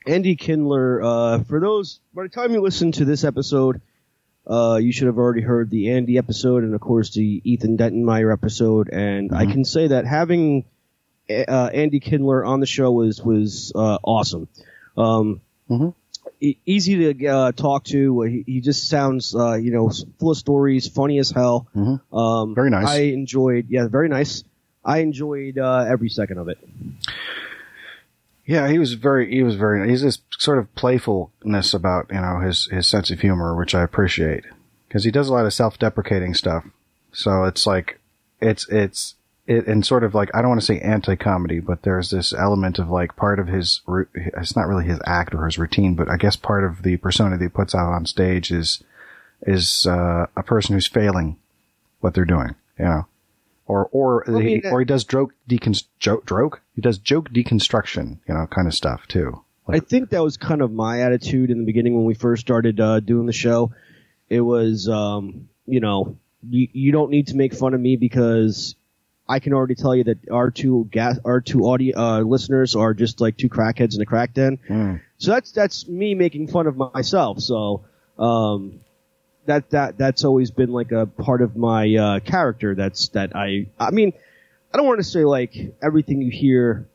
Andy 0.07 0.35
Kindler, 0.35 1.01
uh, 1.01 1.43
for 1.43 1.59
those, 1.59 1.99
by 2.13 2.23
the 2.23 2.29
time 2.29 2.53
you 2.53 2.61
listen 2.61 2.91
to 2.93 3.05
this 3.05 3.23
episode, 3.23 3.81
uh, 4.45 4.77
you 4.79 4.91
should 4.91 5.07
have 5.07 5.17
already 5.17 5.41
heard 5.41 5.69
the 5.69 5.91
Andy 5.91 6.17
episode 6.17 6.63
and 6.63 6.75
of 6.75 6.81
course 6.81 7.11
the 7.13 7.41
Ethan 7.43 7.77
Dentonmeyer 7.77 8.31
episode. 8.31 8.89
And 8.89 9.33
I 9.33 9.47
can 9.47 9.65
say 9.65 9.87
that 9.87 10.05
having, 10.05 10.65
uh, 11.29 11.69
Andy 11.73 11.99
Kindler 11.99 12.43
on 12.45 12.59
the 12.59 12.65
show 12.65 12.91
was, 12.91 13.21
was, 13.21 13.71
uh, 13.75 13.97
awesome. 14.03 14.47
Um, 14.97 15.41
Mhm. 15.69 15.93
e- 16.39 16.57
easy 16.65 17.13
to, 17.13 17.27
uh, 17.27 17.51
talk 17.51 17.83
to. 17.85 18.21
He, 18.21 18.43
he 18.45 18.61
just 18.61 18.87
sounds, 18.87 19.35
uh, 19.35 19.53
you 19.55 19.71
know, 19.71 19.91
full 20.19 20.31
of 20.31 20.37
stories, 20.37 20.87
funny 20.87 21.17
as 21.19 21.31
hell. 21.31 21.67
Mhm. 21.75 22.01
Um, 22.13 22.55
Very 22.55 22.69
nice. 22.69 22.87
I 22.87 22.97
enjoyed, 23.13 23.67
yeah, 23.69 23.87
very 23.87 24.09
nice. 24.09 24.43
I 24.83 24.99
enjoyed, 24.99 25.57
uh, 25.57 25.85
every 25.87 26.09
second 26.09 26.37
of 26.37 26.47
it. 26.49 26.59
Yeah, 28.45 28.67
he 28.69 28.77
was 28.77 28.93
very, 28.93 29.31
he 29.33 29.41
was 29.41 29.55
very, 29.55 29.89
he's 29.89 30.03
this 30.03 30.19
sort 30.37 30.59
of 30.59 30.73
playfulness 30.75 31.73
about, 31.73 32.07
you 32.11 32.21
know, 32.21 32.39
his, 32.41 32.67
his 32.71 32.85
sense 32.85 33.09
of 33.09 33.19
humor, 33.21 33.55
which 33.55 33.73
I 33.73 33.81
appreciate. 33.81 34.43
Cause 34.91 35.03
he 35.03 35.11
does 35.11 35.27
a 35.27 35.33
lot 35.33 35.45
of 35.47 35.53
self-deprecating 35.53 36.35
stuff. 36.35 36.63
So 37.11 37.43
it's 37.45 37.65
like, 37.65 37.99
it's, 38.39 38.69
it's, 38.69 39.15
it, 39.47 39.67
and 39.67 39.85
sort 39.85 40.03
of 40.03 40.15
like, 40.15 40.29
I 40.33 40.41
don't 40.41 40.49
want 40.49 40.61
to 40.61 40.65
say 40.65 40.79
anti-comedy, 40.79 41.59
but 41.59 41.83
there's 41.83 42.09
this 42.09 42.33
element 42.33 42.79
of 42.79 42.89
like 42.89 43.15
part 43.15 43.39
of 43.39 43.47
his, 43.47 43.81
it's 44.15 44.55
not 44.55 44.67
really 44.67 44.85
his 44.85 44.99
act 45.05 45.33
or 45.33 45.45
his 45.45 45.57
routine, 45.59 45.95
but 45.95 46.09
I 46.09 46.17
guess 46.17 46.35
part 46.35 46.63
of 46.63 46.83
the 46.83 46.97
persona 46.97 47.37
that 47.37 47.43
he 47.43 47.49
puts 47.49 47.75
out 47.75 47.91
on 47.91 48.05
stage 48.05 48.51
is, 48.51 48.83
is, 49.45 49.85
uh, 49.85 50.25
a 50.35 50.43
person 50.43 50.73
who's 50.73 50.87
failing 50.87 51.37
what 51.99 52.13
they're 52.13 52.25
doing, 52.25 52.55
you 52.79 52.85
know. 52.85 53.05
Or, 53.67 53.89
or, 53.91 54.23
Well, 54.27 54.39
he, 54.39 54.61
uh, 54.61 54.69
or 54.69 54.79
he 54.79 54.85
does 54.85 55.03
joke 55.03 55.33
decon, 55.49 55.83
joke, 55.97 56.27
joke? 56.27 56.61
He 56.75 56.81
does 56.81 56.99
joke 56.99 57.29
deconstruction, 57.29 58.19
you 58.27 58.33
know, 58.33 58.45
kind 58.47 58.67
of 58.67 58.73
stuff 58.73 59.07
too. 59.07 59.41
I 59.67 59.79
think 59.79 60.11
that 60.11 60.21
was 60.23 60.37
kind 60.37 60.61
of 60.61 60.71
my 60.71 61.01
attitude 61.01 61.49
in 61.49 61.57
the 61.57 61.65
beginning 61.65 61.95
when 61.95 62.05
we 62.05 62.13
first 62.13 62.41
started 62.41 62.79
uh, 62.79 62.99
doing 62.99 63.25
the 63.25 63.33
show. 63.33 63.71
It 64.29 64.41
was, 64.41 64.87
um, 64.87 65.49
you 65.65 65.79
know, 65.79 66.17
you, 66.47 66.67
you 66.71 66.91
don't 66.91 67.09
need 67.09 67.27
to 67.27 67.35
make 67.35 67.55
fun 67.55 67.73
of 67.73 67.81
me 67.81 67.95
because 67.95 68.75
I 69.27 69.39
can 69.39 69.53
already 69.53 69.75
tell 69.75 69.95
you 69.95 70.03
that 70.05 70.29
our 70.29 70.51
two 70.51 70.87
gas, 70.91 71.17
our 71.25 71.41
two 71.41 71.67
audio 71.67 71.97
uh, 71.97 72.19
listeners 72.21 72.75
are 72.75 72.93
just 72.93 73.19
like 73.19 73.37
two 73.37 73.49
crackheads 73.49 73.95
in 73.95 74.01
a 74.01 74.05
crack 74.05 74.33
den. 74.33 74.59
Mm. 74.69 75.01
So 75.17 75.31
that's 75.31 75.51
that's 75.51 75.87
me 75.87 76.13
making 76.13 76.47
fun 76.47 76.67
of 76.67 76.77
myself. 76.77 77.39
So 77.39 77.85
um, 78.19 78.81
that 79.47 79.69
that 79.71 79.97
that's 79.97 80.23
always 80.23 80.51
been 80.51 80.71
like 80.71 80.91
a 80.91 81.07
part 81.07 81.41
of 81.41 81.55
my 81.55 81.95
uh, 81.95 82.19
character. 82.19 82.75
That's 82.75 83.09
that 83.09 83.35
I 83.35 83.67
I 83.79 83.91
mean 83.91 84.13
I 84.71 84.77
don't 84.77 84.85
want 84.85 84.99
to 84.99 85.03
say 85.03 85.25
like 85.25 85.55
everything 85.81 86.21
you 86.21 86.29
hear 86.29 86.87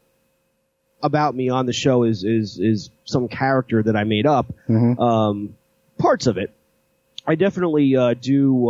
about 1.02 1.34
me 1.34 1.48
on 1.48 1.66
the 1.66 1.72
show 1.72 2.04
is 2.04 2.22
is 2.22 2.58
is 2.60 2.90
some 3.06 3.26
character 3.26 3.82
that 3.82 3.96
I 3.96 4.04
made 4.04 4.26
up. 4.26 4.46
Mhm. 4.68 5.00
Um, 5.00 5.56
parts 5.98 6.28
of 6.28 6.38
it, 6.38 6.52
I 7.26 7.34
definitely 7.34 7.96
uh, 7.96 8.14
do. 8.14 8.68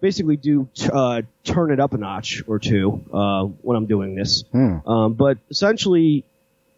Basically, 0.00 0.36
do 0.36 0.68
t- 0.74 0.88
uh, 0.92 1.22
turn 1.44 1.72
it 1.72 1.80
up 1.80 1.92
a 1.92 1.98
notch 1.98 2.42
or 2.46 2.58
two 2.58 3.04
uh, 3.12 3.44
when 3.44 3.76
I'm 3.76 3.86
doing 3.86 4.14
this. 4.14 4.44
Hmm. 4.50 4.88
Um, 4.88 5.12
but 5.14 5.38
essentially, 5.50 6.24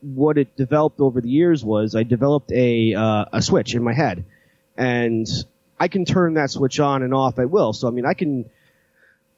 what 0.01 0.39
it 0.39 0.57
developed 0.57 1.01
over 1.01 1.21
the 1.21 1.29
years 1.29 1.65
was 1.65 1.95
I 1.95 2.03
developed 2.03 2.51
a 2.53 2.95
uh, 2.95 3.25
a 3.33 3.43
switch 3.43 3.75
in 3.75 3.83
my 3.83 3.93
head, 3.93 4.25
and 4.77 5.27
I 5.79 5.89
can 5.89 6.05
turn 6.05 6.35
that 6.35 6.51
switch 6.51 6.81
on 6.81 7.03
and 7.03 7.15
off 7.15 7.39
at 7.39 7.51
will. 7.51 7.73
So 7.73 7.89
I 7.89 7.91
mean, 7.93 8.07
I 8.07 8.15
can 8.15 8.51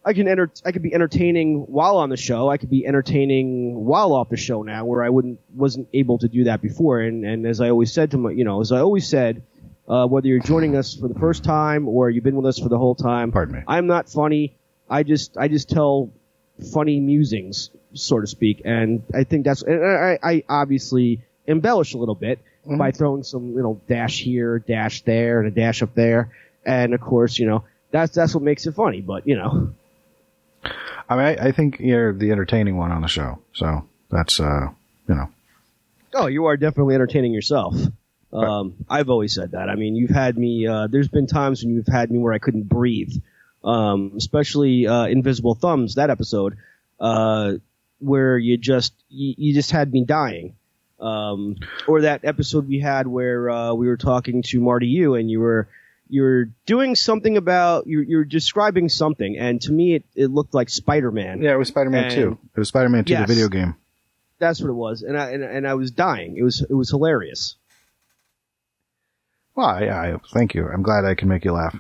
I 0.04 0.14
can 0.14 0.28
enter 0.28 0.50
I 0.64 0.72
could 0.72 0.82
be 0.82 0.94
entertaining 0.94 1.60
while 1.66 1.98
on 1.98 2.08
the 2.08 2.16
show. 2.16 2.48
I 2.48 2.56
could 2.56 2.70
be 2.70 2.86
entertaining 2.86 3.84
while 3.84 4.12
off 4.12 4.30
the 4.30 4.36
show 4.36 4.62
now, 4.62 4.86
where 4.86 5.02
I 5.02 5.10
wouldn't 5.10 5.40
wasn't 5.54 5.88
able 5.92 6.18
to 6.18 6.28
do 6.28 6.44
that 6.44 6.62
before. 6.62 7.00
And 7.00 7.24
and 7.24 7.46
as 7.46 7.60
I 7.60 7.68
always 7.68 7.92
said 7.92 8.12
to 8.12 8.18
my, 8.18 8.30
you 8.30 8.44
know, 8.44 8.60
as 8.60 8.72
I 8.72 8.80
always 8.80 9.08
said. 9.08 9.42
Uh, 9.86 10.06
whether 10.06 10.26
you're 10.26 10.40
joining 10.40 10.76
us 10.76 10.94
for 10.94 11.08
the 11.08 11.18
first 11.18 11.44
time 11.44 11.88
or 11.88 12.08
you've 12.08 12.24
been 12.24 12.36
with 12.36 12.46
us 12.46 12.58
for 12.58 12.70
the 12.70 12.78
whole 12.78 12.94
time, 12.94 13.32
Pardon 13.32 13.56
me. 13.56 13.60
I'm 13.68 13.86
not 13.86 14.08
funny. 14.08 14.56
I 14.88 15.02
just 15.02 15.36
I 15.36 15.48
just 15.48 15.68
tell 15.68 16.10
funny 16.72 17.00
musings, 17.00 17.70
so 17.92 18.20
to 18.20 18.26
speak, 18.26 18.62
and 18.64 19.02
I 19.14 19.24
think 19.24 19.44
that's. 19.44 19.62
And 19.62 19.84
I, 19.84 20.18
I 20.22 20.44
obviously 20.48 21.22
embellish 21.46 21.94
a 21.94 21.98
little 21.98 22.14
bit 22.14 22.38
by 22.66 22.90
throwing 22.92 23.22
some 23.22 23.52
you 23.52 23.62
know 23.62 23.80
dash 23.88 24.20
here, 24.20 24.58
dash 24.58 25.02
there, 25.02 25.40
and 25.40 25.48
a 25.48 25.50
dash 25.50 25.82
up 25.82 25.94
there, 25.94 26.32
and 26.64 26.94
of 26.94 27.00
course 27.00 27.38
you 27.38 27.46
know 27.46 27.64
that's 27.90 28.14
that's 28.14 28.34
what 28.34 28.42
makes 28.42 28.66
it 28.66 28.74
funny. 28.74 29.00
But 29.00 29.26
you 29.26 29.36
know, 29.36 29.72
I 31.08 31.16
mean, 31.16 31.24
I, 31.24 31.48
I 31.48 31.52
think 31.52 31.78
you're 31.80 32.12
the 32.12 32.30
entertaining 32.30 32.76
one 32.76 32.92
on 32.92 33.02
the 33.02 33.08
show, 33.08 33.38
so 33.52 33.86
that's 34.10 34.40
uh, 34.40 34.68
you 35.08 35.14
know, 35.14 35.28
oh, 36.14 36.26
you 36.26 36.46
are 36.46 36.56
definitely 36.56 36.94
entertaining 36.94 37.32
yourself. 37.32 37.74
Um, 38.34 38.74
I've 38.88 39.10
always 39.10 39.32
said 39.34 39.52
that. 39.52 39.68
I 39.68 39.76
mean, 39.76 39.94
you've 39.96 40.10
had 40.10 40.36
me. 40.36 40.66
Uh, 40.66 40.86
there's 40.88 41.08
been 41.08 41.26
times 41.26 41.62
when 41.62 41.72
you've 41.74 41.86
had 41.86 42.10
me 42.10 42.18
where 42.18 42.32
I 42.32 42.38
couldn't 42.38 42.68
breathe, 42.68 43.12
um, 43.62 44.12
especially 44.16 44.86
uh, 44.86 45.06
Invisible 45.06 45.54
Thumbs 45.54 45.94
that 45.94 46.10
episode, 46.10 46.56
uh, 47.00 47.54
where 48.00 48.36
you 48.36 48.56
just 48.56 48.92
you, 49.08 49.34
you 49.38 49.54
just 49.54 49.70
had 49.70 49.92
me 49.92 50.04
dying. 50.04 50.54
Um, 51.00 51.56
or 51.86 52.02
that 52.02 52.24
episode 52.24 52.66
we 52.68 52.78
had 52.78 53.06
where 53.06 53.50
uh, 53.50 53.74
we 53.74 53.88
were 53.88 53.96
talking 53.96 54.42
to 54.44 54.60
Marty 54.60 54.86
Yu 54.86 55.14
and 55.16 55.30
you 55.30 55.40
were 55.40 55.68
you 56.08 56.22
were 56.22 56.48
doing 56.66 56.94
something 56.94 57.36
about 57.36 57.86
you're, 57.86 58.02
you're 58.02 58.24
describing 58.24 58.88
something, 58.88 59.36
and 59.38 59.60
to 59.62 59.72
me 59.72 59.94
it, 59.96 60.04
it 60.14 60.26
looked 60.30 60.54
like 60.54 60.68
Spider 60.70 61.10
Man. 61.10 61.42
yeah, 61.42 61.52
it 61.52 61.58
was 61.58 61.68
Spider-Man 61.68 62.04
And- 62.04 62.14
Two. 62.14 62.38
It 62.56 62.58
was 62.58 62.68
Spider-Man 62.68 63.04
Two, 63.04 63.12
Yes. 63.14 63.28
the 63.28 63.34
video 63.34 63.48
game. 63.48 63.74
That's 64.38 64.60
what 64.60 64.68
it 64.70 64.74
was, 64.74 65.02
and 65.02 65.16
I 65.18 65.30
and, 65.30 65.42
and 65.42 65.66
I 65.68 65.74
was 65.74 65.90
dying. 65.90 66.36
It 66.36 66.42
was 66.42 66.60
it 66.62 66.72
was 66.74 66.90
hilarious. 66.90 67.56
Well, 69.54 69.66
I, 69.66 69.84
I 69.88 70.16
thank 70.32 70.54
you. 70.54 70.68
I'm 70.68 70.82
glad 70.82 71.04
I 71.04 71.14
can 71.14 71.28
make 71.28 71.44
you 71.44 71.52
laugh. 71.52 71.76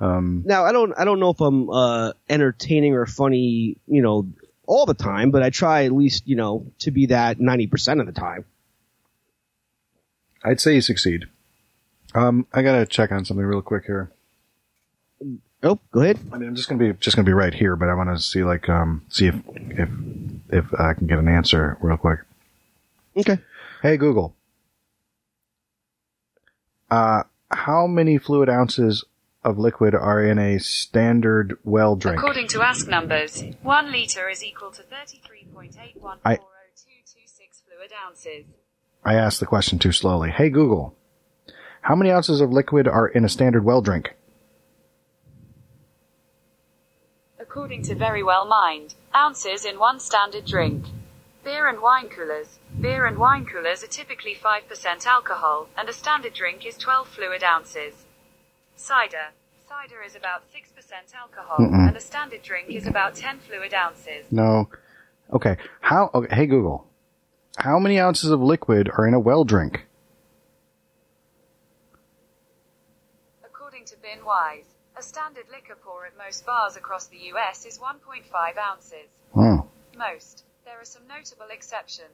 Um, 0.00 0.42
Now 0.44 0.64
I 0.64 0.72
don't 0.72 0.92
I 0.98 1.04
don't 1.04 1.20
know 1.20 1.30
if 1.30 1.40
I'm 1.40 1.70
uh 1.70 2.12
entertaining 2.28 2.94
or 2.94 3.06
funny, 3.06 3.76
you 3.86 4.02
know, 4.02 4.28
all 4.66 4.84
the 4.86 4.94
time, 4.94 5.30
but 5.30 5.42
I 5.42 5.50
try 5.50 5.84
at 5.84 5.92
least, 5.92 6.26
you 6.26 6.34
know, 6.34 6.66
to 6.80 6.90
be 6.90 7.06
that 7.06 7.38
90% 7.38 8.00
of 8.00 8.06
the 8.06 8.12
time. 8.12 8.44
I'd 10.44 10.60
say 10.60 10.74
you 10.74 10.80
succeed. 10.80 11.26
Um, 12.14 12.46
I 12.52 12.62
gotta 12.62 12.84
check 12.84 13.12
on 13.12 13.24
something 13.24 13.46
real 13.46 13.62
quick 13.62 13.84
here. 13.86 14.10
Oh, 15.62 15.78
go 15.92 16.00
ahead. 16.00 16.18
I 16.32 16.38
mean, 16.38 16.48
I'm 16.48 16.56
just 16.56 16.68
gonna 16.68 16.80
be 16.80 16.92
just 16.98 17.14
gonna 17.14 17.26
be 17.26 17.32
right 17.32 17.54
here, 17.54 17.76
but 17.76 17.88
I 17.88 17.94
want 17.94 18.10
to 18.10 18.20
see 18.20 18.42
like 18.42 18.68
um 18.68 19.04
see 19.08 19.28
if 19.28 19.36
if 19.46 19.88
if 20.50 20.74
I 20.74 20.94
can 20.94 21.06
get 21.06 21.18
an 21.18 21.28
answer 21.28 21.78
real 21.80 21.96
quick. 21.96 22.20
Okay. 23.16 23.38
Hey 23.82 23.96
Google, 23.96 24.34
uh, 26.92 27.22
how 27.50 27.86
many 27.86 28.18
fluid 28.18 28.50
ounces 28.50 29.02
of 29.42 29.58
liquid 29.58 29.94
are 29.94 30.22
in 30.22 30.38
a 30.38 30.58
standard 30.58 31.56
well 31.64 31.96
drink? 31.96 32.18
According 32.18 32.48
to 32.48 32.60
Ask 32.60 32.86
Numbers, 32.86 33.42
1 33.62 33.90
litre 33.90 34.28
is 34.28 34.44
equal 34.44 34.70
to 34.72 34.82
33.814026 34.82 36.18
I- 36.24 36.36
fluid 36.36 37.92
ounces. 38.06 38.44
I 39.04 39.14
asked 39.14 39.40
the 39.40 39.46
question 39.46 39.78
too 39.78 39.90
slowly. 39.92 40.30
Hey 40.30 40.50
Google, 40.50 40.94
how 41.80 41.96
many 41.96 42.10
ounces 42.10 42.42
of 42.42 42.52
liquid 42.52 42.86
are 42.86 43.08
in 43.08 43.24
a 43.24 43.28
standard 43.28 43.64
well 43.64 43.80
drink? 43.80 44.14
According 47.40 47.84
to 47.84 47.94
Verywell 47.94 48.46
Mind, 48.46 48.94
ounces 49.14 49.64
in 49.64 49.78
one 49.78 49.98
standard 49.98 50.44
drink. 50.44 50.84
Beer 51.44 51.68
and 51.68 51.80
wine 51.82 52.08
coolers. 52.08 52.58
Beer 52.80 53.04
and 53.06 53.18
wine 53.18 53.44
coolers 53.46 53.82
are 53.82 53.88
typically 53.88 54.34
5% 54.34 55.06
alcohol, 55.06 55.68
and 55.76 55.88
a 55.88 55.92
standard 55.92 56.34
drink 56.34 56.64
is 56.64 56.76
12 56.78 57.08
fluid 57.08 57.42
ounces. 57.42 58.04
Cider. 58.76 59.30
Cider 59.68 60.02
is 60.06 60.14
about 60.14 60.42
6% 60.54 61.14
alcohol, 61.14 61.58
Mm-mm. 61.58 61.88
and 61.88 61.96
a 61.96 62.00
standard 62.00 62.42
drink 62.42 62.70
is 62.70 62.86
about 62.86 63.16
10 63.16 63.40
fluid 63.40 63.74
ounces. 63.74 64.26
No. 64.30 64.68
Okay. 65.32 65.56
How? 65.80 66.10
Okay, 66.14 66.34
hey 66.34 66.46
Google, 66.46 66.86
how 67.56 67.78
many 67.78 67.98
ounces 67.98 68.30
of 68.30 68.40
liquid 68.40 68.88
are 68.96 69.08
in 69.08 69.14
a 69.14 69.20
well 69.20 69.44
drink? 69.44 69.86
According 73.44 73.84
to 73.86 73.96
BinWise, 73.96 74.66
a 74.96 75.02
standard 75.02 75.44
liquor 75.50 75.76
pour 75.82 76.06
at 76.06 76.16
most 76.16 76.46
bars 76.46 76.76
across 76.76 77.06
the 77.06 77.18
US 77.34 77.64
is 77.66 77.78
1.5 77.78 78.58
ounces. 78.58 79.08
Oh. 79.34 79.66
Most. 79.96 80.44
There 80.72 80.80
are 80.80 80.84
some 80.86 81.02
notable 81.06 81.52
exceptions. 81.52 82.08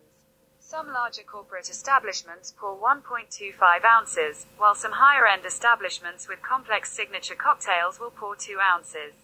Some 0.59 0.88
larger 0.88 1.22
corporate 1.22 1.70
establishments 1.70 2.52
pour 2.59 2.74
1.25 2.76 3.84
ounces, 3.84 4.46
while 4.56 4.74
some 4.74 4.90
higher 4.94 5.28
end 5.28 5.46
establishments 5.46 6.28
with 6.28 6.42
complex 6.42 6.90
signature 6.90 7.36
cocktails 7.36 8.00
will 8.00 8.11
pour 8.11 8.34
2 8.34 8.56
ounces. 8.61 9.14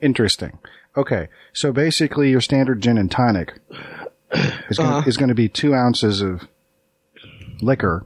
Interesting. 0.00 0.58
Okay, 0.96 1.28
so 1.52 1.72
basically, 1.72 2.30
your 2.30 2.40
standard 2.40 2.80
gin 2.80 2.98
and 2.98 3.12
tonic 3.12 3.60
is 4.68 4.76
going 4.76 4.90
Uh-huh. 4.90 5.26
to 5.28 5.34
be 5.34 5.48
two 5.48 5.72
ounces 5.72 6.20
of 6.20 6.48
liquor 7.60 8.04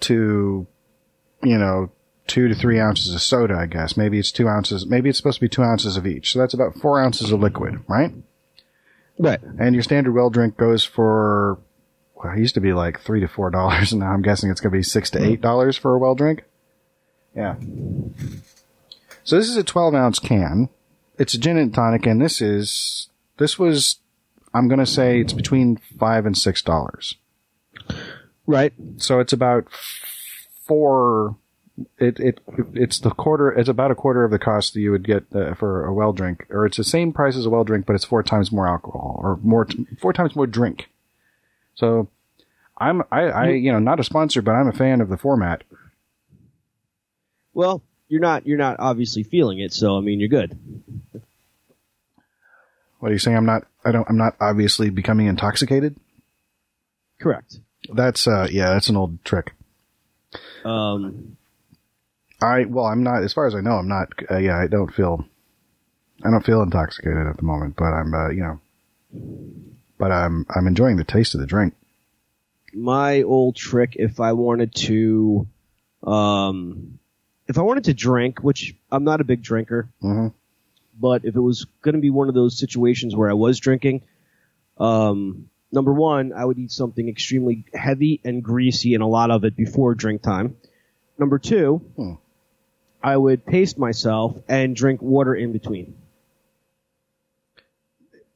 to, 0.00 0.66
you 1.44 1.56
know, 1.58 1.92
two 2.26 2.48
to 2.48 2.54
three 2.56 2.80
ounces 2.80 3.14
of 3.14 3.22
soda. 3.22 3.54
I 3.54 3.66
guess 3.66 3.96
maybe 3.96 4.18
it's 4.18 4.32
two 4.32 4.48
ounces. 4.48 4.86
Maybe 4.86 5.08
it's 5.08 5.18
supposed 5.18 5.36
to 5.38 5.44
be 5.44 5.48
two 5.48 5.62
ounces 5.62 5.96
of 5.96 6.04
each. 6.04 6.32
So 6.32 6.40
that's 6.40 6.52
about 6.54 6.74
four 6.74 7.00
ounces 7.00 7.30
of 7.30 7.38
liquid, 7.38 7.84
right? 7.86 8.12
Right. 9.18 9.40
And 9.58 9.74
your 9.74 9.82
standard 9.82 10.12
well 10.12 10.30
drink 10.30 10.56
goes 10.56 10.84
for, 10.84 11.58
well, 12.14 12.32
it 12.32 12.38
used 12.38 12.54
to 12.54 12.60
be 12.60 12.72
like 12.72 13.00
three 13.00 13.20
to 13.20 13.28
four 13.28 13.50
dollars, 13.50 13.92
and 13.92 14.00
now 14.00 14.12
I'm 14.12 14.22
guessing 14.22 14.50
it's 14.50 14.60
going 14.60 14.72
to 14.72 14.78
be 14.78 14.82
six 14.82 15.10
to 15.10 15.22
eight 15.22 15.40
dollars 15.40 15.76
for 15.76 15.94
a 15.94 15.98
well 15.98 16.14
drink. 16.14 16.44
Yeah. 17.34 17.56
So 19.24 19.36
this 19.36 19.48
is 19.48 19.56
a 19.56 19.64
12 19.64 19.94
ounce 19.94 20.18
can. 20.18 20.68
It's 21.18 21.34
a 21.34 21.38
gin 21.38 21.56
and 21.56 21.72
tonic, 21.74 22.06
and 22.06 22.20
this 22.20 22.40
is 22.40 23.08
this 23.38 23.58
was, 23.58 23.96
I'm 24.54 24.68
going 24.68 24.78
to 24.78 24.86
say 24.86 25.20
it's 25.20 25.32
between 25.32 25.78
five 25.98 26.26
and 26.26 26.36
six 26.36 26.62
dollars. 26.62 27.16
Right. 28.46 28.72
So 28.96 29.20
it's 29.20 29.32
about 29.32 29.66
four. 30.66 31.36
It 31.98 32.20
it 32.20 32.40
it's 32.74 32.98
the 32.98 33.10
quarter. 33.10 33.50
It's 33.50 33.68
about 33.68 33.90
a 33.90 33.94
quarter 33.94 34.24
of 34.24 34.30
the 34.30 34.38
cost 34.38 34.74
that 34.74 34.80
you 34.80 34.90
would 34.90 35.06
get 35.06 35.24
uh, 35.34 35.54
for 35.54 35.86
a 35.86 35.92
well 35.92 36.12
drink, 36.12 36.46
or 36.50 36.66
it's 36.66 36.76
the 36.76 36.84
same 36.84 37.12
price 37.12 37.36
as 37.36 37.46
a 37.46 37.50
well 37.50 37.64
drink, 37.64 37.86
but 37.86 37.94
it's 37.94 38.04
four 38.04 38.22
times 38.22 38.52
more 38.52 38.68
alcohol, 38.68 39.18
or 39.22 39.38
more 39.42 39.66
four 39.98 40.12
times 40.12 40.36
more 40.36 40.46
drink. 40.46 40.90
So, 41.74 42.08
I'm 42.76 43.02
I 43.10 43.22
I 43.22 43.48
you 43.50 43.72
know 43.72 43.78
not 43.78 44.00
a 44.00 44.04
sponsor, 44.04 44.42
but 44.42 44.52
I'm 44.52 44.68
a 44.68 44.72
fan 44.72 45.00
of 45.00 45.08
the 45.08 45.16
format. 45.16 45.64
Well, 47.54 47.82
you're 48.08 48.20
not 48.20 48.46
you're 48.46 48.58
not 48.58 48.76
obviously 48.78 49.22
feeling 49.22 49.58
it, 49.58 49.72
so 49.72 49.96
I 49.96 50.00
mean 50.00 50.20
you're 50.20 50.28
good. 50.28 50.58
What 52.98 53.08
are 53.08 53.12
you 53.12 53.18
saying? 53.18 53.36
I'm 53.36 53.46
not. 53.46 53.66
I 53.84 53.90
don't. 53.90 54.08
I'm 54.08 54.18
not 54.18 54.36
obviously 54.40 54.90
becoming 54.90 55.26
intoxicated. 55.26 55.96
Correct. 57.18 57.58
That's 57.92 58.28
uh 58.28 58.48
yeah, 58.50 58.68
that's 58.70 58.88
an 58.90 58.96
old 58.96 59.24
trick. 59.24 59.54
Um, 60.64 61.36
I 62.42 62.64
well, 62.64 62.86
I'm 62.86 63.02
not. 63.02 63.22
As 63.22 63.32
far 63.32 63.46
as 63.46 63.54
I 63.54 63.60
know, 63.60 63.72
I'm 63.72 63.88
not. 63.88 64.08
Uh, 64.30 64.38
yeah, 64.38 64.58
I 64.58 64.66
don't 64.66 64.92
feel. 64.92 65.24
I 66.24 66.30
don't 66.30 66.44
feel 66.44 66.62
intoxicated 66.62 67.26
at 67.26 67.36
the 67.36 67.42
moment, 67.42 67.76
but 67.76 67.92
I'm. 67.92 68.12
Uh, 68.14 68.28
you 68.30 68.42
know. 68.42 68.60
But 69.98 70.12
I'm. 70.12 70.46
I'm 70.54 70.66
enjoying 70.66 70.96
the 70.96 71.04
taste 71.04 71.34
of 71.34 71.40
the 71.40 71.46
drink. 71.46 71.74
my 72.74 73.22
old 73.22 73.54
trick, 73.56 73.96
if 73.96 74.18
I 74.20 74.32
wanted 74.32 74.74
to, 74.86 75.46
um, 76.02 76.98
if 77.46 77.58
I 77.58 77.62
wanted 77.62 77.84
to 77.84 77.94
drink, 77.94 78.40
which 78.40 78.74
I'm 78.90 79.04
not 79.04 79.20
a 79.20 79.24
big 79.24 79.42
drinker, 79.42 79.88
hmm 80.00 80.28
but 81.00 81.24
if 81.24 81.34
it 81.34 81.40
was 81.40 81.66
going 81.80 81.94
to 81.94 82.00
be 82.02 82.10
one 82.10 82.28
of 82.28 82.34
those 82.34 82.58
situations 82.58 83.16
where 83.16 83.28
I 83.30 83.32
was 83.32 83.58
drinking, 83.58 84.02
um, 84.78 85.48
number 85.72 85.92
one, 85.92 86.32
I 86.34 86.44
would 86.44 86.58
eat 86.58 86.70
something 86.70 87.08
extremely 87.08 87.64
heavy 87.72 88.20
and 88.24 88.42
greasy 88.42 88.92
and 88.94 89.02
a 89.02 89.06
lot 89.06 89.30
of 89.30 89.44
it 89.44 89.56
before 89.56 89.94
drink 89.94 90.20
time. 90.22 90.56
Number 91.18 91.38
two, 91.38 91.78
Hmm. 91.96 92.12
I 93.02 93.16
would 93.16 93.44
pace 93.44 93.76
myself 93.76 94.36
and 94.48 94.76
drink 94.76 95.02
water 95.02 95.34
in 95.34 95.52
between. 95.52 95.94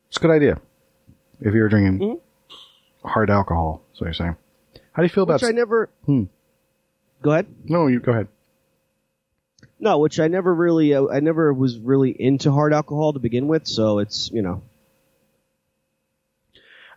It's 0.08 0.16
a 0.16 0.20
good 0.20 0.30
idea. 0.30 0.60
If 1.40 1.54
you're 1.54 1.68
drinking 1.68 1.98
Mhm. 2.00 2.20
hard 3.04 3.30
alcohol, 3.30 3.82
so 3.92 4.04
you're 4.06 4.14
saying. 4.14 4.36
How 4.92 5.02
do 5.02 5.04
you 5.04 5.10
feel 5.10 5.24
about? 5.24 5.42
Which 5.42 5.50
I 5.50 5.52
never. 5.52 5.88
Hmm. 6.06 6.24
Go 7.22 7.32
ahead. 7.32 7.46
no, 7.64 7.86
you 7.86 8.00
go 8.00 8.12
ahead. 8.12 8.28
No, 9.78 9.98
which 9.98 10.18
I 10.20 10.28
never 10.28 10.54
really, 10.54 10.94
uh, 10.94 11.06
I 11.08 11.20
never 11.20 11.52
was 11.52 11.78
really 11.78 12.10
into 12.10 12.50
hard 12.50 12.72
alcohol 12.72 13.12
to 13.12 13.18
begin 13.18 13.46
with, 13.46 13.66
so 13.66 13.98
it's, 13.98 14.30
you 14.32 14.40
know. 14.40 14.62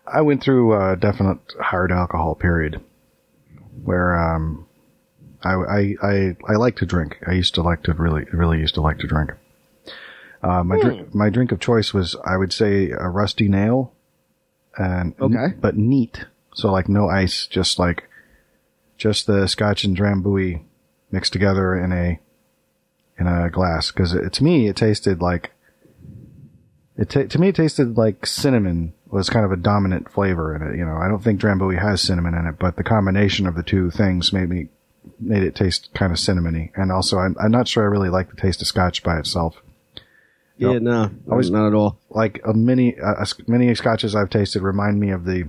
I 0.07 0.21
went 0.21 0.41
through 0.41 0.73
a 0.73 0.95
definite 0.95 1.39
hard 1.59 1.91
alcohol 1.91 2.35
period 2.35 2.81
where 3.83 4.17
um, 4.17 4.65
I, 5.43 5.53
I 5.53 5.95
I 6.01 6.35
I 6.47 6.53
like 6.55 6.75
to 6.77 6.85
drink. 6.85 7.17
I 7.27 7.33
used 7.33 7.55
to 7.55 7.61
like 7.61 7.83
to 7.83 7.93
really 7.93 8.25
really 8.33 8.59
used 8.59 8.75
to 8.75 8.81
like 8.81 8.99
to 8.99 9.07
drink. 9.07 9.31
Uh, 10.41 10.63
my 10.63 10.79
drink 10.79 11.13
my 11.15 11.29
drink 11.29 11.51
of 11.51 11.59
choice 11.59 11.93
was 11.93 12.15
I 12.25 12.37
would 12.37 12.53
say 12.53 12.91
a 12.91 13.07
rusty 13.09 13.47
nail, 13.47 13.93
and 14.77 15.13
Okay. 15.19 15.53
but 15.59 15.75
neat. 15.77 16.25
So 16.53 16.71
like 16.71 16.89
no 16.89 17.09
ice, 17.09 17.45
just 17.47 17.79
like 17.79 18.09
just 18.97 19.27
the 19.27 19.47
scotch 19.47 19.83
and 19.83 19.95
drambuie 19.97 20.63
mixed 21.11 21.31
together 21.33 21.75
in 21.75 21.91
a 21.91 22.19
in 23.17 23.27
a 23.27 23.49
glass. 23.49 23.91
Because 23.91 24.11
to 24.31 24.43
me 24.43 24.67
it 24.67 24.75
tasted 24.75 25.21
like 25.21 25.51
it 26.97 27.09
ta- 27.09 27.23
to 27.27 27.39
me 27.39 27.49
it 27.49 27.55
tasted 27.55 27.97
like 27.97 28.25
cinnamon 28.25 28.93
was 29.07 29.29
kind 29.29 29.45
of 29.45 29.51
a 29.51 29.57
dominant 29.57 30.11
flavor 30.11 30.55
in 30.55 30.61
it. 30.61 30.77
You 30.77 30.85
know, 30.85 30.97
I 30.97 31.07
don't 31.07 31.23
think 31.23 31.39
Drambuie 31.41 31.81
has 31.81 32.01
cinnamon 32.01 32.35
in 32.35 32.45
it, 32.45 32.59
but 32.59 32.75
the 32.75 32.83
combination 32.83 33.47
of 33.47 33.55
the 33.55 33.63
two 33.63 33.89
things 33.89 34.31
made 34.33 34.49
me 34.49 34.67
made 35.19 35.43
it 35.43 35.55
taste 35.55 35.89
kind 35.93 36.11
of 36.11 36.17
cinnamony. 36.17 36.71
And 36.75 36.91
also, 36.91 37.17
I'm, 37.17 37.35
I'm 37.41 37.51
not 37.51 37.67
sure 37.67 37.83
I 37.83 37.87
really 37.87 38.09
like 38.09 38.29
the 38.29 38.35
taste 38.35 38.61
of 38.61 38.67
Scotch 38.67 39.03
by 39.03 39.17
itself. 39.19 39.61
Yeah, 40.57 40.77
no, 40.79 41.09
Always- 41.31 41.49
not 41.49 41.67
at 41.67 41.73
all. 41.73 41.97
Like 42.09 42.41
a 42.45 42.53
many 42.53 42.99
uh, 42.99 43.23
many 43.47 43.73
Scotches 43.75 44.13
I've 44.15 44.29
tasted 44.29 44.61
remind 44.61 44.99
me 44.99 45.11
of 45.11 45.23
the. 45.25 45.47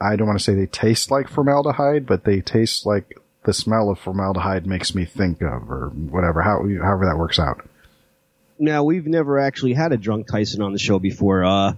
I 0.00 0.16
don't 0.16 0.26
want 0.26 0.38
to 0.38 0.44
say 0.44 0.54
they 0.54 0.66
taste 0.66 1.12
like 1.12 1.28
formaldehyde, 1.28 2.06
but 2.06 2.24
they 2.24 2.40
taste 2.40 2.84
like 2.84 3.16
the 3.44 3.52
smell 3.52 3.88
of 3.88 4.00
formaldehyde 4.00 4.66
makes 4.66 4.96
me 4.96 5.04
think 5.04 5.42
of, 5.42 5.70
or 5.70 5.90
whatever. 5.94 6.42
How 6.42 6.58
however 6.82 7.04
that 7.06 7.18
works 7.18 7.38
out. 7.38 7.64
Now 8.58 8.82
we've 8.82 9.06
never 9.06 9.38
actually 9.38 9.74
had 9.74 9.92
a 9.92 9.96
drunk 9.96 10.26
Tyson 10.26 10.60
on 10.60 10.72
the 10.72 10.78
show 10.78 10.98
before. 10.98 11.44
Uh, 11.44 11.74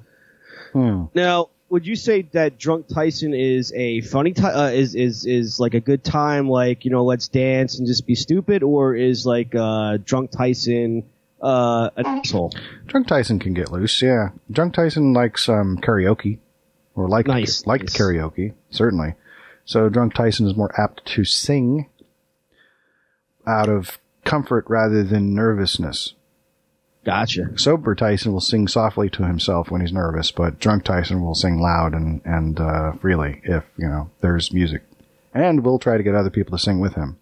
Hmm. 0.73 1.05
now, 1.15 1.51
would 1.71 1.87
you 1.87 1.97
say 1.97 2.23
that 2.33 2.59
drunk 2.59 2.87
Tyson 2.89 3.35
is 3.35 3.73
a 3.75 4.01
funny 4.03 4.33
ti 4.33 4.43
uh, 4.43 4.69
is 4.69 4.95
is 4.95 5.27
is 5.27 5.59
like 5.59 5.75
a 5.75 5.81
good 5.81 6.05
time, 6.05 6.49
like 6.49 6.85
you 6.85 6.91
know, 6.91 7.05
let's 7.05 7.29
dance 7.29 7.79
and 7.79 7.87
just 7.87 8.07
be 8.07 8.15
stupid, 8.15 8.63
or 8.63 8.95
is 8.95 9.27
like 9.27 9.55
uh, 9.55 9.99
drunk 10.05 10.31
Tyson 10.31 11.05
uh, 11.43 11.91
an 11.97 12.07
asshole? 12.07 12.53
Drunk 12.87 13.07
Tyson 13.07 13.39
can 13.39 13.55
get 13.55 13.73
loose, 13.73 14.01
yeah. 14.03 14.29
Drunk 14.51 14.75
Tyson 14.75 15.13
likes 15.13 15.49
um, 15.49 15.79
karaoke, 15.79 16.39
or 16.95 17.09
liked 17.09 17.29
Nice, 17.29 17.67
liked 17.67 17.85
nice. 17.85 17.97
karaoke, 17.97 18.55
certainly. 18.71 19.15
So 19.65 19.89
Drunk 19.89 20.15
Tyson 20.15 20.47
is 20.47 20.57
more 20.57 20.71
apt 20.81 21.05
to 21.07 21.25
sing 21.25 21.89
out 23.47 23.69
of 23.69 23.99
comfort 24.25 24.65
rather 24.69 25.03
than 25.03 25.35
nervousness. 25.35 26.15
Gotcha. 27.05 27.59
Sober 27.59 27.95
Tyson 27.95 28.33
will 28.33 28.41
sing 28.41 28.67
softly 28.67 29.11
to 29.11 29.27
himself 29.27 29.71
when 29.71 29.83
he's 29.83 29.93
nervous, 29.93 30.31
but 30.31 30.59
drunk 30.59 30.85
Tyson 30.85 31.23
will 31.23 31.35
sing 31.35 31.61
loud 31.61 31.93
and 31.93 32.23
and 32.25 32.59
uh, 32.59 32.93
freely 32.93 33.43
if 33.45 33.65
you 33.77 33.87
know 33.87 34.11
there's 34.21 34.53
music, 34.53 34.83
and 35.35 35.63
we'll 35.65 35.79
try 35.79 35.99
to 35.99 36.03
get 36.03 36.15
other 36.15 36.31
people 36.31 36.57
to 36.57 36.63
sing 36.63 36.81
with 36.81 36.95
him. 36.95 37.19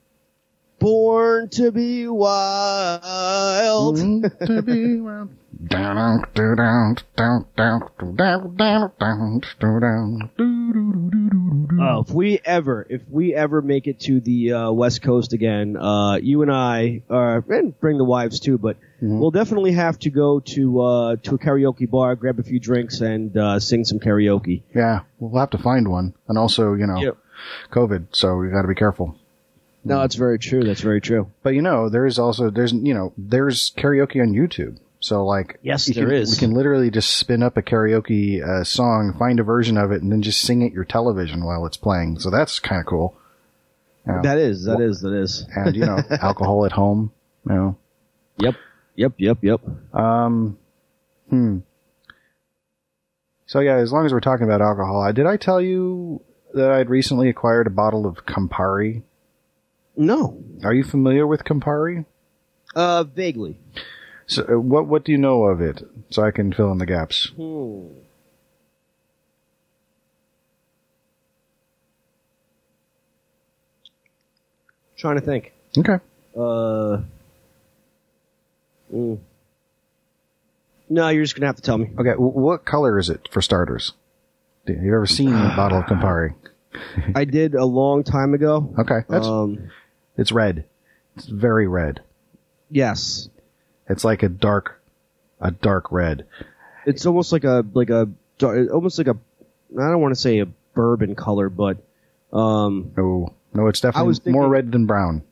Born 0.79 1.49
to 1.51 1.71
be 1.73 2.07
wild. 2.09 3.97
to 4.47 4.63
be 4.63 5.01
well. 5.01 5.29
Down, 5.65 6.25
down, 6.35 6.57
down, 6.57 6.97
down, 7.17 7.47
down, 7.57 7.91
down, 8.17 8.57
down, 8.57 8.93
down, 8.99 9.43
down, 9.61 9.81
down. 9.81 11.22
Oh, 11.83 12.01
if 12.07 12.11
we 12.11 12.41
ever, 12.45 12.87
if 12.89 13.03
we 13.09 13.35
ever 13.35 13.61
make 13.61 13.87
it 13.87 14.01
to 14.01 14.21
the 14.21 14.53
uh, 14.53 14.73
West 14.73 15.03
Coast 15.03 15.33
again, 15.33 15.77
uh, 15.77 16.17
you 16.17 16.43
and 16.43 16.51
I, 16.53 17.03
uh, 17.11 17.41
and 17.49 17.79
bring 17.81 17.99
the 17.99 18.05
wives 18.05 18.41
too, 18.41 18.59
but 18.59 18.77
we'll 19.01 19.31
definitely 19.31 19.73
have 19.73 19.99
to 20.01 20.11
go 20.11 20.41
to 20.41 20.81
uh, 20.81 21.17
to 21.17 21.35
a 21.35 21.39
karaoke 21.39 21.91
bar, 21.91 22.15
grab 22.15 22.39
a 22.39 22.43
few 22.43 22.61
drinks, 22.61 23.01
and 23.01 23.37
uh, 23.37 23.59
sing 23.59 23.85
some 23.85 23.99
karaoke. 23.99 24.63
Yeah, 24.75 25.01
we'll 25.19 25.41
have 25.41 25.51
to 25.51 25.59
find 25.59 25.89
one, 25.89 26.15
and 26.29 26.39
also, 26.39 26.75
you 26.75 26.87
know, 26.87 27.01
Yep. 27.01 27.17
COVID, 27.71 28.07
so 28.13 28.37
we 28.37 28.49
got 28.51 28.63
to 28.63 28.69
be 28.69 28.75
careful. 28.75 29.17
No, 29.85 29.99
that's 29.99 30.15
very 30.15 30.39
true. 30.39 30.63
That's 30.63 30.81
very 30.81 31.01
true. 31.01 31.31
But 31.43 31.51
you 31.51 31.63
know, 31.63 31.89
there's 31.89 32.19
also 32.19 32.51
there's 32.51 32.73
you 32.73 32.95
know 32.95 33.13
there's 33.19 33.73
karaoke 33.73 34.23
on 34.23 34.33
YouTube. 34.33 34.79
So 35.03 35.27
like, 35.27 35.59
Yes, 35.63 35.87
there 35.87 36.07
can, 36.07 36.15
is. 36.15 36.31
We 36.31 36.37
can 36.39 36.55
literally 36.55 36.89
just 36.91 37.17
spin 37.17 37.43
up 37.43 37.57
a 37.57 37.63
karaoke 37.63 38.41
uh, 38.41 38.63
song, 38.63 39.15
find 39.19 39.41
a 39.41 39.43
version 39.43 39.77
of 39.77 39.91
it, 39.91 40.01
and 40.01 40.13
then 40.13 40.23
just 40.23 40.41
sing 40.41 40.63
at 40.65 40.73
your 40.73 40.85
television 40.85 41.45
while 41.45 41.67
it's 41.67 41.77
playing. 41.77 42.21
So 42.21 42.31
that's 42.31 42.61
kind 42.61 42.81
of 42.81 42.87
cool. 42.87 43.17
Yeah. 44.07 44.21
That 44.23 44.39
is, 44.39 44.65
that 44.65 44.81
is, 44.81 45.01
that 45.01 45.13
is. 45.13 45.45
and 45.57 45.75
you 45.75 45.85
know, 45.87 45.99
alcohol 46.23 46.65
at 46.67 46.73
home. 46.73 47.13
You 47.49 47.55
know, 47.55 47.77
Yep, 48.39 48.55
yep, 48.95 49.13
yep, 49.19 49.39
yep. 49.43 49.61
um, 49.93 50.57
hmm. 51.29 51.59
So 53.47 53.59
yeah, 53.59 53.77
as 53.77 53.93
long 53.93 54.07
as 54.07 54.13
we're 54.13 54.21
talking 54.21 54.45
about 54.45 54.63
alcohol, 54.63 55.13
did 55.13 55.27
I 55.27 55.37
tell 55.37 55.61
you 55.61 56.23
that 56.55 56.71
I'd 56.71 56.89
recently 56.91 57.29
acquired 57.29 57.67
a 57.67 57.71
bottle 57.71 58.07
of 58.07 58.25
Campari? 58.25 59.03
No, 59.97 60.43
Are 60.65 60.73
you 60.73 60.85
familiar 60.85 61.27
with 61.27 61.43
Campari? 61.45 62.07
uh, 62.77 63.03
vaguely. 63.05 63.59
So 64.27 64.43
uh, 64.45 64.59
what 64.61 64.87
what 64.87 65.05
do 65.05 65.13
you 65.13 65.19
know 65.19 65.45
of 65.45 65.61
it? 65.61 65.83
So 66.11 66.23
I 66.23 66.31
can 66.31 66.53
fill 66.53 66.71
in 66.73 66.79
the 66.79 66.87
gaps. 66.87 67.31
Hmm. 67.37 67.87
Trying 74.97 75.17
to 75.17 75.23
think. 75.23 75.53
Okay. 75.77 75.99
Uh. 76.37 77.01
mm. 78.95 79.19
No, 80.89 81.09
you're 81.09 81.25
just 81.25 81.35
gonna 81.35 81.47
have 81.47 81.57
to 81.57 81.63
tell 81.63 81.79
me. 81.79 81.87
Okay. 81.99 82.11
W- 82.11 82.33
what 82.33 82.65
color 82.65 82.99
is 82.99 83.09
it 83.09 83.29
for 83.31 83.41
starters? 83.43 83.93
Have 84.69 84.77
you 84.83 84.95
ever 84.95 85.07
seen 85.07 85.31
a 85.35 85.55
bottle 85.57 85.79
of 85.79 85.87
Campari? 85.87 86.35
I 87.15 87.25
did 87.25 87.55
a 87.55 87.65
long 87.65 88.05
time 88.05 88.35
ago. 88.35 88.73
Okay. 88.79 89.01
That's 89.09 89.27
Um. 89.27 89.71
it's 90.17 90.31
red. 90.33 90.67
It's 91.17 91.27
very 91.27 91.67
red. 91.67 92.01
Yes. 92.71 93.29
It's 93.89 94.05
like 94.05 94.23
a 94.23 94.29
dark, 94.29 94.81
a 95.41 95.51
dark 95.51 95.91
red. 95.93 96.27
It's 96.87 97.07
almost 97.07 97.33
like 97.33 97.45
a 97.45 97.65
like 97.75 97.91
a 97.91 98.09
almost 98.43 98.99
like 98.99 99.07
a 99.09 99.17
I 99.79 99.89
don't 99.91 100.01
want 100.01 100.15
to 100.15 100.21
say 100.21 100.39
a 100.41 100.47
bourbon 100.75 101.15
color, 101.15 101.49
but 101.49 101.79
um, 102.33 102.93
No, 102.97 103.35
no, 103.55 103.67
it's 103.69 103.81
definitely 103.81 104.15
thinking- 104.15 104.33
more 104.33 104.49
red 104.49 104.73
than 104.73 104.87
brown. 104.87 105.23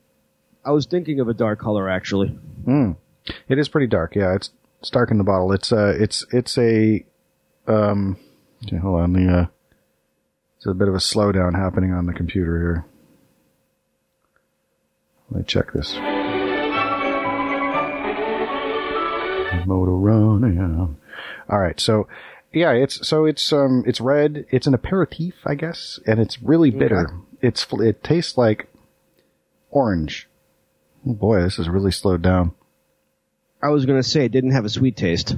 I 0.63 0.71
was 0.71 0.85
thinking 0.85 1.19
of 1.19 1.27
a 1.27 1.33
dark 1.33 1.59
color 1.59 1.89
actually. 1.89 2.37
Mm. 2.65 2.95
It 3.49 3.57
is 3.57 3.67
pretty 3.69 3.87
dark. 3.87 4.15
Yeah, 4.15 4.35
it's, 4.35 4.51
it's 4.79 4.89
dark 4.91 5.09
in 5.11 5.17
the 5.17 5.23
bottle. 5.23 5.51
It's 5.51 5.71
uh, 5.71 5.95
it's 5.97 6.25
it's 6.31 6.57
a 6.57 7.03
um. 7.67 8.17
hold 8.69 8.99
on, 9.01 9.13
the 9.13 9.27
uh, 9.33 9.45
it's 10.57 10.65
a 10.67 10.73
bit 10.73 10.87
of 10.87 10.93
a 10.93 10.99
slowdown 10.99 11.55
happening 11.55 11.91
on 11.93 12.05
the 12.05 12.13
computer 12.13 12.59
here. 12.59 12.85
Let 15.31 15.39
me 15.39 15.43
check 15.47 15.71
this. 15.73 15.95
Motor 19.71 19.91
running. 19.91 20.97
All 21.49 21.59
right, 21.59 21.79
so 21.79 22.07
yeah, 22.51 22.71
it's 22.71 23.07
so 23.07 23.25
it's 23.25 23.53
um 23.53 23.83
it's 23.87 24.01
red. 24.01 24.45
It's 24.49 24.67
an 24.67 24.73
aperitif, 24.73 25.35
I 25.45 25.55
guess, 25.55 25.99
and 26.05 26.19
it's 26.19 26.41
really 26.41 26.69
bitter. 26.69 27.15
It's 27.41 27.65
it 27.71 28.03
tastes 28.03 28.37
like 28.37 28.67
orange. 29.69 30.27
Oh 31.07 31.13
boy, 31.13 31.41
this 31.41 31.57
is 31.59 31.69
really 31.69 31.91
slowed 31.91 32.21
down. 32.21 32.53
I 33.63 33.69
was 33.69 33.85
gonna 33.85 34.03
say 34.03 34.25
it 34.25 34.31
didn't 34.33 34.51
have 34.51 34.65
a 34.65 34.69
sweet 34.69 34.97
taste. 34.97 35.37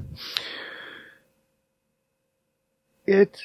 It 3.05 3.41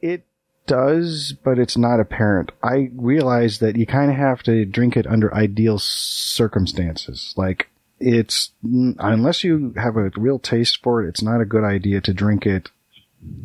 it 0.00 0.24
does, 0.66 1.34
but 1.44 1.58
it's 1.58 1.76
not 1.76 2.00
apparent. 2.00 2.52
I 2.62 2.90
realize 2.94 3.58
that 3.58 3.76
you 3.76 3.84
kind 3.84 4.10
of 4.10 4.16
have 4.16 4.42
to 4.44 4.64
drink 4.64 4.96
it 4.96 5.06
under 5.06 5.34
ideal 5.34 5.78
circumstances. 5.78 7.34
Like 7.36 7.68
it's 8.04 8.50
unless 8.62 9.44
you 9.44 9.72
have 9.76 9.96
a 9.96 10.10
real 10.16 10.38
taste 10.38 10.82
for 10.82 11.02
it, 11.02 11.08
it's 11.08 11.22
not 11.22 11.40
a 11.40 11.46
good 11.46 11.64
idea 11.64 12.02
to 12.02 12.12
drink 12.12 12.44
it 12.44 12.70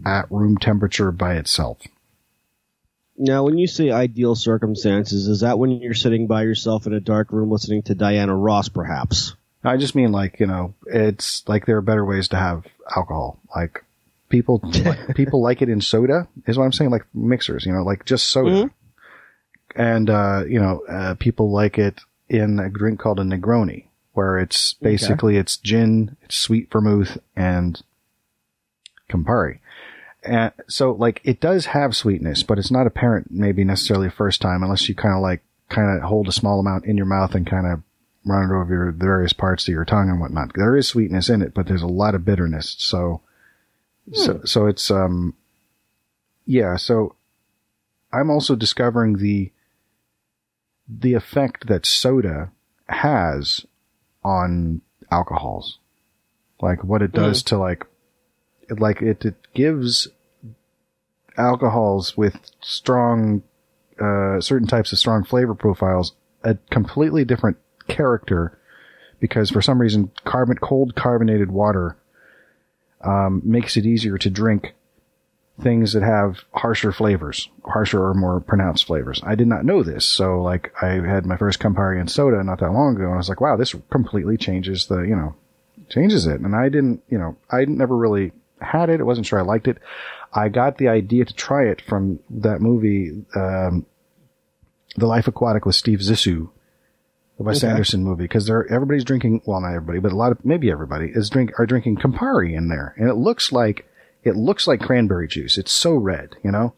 at 0.05 0.29
room 0.29 0.57
temperature 0.57 1.11
by 1.11 1.35
itself. 1.35 1.79
Now, 3.17 3.43
when 3.43 3.57
you 3.57 3.67
say 3.67 3.89
ideal 3.89 4.35
circumstances, 4.35 5.27
is 5.27 5.41
that 5.41 5.59
when 5.59 5.71
you're 5.71 5.93
sitting 5.93 6.27
by 6.27 6.43
yourself 6.43 6.87
in 6.87 6.93
a 6.93 6.99
dark 6.99 7.31
room 7.31 7.49
listening 7.49 7.83
to 7.83 7.95
Diana 7.95 8.35
Ross, 8.35 8.69
perhaps? 8.69 9.33
I 9.63 9.77
just 9.77 9.95
mean 9.95 10.11
like, 10.11 10.39
you 10.39 10.47
know, 10.47 10.73
it's 10.85 11.47
like 11.47 11.65
there 11.65 11.77
are 11.77 11.81
better 11.81 12.05
ways 12.05 12.29
to 12.29 12.37
have 12.37 12.65
alcohol. 12.93 13.39
Like 13.55 13.83
people, 14.27 14.61
like, 14.85 15.15
people 15.15 15.41
like 15.41 15.61
it 15.61 15.69
in 15.69 15.81
soda 15.81 16.27
is 16.47 16.57
what 16.57 16.65
I'm 16.65 16.73
saying. 16.73 16.91
Like 16.91 17.05
mixers, 17.13 17.65
you 17.65 17.73
know, 17.73 17.83
like 17.83 18.05
just 18.05 18.27
soda. 18.27 18.71
And, 19.75 20.09
uh, 20.09 20.43
you 20.47 20.59
know, 20.59 20.81
uh, 20.89 21.15
people 21.15 21.51
like 21.51 21.77
it 21.77 21.99
in 22.27 22.59
a 22.59 22.69
drink 22.69 22.99
called 22.99 23.19
a 23.19 23.23
Negroni 23.23 23.88
where 24.19 24.37
it's 24.37 24.73
basically, 24.73 25.37
it's 25.37 25.55
gin, 25.55 26.17
it's 26.23 26.35
sweet 26.35 26.69
vermouth 26.69 27.17
and 27.37 27.81
Campari. 29.09 29.59
And 30.23 30.51
so 30.67 30.91
like 30.91 31.21
it 31.23 31.39
does 31.39 31.67
have 31.67 31.95
sweetness, 31.95 32.43
but 32.43 32.57
it's 32.57 32.69
not 32.69 32.85
apparent 32.85 33.31
maybe 33.31 33.63
necessarily 33.63 34.09
first 34.09 34.41
time 34.41 34.61
unless 34.61 34.89
you 34.89 34.95
kind 34.95 35.15
of 35.15 35.21
like, 35.21 35.41
kind 35.69 35.95
of 35.95 36.03
hold 36.03 36.27
a 36.27 36.33
small 36.33 36.59
amount 36.59 36.83
in 36.83 36.97
your 36.97 37.05
mouth 37.05 37.33
and 37.33 37.47
kind 37.47 37.65
of 37.65 37.81
run 38.25 38.49
it 38.49 38.53
over 38.53 38.73
your, 38.73 38.91
the 38.91 39.05
various 39.05 39.31
parts 39.31 39.69
of 39.69 39.71
your 39.71 39.85
tongue 39.85 40.09
and 40.09 40.19
whatnot. 40.19 40.51
There 40.53 40.75
is 40.75 40.89
sweetness 40.89 41.29
in 41.29 41.41
it, 41.41 41.53
but 41.53 41.65
there's 41.67 41.81
a 41.81 41.87
lot 41.87 42.13
of 42.13 42.25
bitterness. 42.25 42.75
So, 42.77 43.21
so, 44.11 44.41
so 44.43 44.65
it's, 44.67 44.91
um, 44.91 45.33
yeah, 46.45 46.75
so 46.75 47.15
I'm 48.11 48.29
also 48.29 48.57
discovering 48.57 49.19
the, 49.19 49.53
the 50.89 51.13
effect 51.13 51.67
that 51.67 51.85
soda 51.85 52.51
has 52.89 53.65
on 54.23 54.81
alcohols. 55.11 55.79
Like 56.61 56.83
what 56.83 57.01
it 57.01 57.11
does 57.11 57.41
to 57.43 57.57
like, 57.57 57.85
it, 58.69 58.79
like 58.79 59.01
it, 59.01 59.23
it 59.23 59.35
gives 59.53 60.07
alcohols 61.37 62.17
with 62.17 62.37
strong, 62.61 63.43
uh, 63.99 64.41
certain 64.41 64.67
types 64.67 64.91
of 64.91 64.99
strong 64.99 65.23
flavor 65.23 65.55
profiles 65.55 66.13
a 66.43 66.55
completely 66.69 67.25
different 67.25 67.57
character 67.87 68.57
because 69.19 69.49
for 69.49 69.61
some 69.61 69.81
reason 69.81 70.11
carbon 70.23 70.57
cold 70.57 70.95
carbonated 70.95 71.51
water 71.51 71.97
um, 73.01 73.41
makes 73.43 73.77
it 73.77 73.85
easier 73.85 74.17
to 74.17 74.29
drink 74.29 74.73
things 75.61 75.93
that 75.93 76.03
have 76.03 76.43
harsher 76.53 76.91
flavors, 76.91 77.49
harsher 77.65 78.03
or 78.03 78.13
more 78.13 78.39
pronounced 78.39 78.85
flavors. 78.85 79.21
I 79.23 79.35
did 79.35 79.47
not 79.47 79.65
know 79.65 79.83
this, 79.83 80.05
so 80.05 80.41
like 80.41 80.73
I 80.81 80.93
had 81.05 81.25
my 81.25 81.37
first 81.37 81.59
Campari 81.59 81.99
and 81.99 82.09
soda 82.09 82.43
not 82.43 82.59
that 82.59 82.71
long 82.71 82.95
ago, 82.95 83.05
and 83.05 83.13
I 83.13 83.17
was 83.17 83.29
like, 83.29 83.41
wow, 83.41 83.57
this 83.57 83.75
completely 83.89 84.37
changes 84.37 84.87
the 84.87 85.01
you 85.01 85.15
know 85.15 85.35
changes 85.89 86.27
it. 86.27 86.41
And 86.41 86.55
I 86.55 86.69
didn't 86.69 87.03
you 87.09 87.17
know 87.17 87.37
I 87.49 87.65
never 87.65 87.95
really 87.95 88.31
had 88.61 88.89
it. 88.89 88.99
I 88.99 89.03
wasn't 89.03 89.27
sure 89.27 89.39
I 89.39 89.43
liked 89.43 89.67
it. 89.67 89.77
I 90.33 90.49
got 90.49 90.77
the 90.77 90.89
idea 90.89 91.25
to 91.25 91.33
try 91.33 91.65
it 91.65 91.81
from 91.81 92.19
that 92.29 92.61
movie, 92.61 93.25
um, 93.35 93.85
The 94.95 95.07
Life 95.07 95.27
Aquatic 95.27 95.65
with 95.65 95.75
Steve 95.75 95.99
Zissou, 95.99 96.49
the 97.37 97.43
Wes 97.43 97.63
Anderson 97.63 98.03
movie, 98.03 98.25
because 98.25 98.45
they're 98.45 98.71
everybody's 98.71 99.05
drinking. 99.05 99.41
Well, 99.45 99.61
not 99.61 99.73
everybody, 99.73 99.99
but 99.99 100.11
a 100.11 100.15
lot 100.15 100.31
of 100.31 100.45
maybe 100.45 100.69
everybody 100.69 101.11
is 101.13 101.29
drink 101.29 101.57
are 101.57 101.65
drinking 101.65 101.97
Campari 101.97 102.55
in 102.55 102.67
there, 102.67 102.93
and 102.97 103.09
it 103.09 103.15
looks 103.15 103.51
like 103.51 103.88
it 104.23 104.35
looks 104.35 104.67
like 104.67 104.79
cranberry 104.81 105.27
juice. 105.27 105.57
It's 105.57 105.71
so 105.71 105.93
red, 105.95 106.35
you 106.43 106.51
know. 106.51 106.73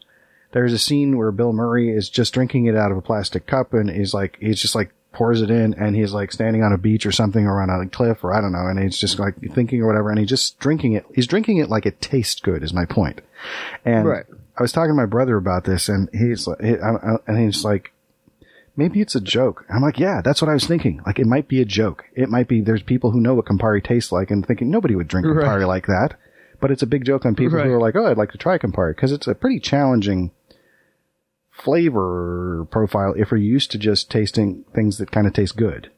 There's 0.52 0.72
a 0.72 0.78
scene 0.78 1.16
where 1.16 1.32
Bill 1.32 1.52
Murray 1.52 1.88
is 1.90 2.08
just 2.10 2.34
drinking 2.34 2.66
it 2.66 2.76
out 2.76 2.92
of 2.92 2.98
a 2.98 3.02
plastic 3.02 3.46
cup, 3.46 3.72
and 3.72 3.88
he's 3.90 4.12
like 4.14 4.36
he's 4.40 4.60
just 4.60 4.74
like 4.74 4.92
pours 5.12 5.42
it 5.42 5.50
in, 5.50 5.74
and 5.74 5.94
he's 5.96 6.12
like 6.12 6.30
standing 6.32 6.62
on 6.62 6.72
a 6.72 6.78
beach 6.78 7.04
or 7.06 7.12
something, 7.12 7.46
or 7.46 7.60
on 7.60 7.70
a 7.70 7.88
cliff, 7.88 8.22
or 8.22 8.32
I 8.34 8.40
don't 8.40 8.52
know, 8.52 8.66
and 8.66 8.78
he's 8.78 8.98
just 8.98 9.18
like 9.18 9.34
thinking 9.54 9.80
or 9.82 9.86
whatever, 9.86 10.10
and 10.10 10.18
he's 10.18 10.28
just 10.28 10.58
drinking 10.58 10.92
it. 10.92 11.04
He's 11.14 11.26
drinking 11.26 11.56
it 11.58 11.68
like 11.70 11.86
it 11.86 12.00
tastes 12.00 12.40
good. 12.40 12.62
Is 12.62 12.72
my 12.74 12.84
point. 12.84 13.20
And 13.84 14.06
Right. 14.06 14.24
I 14.58 14.62
was 14.62 14.72
talking 14.72 14.90
to 14.90 14.94
my 14.94 15.06
brother 15.06 15.36
about 15.38 15.64
this, 15.64 15.88
and 15.88 16.10
he's 16.12 16.46
like, 16.46 16.60
he, 16.60 16.76
I, 16.78 16.90
I- 16.96 17.16
and 17.26 17.38
he's 17.38 17.64
like, 17.64 17.92
maybe 18.76 19.00
it's 19.00 19.14
a 19.14 19.20
joke. 19.20 19.64
I'm 19.72 19.80
like, 19.82 19.98
yeah, 19.98 20.20
that's 20.22 20.42
what 20.42 20.50
I 20.50 20.54
was 20.54 20.66
thinking. 20.66 21.00
Like, 21.06 21.18
it 21.18 21.26
might 21.26 21.48
be 21.48 21.60
a 21.62 21.64
joke. 21.66 22.04
It 22.14 22.28
might 22.28 22.48
be, 22.48 22.60
there's 22.60 22.82
people 22.82 23.10
who 23.10 23.20
know 23.20 23.34
what 23.34 23.46
Campari 23.46 23.82
tastes 23.82 24.12
like 24.12 24.30
and 24.30 24.46
thinking 24.46 24.70
nobody 24.70 24.94
would 24.94 25.08
drink 25.08 25.26
Right. 25.26 25.46
Campari 25.46 25.66
like 25.66 25.86
that. 25.86 26.14
But 26.62 26.70
it's 26.70 26.82
a 26.82 26.86
big 26.86 27.04
joke 27.04 27.26
on 27.26 27.34
people 27.34 27.58
Right. 27.58 27.66
who 27.66 27.72
are 27.72 27.80
like, 27.80 27.96
oh, 27.96 28.06
I'd 28.06 28.16
like 28.16 28.32
to 28.32 28.38
try 28.38 28.56
Campari 28.56 28.94
because 28.96 29.12
it's 29.12 29.26
a 29.26 29.34
pretty 29.34 29.58
challenging 29.60 30.30
flavor 31.50 32.66
profile 32.70 33.14
if 33.16 33.30
you're 33.30 33.38
used 33.38 33.70
to 33.72 33.78
just 33.78 34.10
tasting 34.10 34.64
things 34.74 34.98
that 34.98 35.10
kind 35.10 35.26
of 35.26 35.32
taste 35.32 35.56
good. 35.56 35.90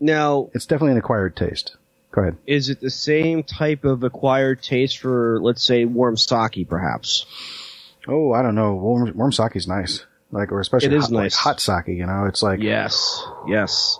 Now, 0.00 0.48
It's 0.54 0.66
definitely 0.66 0.92
an 0.92 0.98
acquired 0.98 1.36
taste. 1.36 1.76
Go 2.10 2.20
ahead. 2.22 2.36
is 2.46 2.68
it 2.68 2.80
the 2.80 2.90
same 2.90 3.42
type 3.42 3.84
of 3.84 4.02
acquired 4.02 4.62
taste 4.62 4.98
for, 4.98 5.38
let's 5.40 5.62
say, 5.62 5.84
warm 5.86 6.16
sake, 6.18 6.68
perhaps? 6.68 7.24
Oh, 8.06 8.32
I 8.32 8.42
don't 8.42 8.54
know. 8.54 8.74
Warm, 8.74 9.12
warm 9.16 9.32
sake's 9.32 9.66
nice. 9.66 10.04
Like, 10.30 10.52
or 10.52 10.60
especially 10.60 10.88
It 10.88 10.94
is 10.94 11.04
hot, 11.04 11.12
like 11.12 11.22
nice. 11.24 11.34
hot 11.36 11.60
sake, 11.60 11.88
you 11.88 12.04
know, 12.04 12.24
it's 12.26 12.42
like, 12.42 12.60
Yes, 12.60 13.24
yes. 13.46 13.98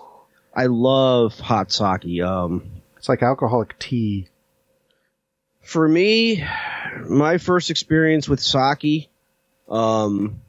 I 0.55 0.65
love 0.67 1.39
hot 1.39 1.71
sake. 1.71 2.21
Um, 2.21 2.71
it's 2.97 3.09
like 3.09 3.23
alcoholic 3.23 3.79
tea. 3.79 4.27
For 5.63 5.87
me, 5.87 6.45
my 7.07 7.37
first 7.37 7.69
experience 7.69 8.27
with 8.29 8.39
sake, 8.39 9.09
um, 9.69 10.41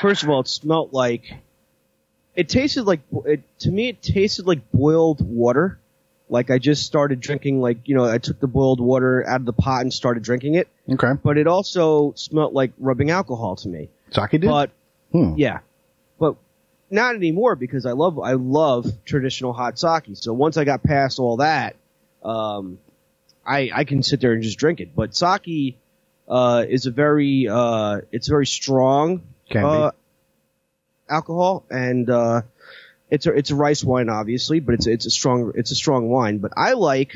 first 0.00 0.22
of 0.22 0.30
all, 0.30 0.40
it 0.40 0.48
smelled 0.48 0.92
like, 0.92 1.34
it 2.34 2.48
tasted 2.48 2.84
like, 2.84 3.00
it, 3.26 3.42
to 3.60 3.70
me, 3.70 3.88
it 3.90 4.02
tasted 4.02 4.46
like 4.46 4.70
boiled 4.72 5.20
water. 5.20 5.78
Like 6.28 6.50
I 6.50 6.58
just 6.58 6.86
started 6.86 7.20
drinking, 7.20 7.60
like, 7.60 7.86
you 7.86 7.94
know, 7.94 8.04
I 8.06 8.16
took 8.16 8.40
the 8.40 8.46
boiled 8.46 8.80
water 8.80 9.26
out 9.28 9.40
of 9.40 9.44
the 9.44 9.52
pot 9.52 9.82
and 9.82 9.92
started 9.92 10.22
drinking 10.22 10.54
it. 10.54 10.66
Okay. 10.88 11.12
But 11.22 11.36
it 11.36 11.46
also 11.46 12.14
smelled 12.16 12.54
like 12.54 12.72
rubbing 12.78 13.10
alcohol 13.10 13.56
to 13.56 13.68
me. 13.68 13.90
Sake 14.10 14.30
did? 14.30 14.42
But 14.44 14.70
Hmm. 15.12 15.34
yeah, 15.36 15.58
but 16.18 16.36
not 16.90 17.14
anymore 17.16 17.54
because 17.54 17.84
I 17.84 17.92
love 17.92 18.18
I 18.18 18.32
love 18.32 18.90
traditional 19.04 19.52
hot 19.52 19.78
sake. 19.78 20.04
So 20.14 20.32
once 20.32 20.56
I 20.56 20.64
got 20.64 20.82
past 20.82 21.18
all 21.18 21.36
that, 21.36 21.76
um, 22.24 22.78
I 23.46 23.70
I 23.74 23.84
can 23.84 24.02
sit 24.02 24.20
there 24.20 24.32
and 24.32 24.42
just 24.42 24.58
drink 24.58 24.80
it. 24.80 24.94
But 24.94 25.14
sake 25.14 25.78
uh, 26.28 26.64
is 26.68 26.86
a 26.86 26.90
very 26.90 27.48
uh, 27.48 28.00
it's 28.10 28.28
very 28.28 28.46
strong 28.46 29.22
uh, 29.64 29.90
alcohol 31.08 31.64
and 31.70 32.08
uh, 32.08 32.42
it's 33.10 33.26
a 33.26 33.32
it's 33.32 33.50
a 33.50 33.54
rice 33.54 33.84
wine 33.84 34.08
obviously, 34.08 34.60
but 34.60 34.74
it's 34.74 34.86
it's 34.86 35.06
a 35.06 35.10
strong 35.10 35.52
it's 35.54 35.70
a 35.70 35.74
strong 35.74 36.08
wine. 36.08 36.38
But 36.38 36.52
I 36.56 36.72
like 36.72 37.14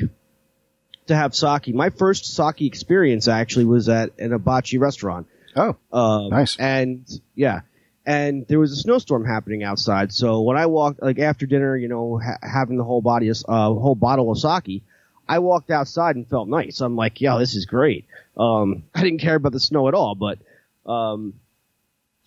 to 1.07 1.15
have 1.15 1.33
sake. 1.35 1.73
My 1.73 1.89
first 1.89 2.25
sake 2.25 2.61
experience 2.61 3.27
actually 3.27 3.65
was 3.65 3.89
at 3.89 4.11
an 4.19 4.31
hibachi 4.31 4.77
restaurant. 4.77 5.27
Oh, 5.55 5.75
Um, 5.91 6.29
Nice. 6.29 6.57
And 6.59 7.07
yeah, 7.33 7.61
and 8.05 8.45
there 8.47 8.59
was 8.59 8.71
a 8.73 8.75
snowstorm 8.75 9.25
happening 9.25 9.63
outside. 9.63 10.13
So 10.13 10.41
when 10.41 10.55
I 10.55 10.67
walked, 10.67 11.01
like 11.01 11.17
after 11.17 11.45
dinner, 11.45 11.75
you 11.75 11.87
know, 11.87 12.19
ha- 12.23 12.37
having 12.43 12.77
the 12.77 12.83
whole 12.83 13.01
body, 13.01 13.29
of, 13.29 13.37
uh, 13.47 13.73
whole 13.73 13.95
bottle 13.95 14.31
of 14.31 14.37
sake, 14.37 14.83
I 15.29 15.39
walked 15.39 15.69
outside 15.71 16.15
and 16.15 16.27
felt 16.27 16.47
nice. 16.47 16.81
I'm 16.81 16.95
like, 16.95 17.21
yeah, 17.21 17.37
this 17.37 17.55
is 17.55 17.65
great. 17.65 18.05
Um, 18.37 18.83
I 18.95 19.03
didn't 19.03 19.19
care 19.19 19.35
about 19.35 19.51
the 19.51 19.59
snow 19.59 19.87
at 19.87 19.93
all, 19.93 20.15
but, 20.15 20.39
um, 20.85 21.33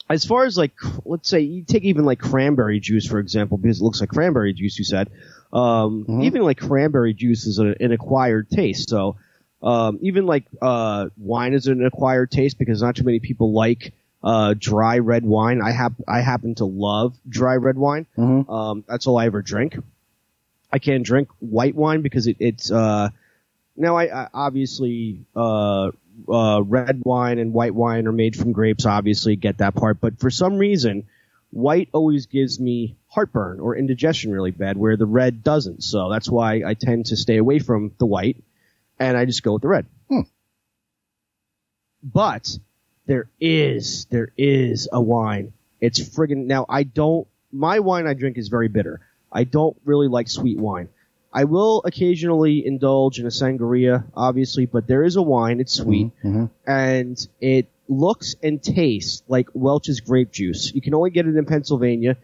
as 0.09 0.25
far 0.25 0.45
as 0.45 0.59
like, 0.59 0.73
let's 1.05 1.29
say 1.29 1.41
you 1.41 1.63
take 1.63 1.85
even 1.85 2.05
like 2.05 2.19
cranberry 2.19 2.81
juice, 2.81 3.07
for 3.07 3.19
example, 3.21 3.59
because 3.59 3.81
it 3.81 3.85
looks 3.85 4.01
like 4.01 4.09
cranberry 4.11 4.53
juice, 4.53 4.77
you 4.79 4.85
said, 4.85 5.09
um, 5.53 6.05
Mhm. 6.09 6.25
even 6.25 6.43
like 6.43 6.59
cranberry 6.59 7.15
juice 7.15 7.47
is 7.47 7.59
a, 7.61 7.75
an 7.81 7.93
acquired 7.93 8.51
taste. 8.51 8.89
So, 8.91 9.17
um, 9.63 9.99
even 10.03 10.27
like, 10.27 10.45
uh, 10.61 11.11
wine 11.17 11.55
is 11.55 11.69
an 11.69 11.85
acquired 11.85 12.31
taste 12.31 12.59
because 12.59 12.83
not 12.83 12.97
too 12.97 13.05
many 13.05 13.21
people 13.21 13.53
like, 13.53 13.93
uh, 14.23 14.55
dry 14.59 14.99
red 14.99 15.25
wine. 15.25 15.63
I 15.63 15.71
hap- 15.71 16.03
I 16.09 16.21
happen 16.21 16.55
to 16.57 16.65
love 16.67 17.17
dry 17.29 17.57
red 17.57 17.79
wine. 17.79 18.07
Mhm. 18.19 18.51
Um, 18.51 18.85
that's 18.89 19.07
all 19.07 19.17
I 19.17 19.27
ever 19.27 19.43
drink. 19.43 19.79
I 20.73 20.79
can't 20.79 21.05
drink 21.05 21.29
white 21.41 21.75
wine 21.75 22.03
because 22.03 22.27
it, 22.27 22.37
it's, 22.39 22.71
uh, 22.71 23.11
now 23.77 23.97
I, 23.97 24.25
I 24.25 24.29
obviously, 24.33 25.25
uh, 25.35 25.91
uh, 26.29 26.63
red 26.63 27.03
wine 27.05 27.39
and 27.39 27.53
white 27.53 27.75
wine 27.75 28.07
are 28.07 28.13
made 28.13 28.37
from 28.37 28.53
grapes, 28.53 28.87
obviously 28.87 29.37
get 29.37 29.59
that 29.59 29.75
part, 29.75 30.01
but 30.01 30.21
for 30.21 30.31
some 30.31 30.59
reason, 30.59 31.07
white 31.51 31.89
always 31.93 32.27
gives 32.27 32.61
me 32.61 32.97
heartburn 33.09 33.59
or 33.61 33.77
indigestion 33.77 34.33
really 34.33 34.51
bad 34.53 34.77
where 34.77 34.97
the 34.97 35.07
red 35.07 35.43
doesn't. 35.43 35.83
So 35.83 36.11
that's 36.11 36.29
why 36.29 36.63
I 36.65 36.75
tend 36.75 37.07
to 37.07 37.17
stay 37.17 37.39
away 37.39 37.59
from 37.59 37.93
the 37.99 38.07
white 38.07 38.43
and 38.99 39.17
I 39.17 39.25
just 39.25 39.43
go 39.43 39.55
with 39.55 39.63
the 39.63 39.69
red. 39.69 39.87
Hmm. 40.09 40.21
But 42.03 42.57
there 43.07 43.29
is, 43.41 44.07
there 44.07 44.33
is 44.37 44.89
a 44.93 45.01
wine. 45.01 45.53
It's 45.81 45.99
friggin' 45.99 46.47
now 46.47 46.67
I 46.69 46.85
don't, 46.85 47.27
my 47.51 47.81
wine 47.81 48.07
I 48.07 48.15
drink 48.15 48.39
is 48.39 48.49
very 48.49 48.69
bitter. 48.69 49.01
I 49.33 49.45
don't 49.45 49.77
really 49.85 50.09
like 50.09 50.29
sweet 50.29 50.59
wine. 50.59 50.89
I 51.33 51.45
will 51.45 51.83
occasionally 51.85 52.67
indulge 52.67 53.21
in 53.21 53.27
a 53.27 53.31
sangria, 53.31 54.05
obviously, 54.17 54.67
but 54.67 54.89
there 54.89 55.05
is 55.05 55.15
a 55.17 55.23
wine, 55.23 55.61
it's 55.61 55.73
sweet, 55.73 56.11
Mhm. 56.25 56.51
and 56.67 57.29
it 57.41 57.69
looks 57.89 58.35
and 58.43 58.61
tastes 58.63 59.23
like 59.29 59.49
Welch's 59.55 60.01
grape 60.01 60.33
juice. 60.33 60.73
You 60.75 60.81
can 60.81 60.93
only 60.95 61.11
get 61.11 61.27
it 61.29 61.37
in 61.37 61.45
Pennsylvania. 61.45 62.17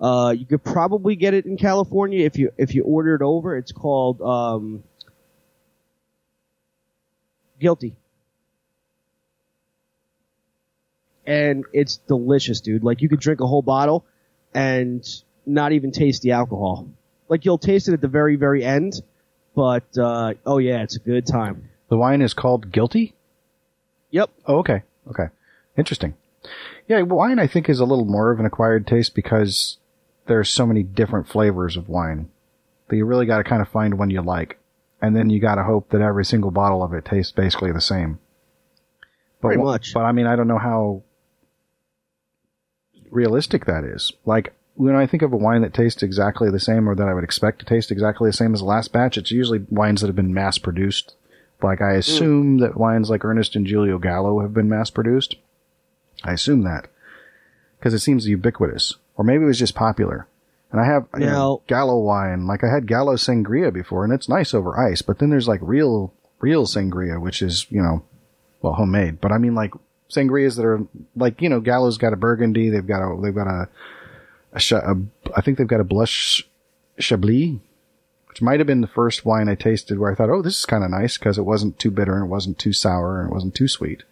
Uh, 0.00 0.34
you 0.36 0.46
could 0.46 0.62
probably 0.62 1.16
get 1.16 1.34
it 1.34 1.46
in 1.46 1.56
California 1.56 2.24
if 2.24 2.36
you 2.38 2.52
if 2.56 2.74
you 2.74 2.84
order 2.84 3.14
it 3.16 3.22
over. 3.22 3.56
It's 3.56 3.72
called 3.72 4.20
um, 4.20 4.82
Guilty, 7.60 7.94
and 11.26 11.64
it's 11.72 11.98
delicious, 12.08 12.60
dude. 12.60 12.82
Like 12.84 13.02
you 13.02 13.08
could 13.08 13.20
drink 13.20 13.40
a 13.40 13.46
whole 13.46 13.62
bottle 13.62 14.04
and 14.54 15.04
not 15.46 15.72
even 15.72 15.90
taste 15.90 16.22
the 16.22 16.32
alcohol. 16.32 16.88
Like 17.28 17.44
you'll 17.44 17.58
taste 17.58 17.88
it 17.88 17.94
at 17.94 18.00
the 18.00 18.08
very 18.08 18.36
very 18.36 18.64
end, 18.64 19.00
but 19.54 19.84
uh, 19.98 20.34
oh 20.46 20.58
yeah, 20.58 20.82
it's 20.82 20.96
a 20.96 21.00
good 21.00 21.26
time. 21.26 21.68
The 21.88 21.96
wine 21.96 22.22
is 22.22 22.34
called 22.34 22.72
Guilty? 22.72 23.14
Yep. 24.10 24.30
Oh, 24.46 24.58
okay. 24.58 24.82
Okay. 25.08 25.26
Interesting. 25.76 26.14
Yeah, 26.88 27.02
wine 27.02 27.38
I 27.38 27.46
think 27.46 27.68
is 27.68 27.80
a 27.80 27.84
little 27.84 28.04
more 28.04 28.30
of 28.30 28.40
an 28.40 28.46
acquired 28.46 28.86
taste 28.86 29.14
because 29.14 29.78
there's 30.26 30.50
so 30.50 30.66
many 30.66 30.82
different 30.82 31.28
flavors 31.28 31.76
of 31.76 31.88
wine 31.88 32.28
that 32.88 32.96
you 32.96 33.04
really 33.04 33.26
got 33.26 33.38
to 33.38 33.44
kind 33.44 33.62
of 33.62 33.68
find 33.68 33.98
one 33.98 34.10
you 34.10 34.22
like. 34.22 34.58
And 35.00 35.16
then 35.16 35.30
you 35.30 35.40
got 35.40 35.56
to 35.56 35.64
hope 35.64 35.90
that 35.90 36.00
every 36.00 36.24
single 36.24 36.50
bottle 36.50 36.82
of 36.82 36.92
it 36.92 37.04
tastes 37.04 37.32
basically 37.32 37.72
the 37.72 37.80
same. 37.80 38.20
But 39.40 39.48
Pretty 39.48 39.62
much. 39.62 39.94
But 39.94 40.04
I 40.04 40.12
mean, 40.12 40.26
I 40.26 40.36
don't 40.36 40.46
know 40.46 40.58
how 40.58 41.02
realistic 43.10 43.64
that 43.64 43.82
is. 43.82 44.12
Like, 44.24 44.54
when 44.74 44.94
I 44.94 45.06
think 45.06 45.22
of 45.22 45.32
a 45.32 45.36
wine 45.36 45.62
that 45.62 45.74
tastes 45.74 46.02
exactly 46.02 46.50
the 46.50 46.60
same 46.60 46.88
or 46.88 46.94
that 46.94 47.08
I 47.08 47.14
would 47.14 47.24
expect 47.24 47.58
to 47.60 47.64
taste 47.64 47.90
exactly 47.90 48.28
the 48.28 48.36
same 48.36 48.54
as 48.54 48.60
the 48.60 48.66
last 48.66 48.92
batch, 48.92 49.18
it's 49.18 49.30
usually 49.30 49.64
wines 49.68 50.00
that 50.00 50.06
have 50.06 50.16
been 50.16 50.34
mass 50.34 50.58
produced. 50.58 51.14
Like, 51.62 51.80
I 51.80 51.94
mm. 51.94 51.98
assume 51.98 52.58
that 52.58 52.76
wines 52.76 53.10
like 53.10 53.24
Ernest 53.24 53.54
and 53.54 53.66
Julio 53.66 53.98
Gallo 53.98 54.40
have 54.40 54.54
been 54.54 54.68
mass 54.68 54.90
produced. 54.90 55.36
I 56.24 56.32
assume 56.32 56.62
that. 56.62 56.88
Because 57.78 57.94
it 57.94 58.00
seems 58.00 58.26
ubiquitous. 58.26 58.96
Or 59.16 59.24
maybe 59.24 59.44
it 59.44 59.48
was 59.48 59.58
just 59.58 59.74
popular. 59.74 60.26
And 60.70 60.80
I 60.80 60.86
have 60.86 61.06
you 61.14 61.26
know, 61.26 61.62
Gallo 61.66 61.98
wine. 61.98 62.46
Like, 62.46 62.64
I 62.64 62.72
had 62.72 62.86
Gallo 62.86 63.16
sangria 63.16 63.72
before, 63.72 64.04
and 64.04 64.12
it's 64.12 64.28
nice 64.28 64.54
over 64.54 64.78
ice. 64.78 65.02
But 65.02 65.18
then 65.18 65.28
there's 65.28 65.48
like 65.48 65.60
real, 65.62 66.14
real 66.40 66.64
sangria, 66.64 67.20
which 67.20 67.42
is, 67.42 67.66
you 67.68 67.82
know, 67.82 68.02
well, 68.62 68.72
homemade. 68.72 69.20
But 69.20 69.32
I 69.32 69.38
mean, 69.38 69.54
like, 69.54 69.74
sangrias 70.08 70.56
that 70.56 70.64
are, 70.64 70.86
like, 71.14 71.42
you 71.42 71.50
know, 71.50 71.60
Gallo's 71.60 71.98
got 71.98 72.14
a 72.14 72.16
burgundy. 72.16 72.70
They've 72.70 72.86
got 72.86 73.02
a, 73.02 73.20
they've 73.20 73.34
got 73.34 73.48
a, 73.48 73.68
a, 74.52 74.76
a 74.76 74.96
I 75.36 75.40
think 75.40 75.58
they've 75.58 75.66
got 75.66 75.80
a 75.80 75.84
blush 75.84 76.46
chablis, 76.98 77.58
which 78.28 78.42
might 78.42 78.60
have 78.60 78.66
been 78.66 78.80
the 78.80 78.86
first 78.86 79.24
wine 79.24 79.48
I 79.48 79.54
tasted 79.54 79.98
where 79.98 80.10
I 80.12 80.14
thought, 80.14 80.30
oh, 80.30 80.42
this 80.42 80.58
is 80.58 80.66
kind 80.66 80.84
of 80.84 80.90
nice 80.90 81.18
because 81.18 81.38
it 81.38 81.44
wasn't 81.44 81.78
too 81.78 81.90
bitter 81.90 82.14
and 82.14 82.24
it 82.26 82.30
wasn't 82.30 82.58
too 82.58 82.72
sour 82.72 83.20
and 83.20 83.30
it 83.30 83.34
wasn't 83.34 83.54
too 83.54 83.68
sweet. 83.68 84.02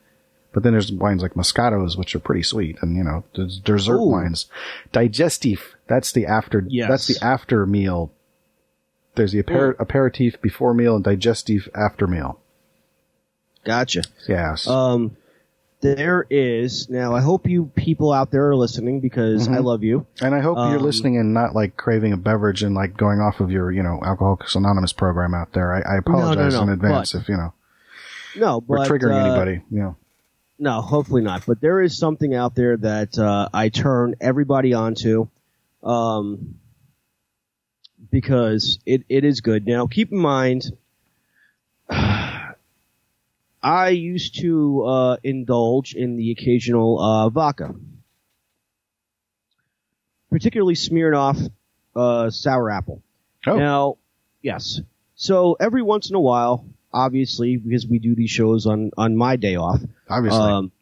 But 0.52 0.64
then 0.64 0.72
there's 0.72 0.90
wines 0.90 1.22
like 1.22 1.34
Moscatos, 1.34 1.96
which 1.96 2.16
are 2.16 2.20
pretty 2.20 2.42
sweet, 2.42 2.76
and 2.82 2.96
you 2.96 3.04
know, 3.04 3.22
there's 3.36 3.58
dessert 3.60 4.00
Ooh. 4.00 4.08
wines. 4.10 4.46
Digestif, 4.92 5.60
that's 5.86 6.10
the 6.10 6.26
after, 6.26 6.64
Yes. 6.66 6.88
that's 6.88 7.06
the 7.06 7.24
after 7.24 7.66
meal. 7.66 8.10
There's 9.14 9.30
the 9.32 9.38
aper- 9.40 9.76
aperitif 9.78 10.40
before 10.42 10.74
meal 10.74 10.96
and 10.96 11.04
digestif 11.04 11.68
after 11.74 12.06
meal. 12.08 12.40
Gotcha. 13.64 14.02
Yes. 14.28 14.66
Um, 14.66 15.16
there 15.80 16.26
is 16.28 16.88
now. 16.90 17.14
I 17.14 17.20
hope 17.20 17.48
you 17.48 17.70
people 17.74 18.12
out 18.12 18.30
there 18.30 18.50
are 18.50 18.56
listening 18.56 19.00
because 19.00 19.48
I 19.48 19.58
love 19.58 19.82
you. 19.82 20.06
and 20.20 20.34
I 20.34 20.40
hope 20.40 20.56
you're 20.56 20.78
um, 20.78 20.82
listening 20.82 21.16
and 21.16 21.32
not 21.32 21.54
like 21.54 21.76
craving 21.76 22.12
a 22.12 22.16
beverage 22.16 22.62
and 22.62 22.74
like 22.74 22.96
going 22.96 23.20
off 23.20 23.40
of 23.40 23.50
your, 23.50 23.72
you 23.72 23.82
know, 23.82 24.00
Alcoholics 24.04 24.54
Anonymous 24.54 24.92
program 24.92 25.34
out 25.34 25.52
there. 25.52 25.72
I, 25.72 25.94
I 25.94 25.98
apologize 25.98 26.54
no, 26.54 26.62
in 26.62 26.68
advance 26.68 27.12
but- 27.12 27.22
if, 27.22 27.28
you 27.28 27.36
know, 27.36 27.52
No, 28.36 28.60
but, 28.60 28.68
we're 28.68 28.86
triggering 28.86 29.14
uh, 29.20 29.26
anybody. 29.26 29.62
You 29.70 29.78
know. 29.78 29.96
No, 30.58 30.82
hopefully 30.82 31.22
not. 31.22 31.46
But 31.46 31.62
there 31.62 31.80
is 31.80 31.96
something 31.96 32.34
out 32.34 32.54
there 32.54 32.76
that 32.76 33.18
uh, 33.18 33.48
I 33.52 33.70
turn 33.70 34.16
everybody 34.20 34.74
onto, 34.74 35.28
um, 35.82 36.56
because 38.10 38.78
it, 38.84 39.04
it 39.08 39.24
is 39.24 39.40
good. 39.40 39.66
Now, 39.66 39.86
keep 39.86 40.12
in 40.12 40.18
mind, 40.18 40.76
I 43.62 43.90
used 43.90 44.40
to 44.40 44.82
uh, 44.84 45.16
indulge 45.22 45.94
in 45.94 46.16
the 46.16 46.30
occasional 46.32 46.98
uh, 47.00 47.28
vodka, 47.28 47.74
particularly 50.30 50.74
Smirnoff 50.74 51.50
uh, 51.94 52.30
sour 52.30 52.70
apple. 52.70 53.02
Oh. 53.46 53.56
Now, 53.58 53.96
yes. 54.42 54.80
So 55.14 55.56
every 55.60 55.82
once 55.82 56.08
in 56.08 56.16
a 56.16 56.20
while, 56.20 56.64
obviously, 56.92 57.56
because 57.56 57.86
we 57.86 57.98
do 57.98 58.14
these 58.14 58.30
shows 58.30 58.66
on 58.66 58.90
on 58.96 59.16
my 59.16 59.36
day 59.36 59.56
off, 59.56 59.80
Obviously. 60.08 60.40
um, 60.40 60.72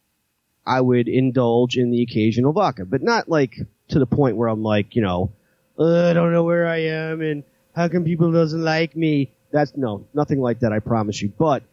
I 0.65 0.79
would 0.79 1.07
indulge 1.07 1.77
in 1.77 1.91
the 1.91 2.01
occasional 2.03 2.53
vodka, 2.53 2.85
but 2.85 3.01
not 3.01 3.27
like 3.27 3.55
to 3.89 3.99
the 3.99 4.05
point 4.05 4.37
where 4.37 4.47
I'm 4.47 4.63
like, 4.63 4.95
you 4.95 5.01
know, 5.01 5.31
"Uh, 5.77 6.09
I 6.09 6.13
don't 6.13 6.31
know 6.31 6.43
where 6.43 6.67
I 6.67 6.77
am 6.83 7.21
and 7.21 7.43
how 7.75 7.89
come 7.89 8.03
people 8.03 8.31
doesn't 8.31 8.63
like 8.63 8.95
me. 8.95 9.31
That's 9.51 9.75
no, 9.75 10.05
nothing 10.13 10.39
like 10.39 10.59
that. 10.59 10.71
I 10.71 10.79
promise 10.79 11.21
you. 11.21 11.33
But 11.37 11.63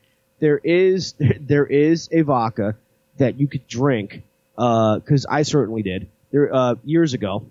there 0.40 0.58
is 0.58 1.14
there 1.40 1.66
is 1.66 2.08
a 2.12 2.22
vodka 2.22 2.76
that 3.18 3.38
you 3.38 3.48
could 3.48 3.66
drink 3.66 4.22
because 4.54 5.26
I 5.28 5.42
certainly 5.42 5.82
did 5.82 6.08
there 6.32 6.54
uh, 6.54 6.74
years 6.84 7.14
ago 7.14 7.46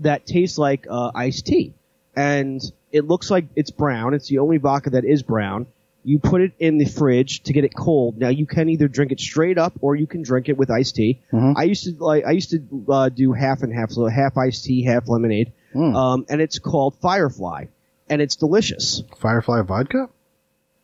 that 0.00 0.26
tastes 0.26 0.58
like 0.58 0.86
uh, 0.88 1.10
iced 1.14 1.46
tea, 1.46 1.74
and 2.16 2.60
it 2.92 3.04
looks 3.06 3.30
like 3.30 3.46
it's 3.56 3.70
brown. 3.70 4.14
It's 4.14 4.28
the 4.28 4.38
only 4.38 4.56
vodka 4.58 4.90
that 4.90 5.04
is 5.04 5.22
brown. 5.22 5.66
You 6.02 6.18
put 6.18 6.40
it 6.40 6.52
in 6.58 6.78
the 6.78 6.86
fridge 6.86 7.42
to 7.42 7.52
get 7.52 7.64
it 7.64 7.74
cold. 7.76 8.16
Now 8.18 8.30
you 8.30 8.46
can 8.46 8.70
either 8.70 8.88
drink 8.88 9.12
it 9.12 9.20
straight 9.20 9.58
up 9.58 9.74
or 9.82 9.94
you 9.94 10.06
can 10.06 10.22
drink 10.22 10.48
it 10.48 10.56
with 10.56 10.70
iced 10.70 10.96
tea. 10.96 11.20
I 11.56 11.64
used 11.64 11.84
to 11.84 11.92
like 12.02 12.24
I 12.24 12.30
used 12.30 12.50
to 12.50 12.84
uh, 12.88 13.08
do 13.10 13.32
half 13.34 13.62
and 13.62 13.72
half, 13.74 13.90
so 13.90 14.06
half 14.06 14.38
iced 14.38 14.64
tea, 14.64 14.82
half 14.82 15.08
lemonade, 15.08 15.52
um, 15.94 16.24
and 16.30 16.40
it's 16.40 16.58
called 16.58 16.96
Firefly, 17.02 17.66
and 18.08 18.22
it's 18.22 18.36
delicious. 18.36 19.02
Firefly 19.18 19.60
vodka? 19.62 20.08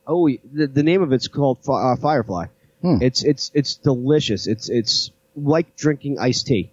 Oh, 0.06 0.28
the, 0.28 0.66
the 0.66 0.82
name 0.82 1.02
of 1.02 1.12
it's 1.12 1.28
called 1.28 1.58
uh, 1.68 1.96
Firefly. 1.96 2.46
It's 2.82 3.24
it's 3.24 3.50
it's 3.52 3.74
delicious. 3.74 4.46
It's 4.46 4.68
it's 4.68 5.10
like 5.34 5.74
drinking 5.74 6.20
iced 6.20 6.46
tea. 6.46 6.70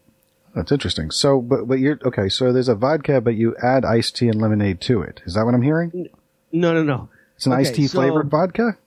That's 0.54 0.72
interesting. 0.72 1.10
So, 1.10 1.42
but, 1.42 1.68
but 1.68 1.80
you're, 1.80 1.98
okay, 2.06 2.30
so 2.30 2.54
there's 2.54 2.70
a 2.70 2.76
vodka, 2.76 3.20
but 3.20 3.34
you 3.34 3.56
add 3.58 3.84
iced 3.84 4.16
tea 4.18 4.28
and 4.28 4.40
lemonade 4.40 4.80
to 4.82 5.02
it. 5.02 5.22
Is 5.26 5.34
that 5.34 5.46
what 5.46 5.56
I'm 5.56 5.64
hearing? 5.64 6.10
No, 6.52 6.74
no, 6.76 6.84
no. 6.84 7.10
It's 7.36 7.48
an 7.48 7.54
iced 7.54 7.74
tea 7.74 7.88
so- 7.88 7.98
flavored 7.98 8.30
vodka? 8.30 8.78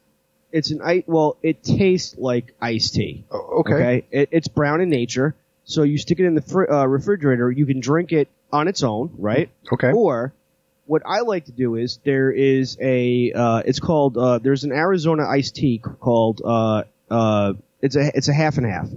It's 0.53 0.71
an 0.71 0.81
ice. 0.81 1.03
Well, 1.09 1.37
it 1.43 1.65
tastes 1.65 2.17
like 2.17 2.55
iced 2.63 2.95
tea. 2.95 3.25
Oh, 3.33 3.61
okay. 3.61 4.07
It, 4.13 4.29
it's 4.31 4.49
brown 4.49 4.81
in 4.81 4.89
nature, 4.89 5.35
so 5.65 5.83
you 5.83 5.99
stick 5.99 6.21
it 6.21 6.25
in 6.25 6.37
the 6.37 6.43
fr- 6.43 6.71
uh, 6.71 6.87
refrigerator. 6.87 7.51
You 7.51 7.67
can 7.67 7.81
drink 7.81 8.13
it 8.13 8.29
on 8.53 8.69
its 8.69 8.85
own, 8.85 9.11
right? 9.19 9.51
Okay. 9.73 9.91
Or 9.91 10.33
what 10.87 11.03
I 11.05 11.21
like 11.21 11.47
to 11.47 11.53
do 11.53 11.75
is 11.75 11.99
there 12.05 12.31
is 12.31 12.79
a. 12.81 13.33
Uh, 13.33 13.63
it's 13.65 13.81
called. 13.81 14.17
Uh, 14.17 14.39
there's 14.39 14.65
an 14.65 14.73
Arizona 14.73 15.27
iced 15.29 15.57
tea 15.57 15.79
called. 15.79 16.41
Uh, 16.45 16.85
uh, 17.11 17.55
it's 17.83 17.97
a 17.97 18.11
it's 18.15 18.29
a 18.29 18.33
half 18.33 18.57
and 18.57 18.67
half. 18.67 18.89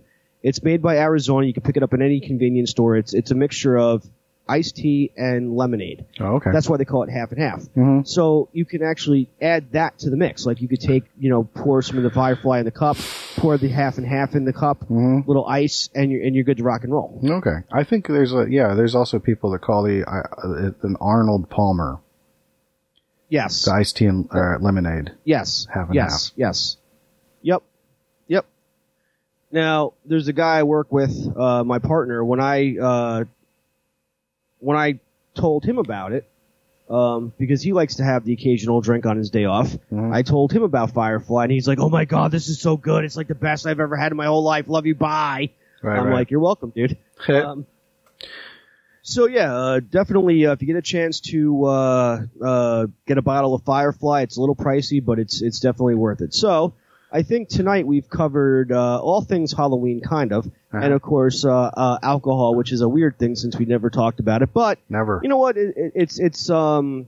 It's 0.41 0.63
made 0.63 0.81
by 0.81 0.97
Arizona. 0.97 1.45
You 1.45 1.53
can 1.53 1.63
pick 1.63 1.77
it 1.77 1.83
up 1.83 1.93
in 1.93 2.01
any 2.01 2.21
convenience 2.21 2.71
store. 2.71 2.95
It's 2.95 3.13
it's 3.13 3.31
a 3.31 3.35
mixture 3.35 3.77
of 3.77 4.03
iced 4.49 4.75
tea 4.77 5.11
and 5.15 5.55
lemonade. 5.55 6.05
Oh, 6.19 6.35
okay. 6.37 6.49
That's 6.51 6.67
why 6.67 6.77
they 6.77 6.85
call 6.85 7.03
it 7.03 7.09
half 7.09 7.31
and 7.31 7.39
half. 7.41 8.05
So 8.07 8.49
you 8.51 8.65
can 8.65 8.83
actually 8.83 9.29
add 9.41 9.71
that 9.73 9.99
to 9.99 10.09
the 10.09 10.17
mix. 10.17 10.45
Like 10.45 10.59
you 10.61 10.67
could 10.67 10.81
take, 10.81 11.03
you 11.19 11.29
know, 11.29 11.43
pour 11.43 11.81
some 11.81 11.97
of 11.97 12.03
the 12.03 12.09
Firefly 12.09 12.59
in 12.59 12.65
the 12.65 12.71
cup, 12.71 12.97
pour 13.37 13.57
the 13.57 13.67
half 13.69 13.97
and 13.97 14.05
half 14.07 14.33
in 14.35 14.45
the 14.45 14.53
cup, 14.53 14.83
little 14.89 15.45
ice, 15.45 15.89
and 15.93 16.11
you're 16.11 16.23
and 16.23 16.35
you're 16.35 16.43
good 16.43 16.57
to 16.57 16.63
rock 16.63 16.83
and 16.83 16.91
roll. 16.91 17.21
Okay. 17.23 17.57
I 17.71 17.83
think 17.83 18.07
there's 18.07 18.33
a, 18.33 18.45
yeah, 18.49 18.73
there's 18.73 18.95
also 18.95 19.19
people 19.19 19.51
that 19.51 19.59
call 19.61 19.83
the, 19.83 20.03
uh, 20.03 20.71
an 20.87 20.95
Arnold 20.99 21.49
Palmer, 21.49 21.99
Yes, 23.29 23.65
the 23.65 23.73
iced 23.73 23.97
tea 23.97 24.05
and 24.05 24.27
uh, 24.31 24.57
lemonade. 24.59 25.11
yes, 25.23 25.67
Half 25.71 25.87
and 25.89 25.95
yes, 25.95 26.31
yes. 26.35 26.77
Yep, 27.43 27.61
yep. 28.27 28.45
Now 29.51 29.93
there's 30.05 30.27
a 30.27 30.33
guy 30.33 30.57
I 30.59 30.63
work 30.63 30.91
with, 30.91 31.15
uh, 31.37 31.63
my 31.63 31.77
partner. 31.79 32.25
When 32.25 32.39
I 32.39 32.77
uh, 32.77 33.23
when 34.59 34.77
I 34.77 34.99
told 35.35 35.63
him 35.65 35.77
about 35.77 36.11
it, 36.11 36.29
um, 36.89 37.33
because 37.37 37.61
he 37.61 37.73
likes 37.73 37.95
to 37.95 38.03
have 38.03 38.25
the 38.25 38.33
occasional 38.33 38.81
drink 38.81 39.05
on 39.05 39.17
his 39.17 39.29
day 39.29 39.45
off. 39.45 39.77
I 39.95 40.23
told 40.23 40.51
him 40.51 40.63
about 40.63 40.91
Firefly, 40.91 41.43
and 41.43 41.51
he's 41.51 41.67
like, 41.67 41.79
"Oh 41.79 41.89
my 41.89 42.05
god, 42.05 42.31
this 42.31 42.47
is 42.49 42.59
so 42.59 42.77
good! 42.77 43.03
It's 43.03 43.15
like 43.15 43.27
the 43.27 43.35
best 43.35 43.67
I've 43.67 43.79
ever 43.79 43.95
had 43.95 44.11
in 44.11 44.17
my 44.17 44.25
whole 44.25 44.43
life. 44.43 44.67
Love 44.67 44.85
you, 44.85 44.95
bye." 44.95 45.51
Right, 45.81 45.99
I'm 45.99 46.07
right. 46.07 46.13
like, 46.13 46.31
"You're 46.31 46.39
welcome, 46.39 46.71
dude." 46.71 46.97
um, 47.27 47.65
so 49.01 49.27
yeah, 49.27 49.55
uh, 49.55 49.79
definitely, 49.79 50.45
uh, 50.45 50.53
if 50.53 50.61
you 50.61 50.67
get 50.67 50.77
a 50.77 50.81
chance 50.81 51.19
to 51.21 51.65
uh, 51.65 52.21
uh, 52.43 52.87
get 53.05 53.17
a 53.17 53.21
bottle 53.21 53.53
of 53.53 53.63
Firefly, 53.63 54.21
it's 54.21 54.37
a 54.37 54.39
little 54.39 54.55
pricey, 54.55 55.03
but 55.03 55.19
it's 55.19 55.41
it's 55.41 55.59
definitely 55.59 55.95
worth 55.95 56.21
it. 56.21 56.33
So. 56.33 56.73
I 57.11 57.23
think 57.23 57.49
tonight 57.49 57.87
we've 57.87 58.07
covered 58.09 58.71
uh, 58.71 58.99
all 59.01 59.21
things 59.21 59.51
Halloween, 59.51 60.01
kind 60.01 60.31
of, 60.31 60.49
and 60.71 60.93
of 60.93 61.01
course 61.01 61.43
uh, 61.43 61.49
uh, 61.51 61.99
alcohol, 62.03 62.53
which 62.55 62.71
is 62.71 62.81
a 62.81 62.89
weird 62.89 63.17
thing 63.17 63.35
since 63.35 63.57
we 63.57 63.65
never 63.65 63.89
talked 63.89 64.19
about 64.19 64.43
it. 64.43 64.53
But 64.53 64.77
Never. 64.89 65.19
you 65.23 65.29
know 65.29 65.37
what? 65.37 65.57
It, 65.57 65.75
it, 65.75 65.91
it's 65.95 66.19
it's 66.19 66.49
um, 66.49 67.07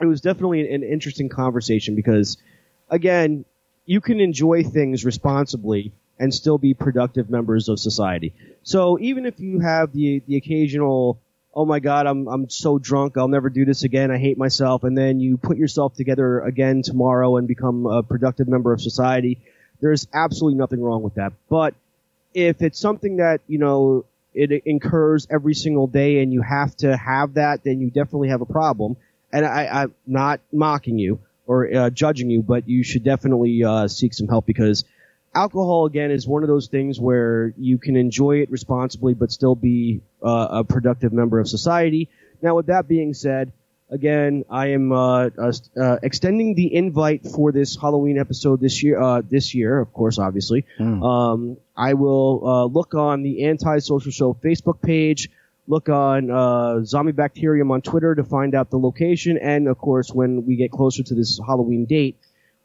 it 0.00 0.06
was 0.06 0.20
definitely 0.20 0.60
an, 0.60 0.82
an 0.82 0.88
interesting 0.88 1.28
conversation 1.28 1.96
because, 1.96 2.38
again, 2.88 3.44
you 3.84 4.00
can 4.00 4.20
enjoy 4.20 4.62
things 4.62 5.04
responsibly 5.04 5.92
and 6.18 6.32
still 6.32 6.58
be 6.58 6.74
productive 6.74 7.30
members 7.30 7.68
of 7.68 7.80
society. 7.80 8.32
So 8.62 8.98
even 9.00 9.26
if 9.26 9.40
you 9.40 9.58
have 9.58 9.92
the 9.92 10.22
the 10.28 10.36
occasional, 10.36 11.20
oh 11.54 11.64
my 11.64 11.80
god, 11.80 12.06
I'm 12.06 12.28
I'm 12.28 12.48
so 12.48 12.78
drunk, 12.78 13.16
I'll 13.16 13.28
never 13.28 13.50
do 13.50 13.64
this 13.64 13.82
again, 13.82 14.10
I 14.10 14.18
hate 14.18 14.38
myself, 14.38 14.84
and 14.84 14.96
then 14.96 15.20
you 15.20 15.36
put 15.36 15.56
yourself 15.56 15.94
together 15.94 16.40
again 16.40 16.82
tomorrow 16.82 17.36
and 17.36 17.48
become 17.48 17.86
a 17.86 18.02
productive 18.02 18.48
member 18.48 18.72
of 18.72 18.80
society, 18.80 19.40
there's 19.80 20.06
absolutely 20.12 20.58
nothing 20.58 20.80
wrong 20.82 21.02
with 21.02 21.14
that. 21.14 21.32
But 21.48 21.74
if 22.34 22.62
it's 22.62 22.78
something 22.78 23.16
that 23.16 23.40
you 23.48 23.58
know 23.58 24.04
it 24.34 24.52
incurs 24.64 25.26
every 25.30 25.54
single 25.54 25.86
day 25.86 26.22
and 26.22 26.32
you 26.32 26.42
have 26.42 26.76
to 26.76 26.96
have 26.96 27.34
that, 27.34 27.64
then 27.64 27.80
you 27.80 27.90
definitely 27.90 28.28
have 28.28 28.40
a 28.40 28.46
problem. 28.46 28.96
And 29.32 29.44
I, 29.44 29.66
I'm 29.66 29.94
not 30.06 30.40
mocking 30.52 30.98
you 30.98 31.20
or 31.46 31.72
uh, 31.72 31.90
judging 31.90 32.30
you, 32.30 32.42
but 32.42 32.68
you 32.68 32.84
should 32.84 33.02
definitely 33.02 33.64
uh, 33.64 33.88
seek 33.88 34.14
some 34.14 34.28
help 34.28 34.46
because 34.46 34.84
alcohol 35.34 35.86
again 35.86 36.10
is 36.10 36.26
one 36.26 36.42
of 36.42 36.48
those 36.48 36.68
things 36.68 36.98
where 36.98 37.52
you 37.56 37.78
can 37.78 37.96
enjoy 37.96 38.38
it 38.38 38.50
responsibly 38.50 39.14
but 39.14 39.30
still 39.30 39.54
be 39.54 40.00
uh, 40.22 40.48
a 40.50 40.64
productive 40.64 41.12
member 41.12 41.38
of 41.38 41.48
society. 41.48 42.08
Now, 42.42 42.56
with 42.56 42.66
that 42.66 42.88
being 42.88 43.14
said, 43.14 43.52
again, 43.90 44.44
I 44.48 44.68
am 44.68 44.92
uh, 44.92 45.30
uh, 45.36 45.52
uh, 45.78 45.96
extending 46.02 46.54
the 46.54 46.74
invite 46.74 47.26
for 47.26 47.52
this 47.52 47.76
Halloween 47.76 48.18
episode 48.18 48.60
this 48.60 48.82
year. 48.82 49.00
Uh, 49.00 49.22
this 49.28 49.54
year, 49.54 49.78
of 49.78 49.92
course, 49.92 50.18
obviously. 50.18 50.64
Um, 51.02 51.56
I 51.76 51.94
will 51.94 52.46
uh, 52.46 52.64
look 52.64 52.94
on 52.94 53.22
the 53.22 53.44
Anti-Social 53.44 54.12
Show 54.12 54.34
Facebook 54.34 54.80
page. 54.80 55.28
Look 55.66 55.88
on 55.88 56.30
uh, 56.30 56.84
Zombie 56.84 57.12
Bacterium 57.12 57.70
on 57.70 57.82
Twitter 57.82 58.14
to 58.14 58.24
find 58.24 58.54
out 58.54 58.70
the 58.70 58.78
location, 58.78 59.38
and 59.38 59.68
of 59.68 59.78
course, 59.78 60.10
when 60.10 60.44
we 60.44 60.56
get 60.56 60.72
closer 60.72 61.02
to 61.04 61.14
this 61.14 61.38
Halloween 61.46 61.84
date, 61.84 62.16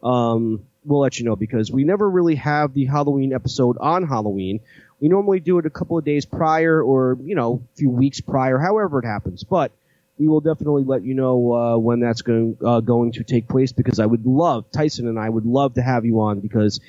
um, 0.06 0.62
we'll 0.86 1.00
let 1.00 1.20
you 1.20 1.26
know 1.26 1.36
because 1.36 1.72
we 1.72 1.84
never 1.84 2.08
really 2.10 2.36
have 2.36 2.74
the 2.74 2.86
Halloween 2.86 3.34
episode 3.34 3.78
on 3.80 4.08
Halloween. 4.08 4.60
We 5.00 5.10
normally 5.10 5.40
do 5.40 5.58
it 5.58 5.66
a 5.66 5.70
couple 5.70 5.98
of 5.98 6.06
days 6.06 6.26
prior 6.26 6.82
or, 6.82 7.18
you 7.24 7.36
know, 7.36 7.62
a 7.74 7.78
few 7.78 7.90
weeks 7.90 8.22
prior, 8.22 8.58
however 8.60 9.00
it 9.00 9.06
happens. 9.06 9.44
But 9.44 9.72
we 10.18 10.28
will 10.28 10.40
definitely 10.42 10.84
let 10.84 11.04
you 11.04 11.16
know 11.16 11.54
uh, 11.54 11.78
when 11.78 12.00
that's 12.00 12.22
going 12.22 12.58
uh, 12.64 12.80
going 12.80 13.14
to 13.14 13.24
take 13.24 13.50
place 13.50 13.74
because 13.74 14.00
I 14.00 14.06
would 14.06 14.26
love 14.26 14.72
Tyson 14.72 15.08
and 15.08 15.20
I 15.20 15.28
would 15.28 15.46
love 15.46 15.74
to 15.74 15.82
have 15.82 16.06
you 16.06 16.22
on 16.22 16.40
because 16.40 16.80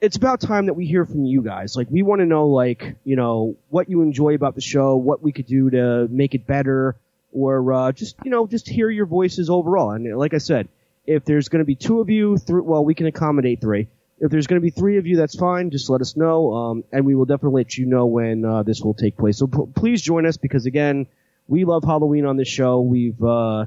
it's 0.00 0.16
about 0.16 0.40
time 0.40 0.66
that 0.66 0.74
we 0.74 0.86
hear 0.86 1.06
from 1.06 1.24
you 1.26 1.42
guys. 1.42 1.76
Like 1.76 1.88
we 1.90 2.02
want 2.02 2.20
to 2.20 2.26
know 2.26 2.48
like, 2.48 2.96
you 3.04 3.14
know, 3.14 3.54
what 3.68 3.88
you 3.88 4.02
enjoy 4.02 4.34
about 4.34 4.56
the 4.56 4.60
show, 4.60 4.96
what 4.96 5.22
we 5.22 5.30
could 5.30 5.46
do 5.46 5.70
to 5.70 6.08
make 6.10 6.34
it 6.34 6.44
better 6.44 6.96
or 7.32 7.72
uh, 7.72 7.92
just, 7.92 8.16
you 8.24 8.30
know, 8.30 8.46
just 8.46 8.68
hear 8.68 8.90
your 8.90 9.06
voices 9.06 9.48
overall. 9.48 9.92
And 9.92 10.18
like 10.18 10.34
I 10.34 10.38
said, 10.38 10.68
if 11.06 11.24
there's 11.24 11.48
going 11.48 11.60
to 11.60 11.64
be 11.66 11.74
two 11.74 12.00
of 12.00 12.10
you, 12.10 12.36
three, 12.36 12.60
well, 12.60 12.84
we 12.84 12.94
can 12.94 13.06
accommodate 13.06 13.60
three. 13.60 13.88
If 14.20 14.30
there's 14.30 14.46
going 14.46 14.60
to 14.60 14.64
be 14.64 14.70
three 14.70 14.98
of 14.98 15.06
you, 15.06 15.16
that's 15.16 15.36
fine. 15.36 15.70
Just 15.70 15.90
let 15.90 16.00
us 16.00 16.16
know, 16.16 16.52
um, 16.54 16.84
and 16.92 17.04
we 17.04 17.16
will 17.16 17.24
definitely 17.24 17.62
let 17.62 17.76
you 17.76 17.86
know 17.86 18.06
when 18.06 18.44
uh, 18.44 18.62
this 18.62 18.80
will 18.80 18.94
take 18.94 19.16
place. 19.16 19.38
So 19.38 19.48
p- 19.48 19.72
please 19.74 20.00
join 20.00 20.26
us 20.26 20.36
because 20.36 20.66
again, 20.66 21.08
we 21.48 21.64
love 21.64 21.82
Halloween 21.82 22.24
on 22.24 22.36
this 22.36 22.46
show. 22.46 22.80
We've, 22.82 23.20
uh, 23.22 23.66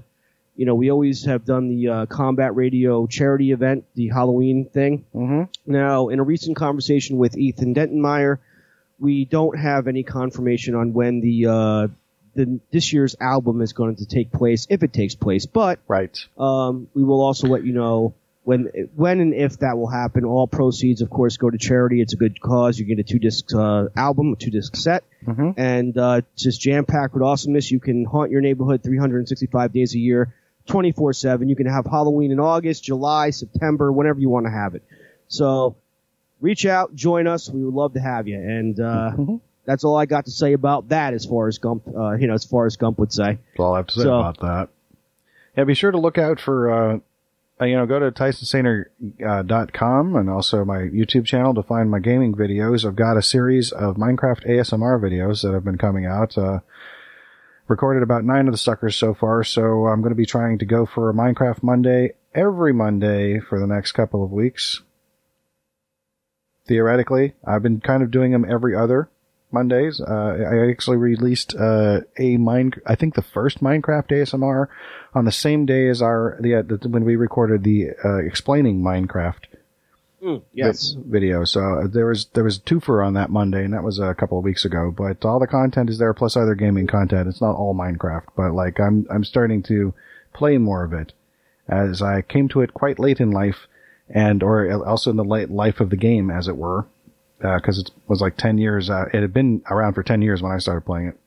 you 0.55 0.65
know, 0.65 0.75
we 0.75 0.91
always 0.91 1.25
have 1.25 1.43
done 1.43 1.67
the 1.67 1.89
uh, 1.89 2.05
Combat 2.05 2.55
Radio 2.55 3.05
charity 3.05 3.51
event, 3.51 3.83
the 3.95 4.07
Halloween 4.07 4.69
thing. 4.69 5.05
Mm-hmm. 5.13 5.71
Now, 5.71 6.07
in 6.07 6.19
a 6.19 6.23
recent 6.23 6.55
conversation 6.55 7.17
with 7.17 7.37
Ethan 7.37 7.75
Dentonmeyer, 7.75 8.37
we 8.97 9.25
don't 9.25 9.59
have 9.59 9.87
any 9.87 10.03
confirmation 10.03 10.73
on 10.73 10.93
when 10.93 11.19
the 11.19 11.47
uh, 11.47 11.87
the 12.35 12.59
this 12.71 12.93
year's 12.93 13.15
album 13.19 13.61
is 13.61 13.73
going 13.73 13.95
to 13.97 14.05
take 14.05 14.31
place, 14.31 14.67
if 14.69 14.83
it 14.83 14.93
takes 14.93 15.15
place. 15.15 15.45
But 15.45 15.79
Right. 15.87 16.17
um, 16.37 16.87
we 16.93 17.03
will 17.03 17.21
also 17.21 17.47
let 17.47 17.63
you 17.65 17.73
know 17.73 18.13
when 18.43 18.69
when 18.95 19.19
and 19.21 19.33
if 19.33 19.59
that 19.59 19.77
will 19.77 19.87
happen. 19.89 20.23
All 20.25 20.45
proceeds, 20.47 21.01
of 21.01 21.09
course, 21.09 21.37
go 21.37 21.49
to 21.49 21.57
charity. 21.57 22.01
It's 22.01 22.13
a 22.13 22.17
good 22.17 22.39
cause. 22.39 22.77
You 22.77 22.85
get 22.85 22.99
a 22.99 23.03
two 23.03 23.19
disc 23.19 23.53
uh, 23.55 23.85
album, 23.95 24.33
a 24.33 24.35
two 24.35 24.51
disc 24.51 24.75
set, 24.75 25.03
and 25.57 25.97
uh, 25.97 26.21
just 26.35 26.61
jam 26.61 26.85
packed 26.85 27.13
with 27.15 27.23
awesomeness. 27.23 27.71
You 27.71 27.79
can 27.79 28.05
haunt 28.05 28.29
your 28.31 28.41
neighborhood 28.41 28.83
365 28.83 29.73
days 29.73 29.95
a 29.95 29.99
year, 29.99 30.33
24 30.67 31.13
seven. 31.13 31.49
You 31.49 31.55
can 31.55 31.65
have 31.67 31.85
Halloween 31.85 32.31
in 32.31 32.39
August, 32.39 32.83
July, 32.83 33.31
September, 33.31 33.91
whenever 33.91 34.19
you 34.19 34.29
want 34.29 34.45
to 34.45 34.51
have 34.51 34.75
it. 34.75 34.83
So 35.27 35.75
reach 36.41 36.65
out, 36.67 36.93
join 36.93 37.25
us. 37.25 37.49
We 37.49 37.63
would 37.63 37.73
love 37.73 37.93
to 37.93 37.99
have 38.01 38.27
you. 38.27 38.37
And 38.37 38.79
uh, 38.79 39.11
that's 39.65 39.83
all 39.83 39.97
I 39.97 40.05
got 40.05 40.25
to 40.25 40.31
say 40.31 40.53
about 40.53 40.89
that. 40.89 41.13
As 41.13 41.25
far 41.25 41.47
as 41.47 41.57
Gump, 41.57 41.87
uh, 41.87 42.11
you 42.13 42.27
know, 42.27 42.33
as 42.33 42.45
far 42.45 42.65
as 42.65 42.75
Gump 42.77 42.99
would 42.99 43.11
say. 43.13 43.39
That's 43.51 43.59
all 43.59 43.73
I 43.73 43.77
have 43.77 43.87
to 43.87 43.93
say 43.93 44.01
So- 44.03 44.19
about 44.19 44.39
that. 44.41 44.69
Yeah, 45.57 45.63
be 45.63 45.73
sure 45.73 45.91
to 45.91 45.97
look 45.97 46.17
out 46.17 46.41
for 46.41 46.69
uh, 46.69 46.99
uh, 47.61 47.65
you 47.65 47.77
know, 47.77 47.85
go 47.85 47.97
to 47.99 48.11
TysonSainer.com 48.11 50.15
and 50.17 50.29
also 50.29 50.65
my 50.65 50.79
YouTube 50.79 51.23
channel 51.25 51.53
to 51.53 51.63
find 51.63 51.89
my 51.89 51.99
gaming 51.99 52.35
videos. 52.35 52.85
I've 52.85 52.97
got 52.97 53.15
a 53.15 53.21
series 53.21 53.71
of 53.71 53.95
Minecraft 53.95 54.45
ASMR 54.45 54.99
videos 54.99 55.43
that 55.43 55.53
have 55.53 55.63
been 55.63 55.77
coming 55.77 56.05
out. 56.05 56.37
Uh, 56.37 56.59
recorded 57.69 58.03
about 58.03 58.25
nine 58.25 58.47
of 58.47 58.51
the 58.53 58.57
suckers 58.57 58.97
so 58.97 59.13
far, 59.13 59.45
so 59.45 59.87
I'm 59.87 60.01
going 60.01 60.11
to 60.11 60.15
be 60.17 60.25
trying 60.25 60.57
to 60.59 60.65
go 60.65 60.85
for 60.85 61.09
a 61.09 61.13
Minecraft 61.13 61.63
Monday 61.63 62.15
every 62.33 62.73
Monday 62.73 63.39
for 63.39 63.57
the 63.59 63.67
next 63.67 63.93
couple 63.93 64.21
of 64.23 64.31
weeks. 64.31 64.81
Theoretically, 66.67 67.33
I've 67.45 67.63
been 67.63 67.79
kind 67.79 68.01
of 68.03 68.11
doing 68.11 68.31
them 68.31 68.45
every 68.49 68.75
other 68.75 69.09
Mondays. 69.55 69.99
Uh, 69.99 70.35
I 70.51 70.69
actually 70.69 70.97
released 70.97 71.55
uh, 71.55 72.01
a 72.19 72.37
mine. 72.37 72.73
I 72.85 72.95
think 72.95 73.15
the 73.15 73.21
first 73.21 73.63
Minecraft 73.63 74.09
ASMR 74.09 74.67
on 75.13 75.25
the 75.25 75.31
same 75.31 75.65
day 75.65 75.89
as 75.89 76.01
our 76.01 76.37
the, 76.39 76.55
uh, 76.55 76.61
the 76.61 76.89
when 76.89 77.05
we 77.05 77.15
recorded 77.15 77.63
the 77.63 77.91
uh, 78.03 78.17
explaining 78.17 78.81
Minecraft 78.81 79.45
Mm, 80.25 80.41
yes. 80.53 80.95
video. 80.97 81.43
So 81.45 81.61
uh, 81.61 81.87
there 81.87 82.07
was 82.07 82.25
there 82.33 82.43
was 82.43 82.57
twofer 82.57 83.05
on 83.05 83.13
that 83.13 83.29
Monday, 83.29 83.63
and 83.63 83.73
that 83.75 83.83
was 83.83 83.99
a 83.99 84.15
couple 84.15 84.39
of 84.39 84.43
weeks 84.43 84.65
ago. 84.65 84.91
But 84.95 85.23
all 85.23 85.39
the 85.39 85.45
content 85.45 85.89
is 85.89 85.99
there, 85.99 86.15
plus 86.15 86.35
other 86.35 86.55
gaming 86.55 86.87
content. 86.87 87.27
It's 87.27 87.41
not 87.41 87.55
all 87.55 87.75
Minecraft, 87.75 88.25
but 88.35 88.51
like 88.53 88.79
I'm 88.79 89.05
I'm 89.11 89.23
starting 89.23 89.61
to 89.63 89.93
play 90.33 90.57
more 90.57 90.83
of 90.83 90.93
it 90.93 91.13
as 91.67 92.01
I 92.01 92.23
came 92.23 92.47
to 92.49 92.61
it 92.61 92.73
quite 92.73 92.97
late 92.97 93.19
in 93.19 93.29
life, 93.29 93.67
and 94.09 94.41
or 94.41 94.71
also 94.83 95.11
in 95.11 95.17
the 95.17 95.23
late 95.23 95.51
life 95.51 95.79
of 95.79 95.91
the 95.91 95.95
game, 95.95 96.31
as 96.31 96.47
it 96.47 96.57
were, 96.57 96.87
because 97.39 97.79
it 97.79 97.91
was 98.07 98.21
like 98.21 98.37
ten 98.37 98.57
years. 98.57 98.89
Uh, 98.89 99.05
it 99.13 99.21
had 99.21 99.33
been 99.33 99.61
around 99.69 99.93
for 99.93 100.03
ten 100.03 100.21
years 100.21 100.41
when 100.41 100.51
I 100.51 100.57
started 100.57 100.85
playing 100.85 101.07
it. 101.07 101.19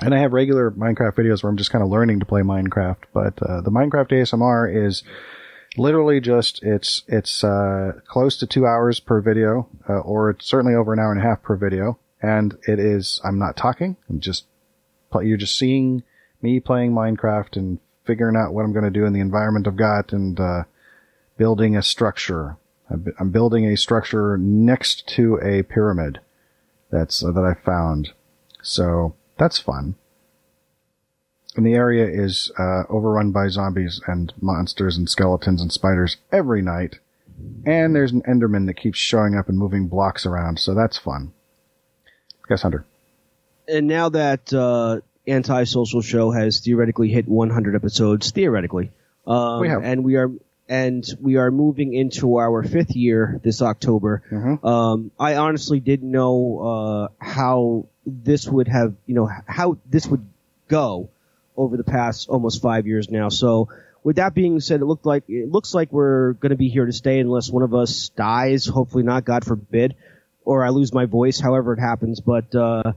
And 0.00 0.14
I 0.14 0.20
have 0.20 0.32
regular 0.32 0.70
Minecraft 0.70 1.14
videos 1.14 1.42
where 1.42 1.50
I'm 1.50 1.56
just 1.56 1.72
kind 1.72 1.82
of 1.82 1.90
learning 1.90 2.20
to 2.20 2.26
play 2.26 2.42
Minecraft, 2.42 3.04
but 3.12 3.42
uh, 3.42 3.60
the 3.62 3.70
Minecraft 3.70 4.10
ASMR 4.10 4.86
is 4.86 5.02
literally 5.76 6.20
just 6.20 6.62
it's 6.62 7.02
it's 7.08 7.42
uh, 7.42 7.92
close 8.06 8.36
to 8.38 8.46
two 8.46 8.66
hours 8.66 9.00
per 9.00 9.20
video, 9.20 9.68
uh, 9.88 9.98
or 10.00 10.30
it's 10.30 10.46
certainly 10.46 10.74
over 10.74 10.92
an 10.92 10.98
hour 10.98 11.12
and 11.12 11.20
a 11.20 11.24
half 11.24 11.42
per 11.42 11.56
video. 11.56 11.98
And 12.22 12.56
it 12.66 12.78
is 12.78 13.20
I'm 13.24 13.38
not 13.38 13.56
talking. 13.56 13.96
I'm 14.08 14.20
just 14.20 14.46
you're 15.20 15.36
just 15.36 15.58
seeing 15.58 16.02
me 16.42 16.60
playing 16.60 16.92
Minecraft 16.92 17.56
and 17.56 17.78
figuring 18.04 18.36
out 18.36 18.52
what 18.52 18.64
I'm 18.64 18.72
going 18.72 18.84
to 18.84 18.90
do 18.90 19.04
in 19.04 19.12
the 19.12 19.20
environment 19.20 19.66
I've 19.66 19.76
got 19.76 20.12
and 20.12 20.38
uh, 20.38 20.64
building 21.36 21.76
a 21.76 21.82
structure. 21.82 22.56
I'm 22.90 23.30
building 23.30 23.66
a 23.66 23.76
structure 23.76 24.38
next 24.38 25.06
to 25.08 25.38
a 25.42 25.62
pyramid 25.62 26.20
that's 26.90 27.22
uh, 27.22 27.30
that 27.32 27.44
I 27.44 27.54
found. 27.64 28.10
So 28.62 29.14
that's 29.38 29.58
fun. 29.58 29.94
And 31.56 31.66
the 31.66 31.74
area 31.74 32.06
is 32.08 32.50
uh, 32.58 32.84
overrun 32.88 33.32
by 33.32 33.48
zombies 33.48 34.00
and 34.06 34.32
monsters 34.40 34.96
and 34.96 35.08
skeletons 35.08 35.60
and 35.60 35.72
spiders 35.72 36.16
every 36.32 36.62
night. 36.62 36.98
And 37.66 37.94
there's 37.94 38.12
an 38.12 38.22
Enderman 38.22 38.66
that 38.66 38.74
keeps 38.74 38.98
showing 38.98 39.36
up 39.36 39.48
and 39.48 39.58
moving 39.58 39.88
blocks 39.88 40.24
around, 40.26 40.58
so 40.58 40.74
that's 40.74 40.98
fun. 40.98 41.32
Yes, 42.50 42.62
Hunter. 42.62 42.84
and 43.68 43.86
now 43.86 44.08
that 44.08 44.52
uh, 44.52 45.00
anti-social 45.26 46.00
show 46.00 46.30
has 46.30 46.60
theoretically 46.60 47.08
hit 47.10 47.28
100 47.28 47.74
episodes, 47.76 48.30
theoretically, 48.30 48.90
um, 49.26 49.60
We 49.60 49.68
have. 49.68 49.84
and 49.84 50.02
we 50.04 50.16
are 50.16 50.30
and 50.68 51.04
we 51.20 51.36
are 51.36 51.50
moving 51.50 51.94
into 51.94 52.36
our 52.38 52.62
fifth 52.62 52.94
year 52.94 53.40
this 53.42 53.62
October. 53.62 54.22
Mhm. 54.30 54.64
Um, 54.64 55.10
I 55.18 55.36
honestly 55.36 55.80
didn't 55.80 56.10
know 56.10 56.58
uh, 56.60 57.08
how 57.18 57.86
this 58.06 58.46
would 58.48 58.68
have, 58.68 58.94
you 59.06 59.14
know, 59.14 59.28
how 59.46 59.78
this 59.90 60.06
would 60.06 60.24
go 60.68 61.08
over 61.56 61.76
the 61.76 61.84
past 61.84 62.28
almost 62.28 62.62
five 62.62 62.86
years 62.86 63.10
now. 63.10 63.28
So. 63.28 63.68
With 64.04 64.16
that 64.16 64.32
being 64.32 64.60
said, 64.60 64.80
it 64.80 64.86
looked 64.86 65.04
like 65.04 65.24
it 65.28 65.50
looks 65.50 65.74
like 65.74 65.92
we're 65.92 66.34
going 66.34 66.50
to 66.50 66.56
be 66.56 66.68
here 66.68 66.86
to 66.86 66.92
stay 66.92 67.18
unless 67.18 67.50
one 67.50 67.64
of 67.64 67.74
us 67.74 68.10
dies. 68.10 68.64
Hopefully 68.64 69.02
not, 69.02 69.24
God 69.24 69.44
forbid, 69.44 69.96
or 70.44 70.64
I 70.64 70.68
lose 70.70 70.94
my 70.94 71.04
voice. 71.04 71.40
However 71.40 71.74
it 71.74 71.80
happens, 71.80 72.20
but 72.20 72.54
uh, 72.54 72.92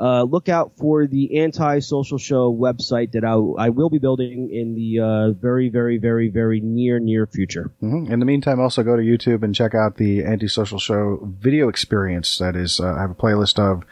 uh, 0.00 0.22
look 0.22 0.48
out 0.48 0.72
for 0.78 1.06
the 1.06 1.40
anti-social 1.40 2.16
show 2.16 2.50
website 2.50 3.12
that 3.12 3.22
I, 3.22 3.34
I 3.66 3.68
will 3.68 3.90
be 3.90 3.98
building 3.98 4.48
in 4.50 4.74
the 4.74 5.00
uh, 5.00 5.30
very, 5.32 5.68
very, 5.68 5.98
very, 5.98 6.28
very 6.30 6.60
near, 6.60 6.98
near 6.98 7.26
future. 7.26 7.70
hmm 7.80 8.10
In 8.10 8.18
the 8.18 8.24
meantime, 8.24 8.60
also 8.60 8.82
go 8.82 8.96
to 8.96 9.02
YouTube 9.02 9.42
and 9.42 9.54
check 9.54 9.74
out 9.74 9.96
the 9.96 10.24
anti-social 10.24 10.78
Show 10.78 11.18
video 11.22 11.68
experience. 11.68 12.38
That 12.38 12.56
is, 12.56 12.80
uh, 12.80 12.94
I 12.94 13.02
have 13.02 13.10
a 13.10 13.14
playlist 13.14 13.58
of. 13.58 13.84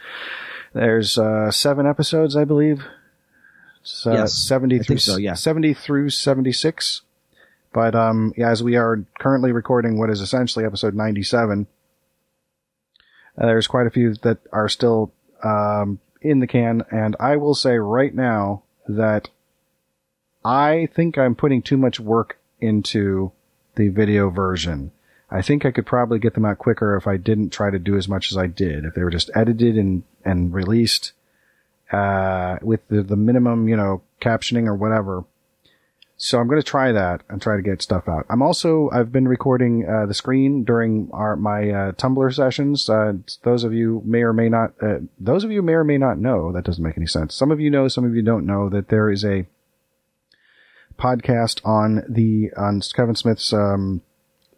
There's 0.72 1.18
uh, 1.18 1.50
seven 1.50 1.86
episodes, 1.86 2.36
I 2.36 2.44
believe. 2.44 2.80
Uh, 4.06 4.12
Yes, 4.12 4.34
seventy 4.34 4.78
through 4.80 4.98
so, 4.98 5.16
yeah. 5.16 5.34
seventy 5.34 5.72
through 5.72 6.10
seventy 6.10 6.52
six. 6.52 7.02
But 7.72 7.94
um, 7.94 8.34
yeah, 8.36 8.50
as 8.50 8.62
we 8.62 8.76
are 8.76 9.04
currently 9.18 9.52
recording 9.52 9.98
what 9.98 10.10
is 10.10 10.20
essentially 10.20 10.64
episode 10.64 10.94
ninety 10.94 11.22
seven, 11.22 11.66
uh, 13.38 13.46
there's 13.46 13.66
quite 13.66 13.86
a 13.86 13.90
few 13.90 14.14
that 14.22 14.38
are 14.52 14.68
still 14.68 15.12
um, 15.42 16.00
in 16.20 16.40
the 16.40 16.46
can, 16.46 16.82
and 16.90 17.16
I 17.20 17.36
will 17.36 17.54
say 17.54 17.76
right 17.76 18.14
now 18.14 18.62
that 18.88 19.28
I 20.44 20.88
think 20.94 21.18
I'm 21.18 21.34
putting 21.34 21.62
too 21.62 21.76
much 21.76 22.00
work 22.00 22.38
into 22.60 23.32
the 23.76 23.88
video 23.88 24.30
version. 24.30 24.92
I 25.30 25.42
think 25.42 25.64
I 25.66 25.70
could 25.70 25.86
probably 25.86 26.18
get 26.18 26.34
them 26.34 26.46
out 26.46 26.58
quicker 26.58 26.96
if 26.96 27.06
I 27.06 27.18
didn't 27.18 27.50
try 27.50 27.70
to 27.70 27.78
do 27.78 27.96
as 27.96 28.08
much 28.08 28.32
as 28.32 28.38
I 28.38 28.46
did. 28.46 28.84
If 28.84 28.94
they 28.94 29.02
were 29.02 29.10
just 29.10 29.30
edited 29.34 29.76
and, 29.76 30.02
and 30.24 30.52
released, 30.52 31.12
uh, 31.92 32.56
with 32.62 32.86
the, 32.88 33.02
the 33.02 33.16
minimum, 33.16 33.68
you 33.68 33.76
know, 33.76 34.02
captioning 34.20 34.66
or 34.66 34.74
whatever. 34.74 35.24
So 36.20 36.40
I'm 36.40 36.48
going 36.48 36.60
to 36.60 36.66
try 36.66 36.90
that 36.90 37.22
and 37.28 37.40
try 37.40 37.54
to 37.54 37.62
get 37.62 37.80
stuff 37.80 38.08
out. 38.08 38.26
I'm 38.28 38.42
also, 38.42 38.90
I've 38.92 39.12
been 39.12 39.28
recording, 39.28 39.86
uh, 39.88 40.04
the 40.04 40.14
screen 40.14 40.64
during 40.64 41.08
our, 41.12 41.36
my, 41.36 41.70
uh, 41.70 41.92
Tumblr 41.92 42.34
sessions. 42.34 42.90
Uh, 42.90 43.14
those 43.44 43.62
of 43.62 43.72
you 43.72 44.02
may 44.04 44.22
or 44.22 44.32
may 44.32 44.48
not, 44.48 44.74
uh, 44.82 44.98
those 45.20 45.44
of 45.44 45.52
you 45.52 45.62
may 45.62 45.74
or 45.74 45.84
may 45.84 45.96
not 45.96 46.18
know, 46.18 46.50
that 46.50 46.64
doesn't 46.64 46.82
make 46.82 46.96
any 46.96 47.06
sense. 47.06 47.36
Some 47.36 47.52
of 47.52 47.60
you 47.60 47.70
know, 47.70 47.86
some 47.86 48.04
of 48.04 48.16
you 48.16 48.22
don't 48.22 48.46
know 48.46 48.68
that 48.68 48.88
there 48.88 49.08
is 49.08 49.24
a 49.24 49.46
podcast 50.98 51.64
on 51.64 52.02
the, 52.08 52.50
on 52.56 52.80
Kevin 52.96 53.14
Smith's, 53.14 53.52
um, 53.52 54.02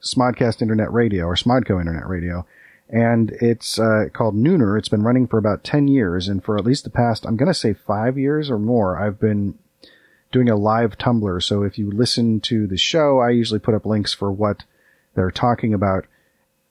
Smodcast 0.02 0.62
Internet 0.62 0.90
Radio 0.90 1.26
or 1.26 1.34
Smodco 1.34 1.78
Internet 1.78 2.08
Radio. 2.08 2.46
And 2.88 3.32
it's 3.42 3.78
uh, 3.78 4.06
called 4.14 4.34
Nooner. 4.34 4.78
It's 4.78 4.88
been 4.88 5.02
running 5.02 5.26
for 5.26 5.36
about 5.36 5.62
10 5.62 5.88
years. 5.88 6.26
And 6.26 6.42
for 6.42 6.56
at 6.56 6.64
least 6.64 6.84
the 6.84 6.90
past, 6.90 7.26
I'm 7.26 7.36
going 7.36 7.52
to 7.52 7.54
say 7.54 7.74
five 7.74 8.16
years 8.16 8.50
or 8.50 8.58
more, 8.58 8.98
I've 8.98 9.20
been 9.20 9.58
doing 10.32 10.48
a 10.48 10.56
live 10.56 10.96
Tumblr. 10.98 11.42
So 11.42 11.62
if 11.62 11.78
you 11.78 11.90
listen 11.90 12.40
to 12.42 12.66
the 12.66 12.76
show, 12.76 13.18
I 13.18 13.30
usually 13.30 13.60
put 13.60 13.74
up 13.74 13.86
links 13.86 14.12
for 14.12 14.30
what 14.30 14.64
they're 15.14 15.30
talking 15.30 15.74
about 15.74 16.06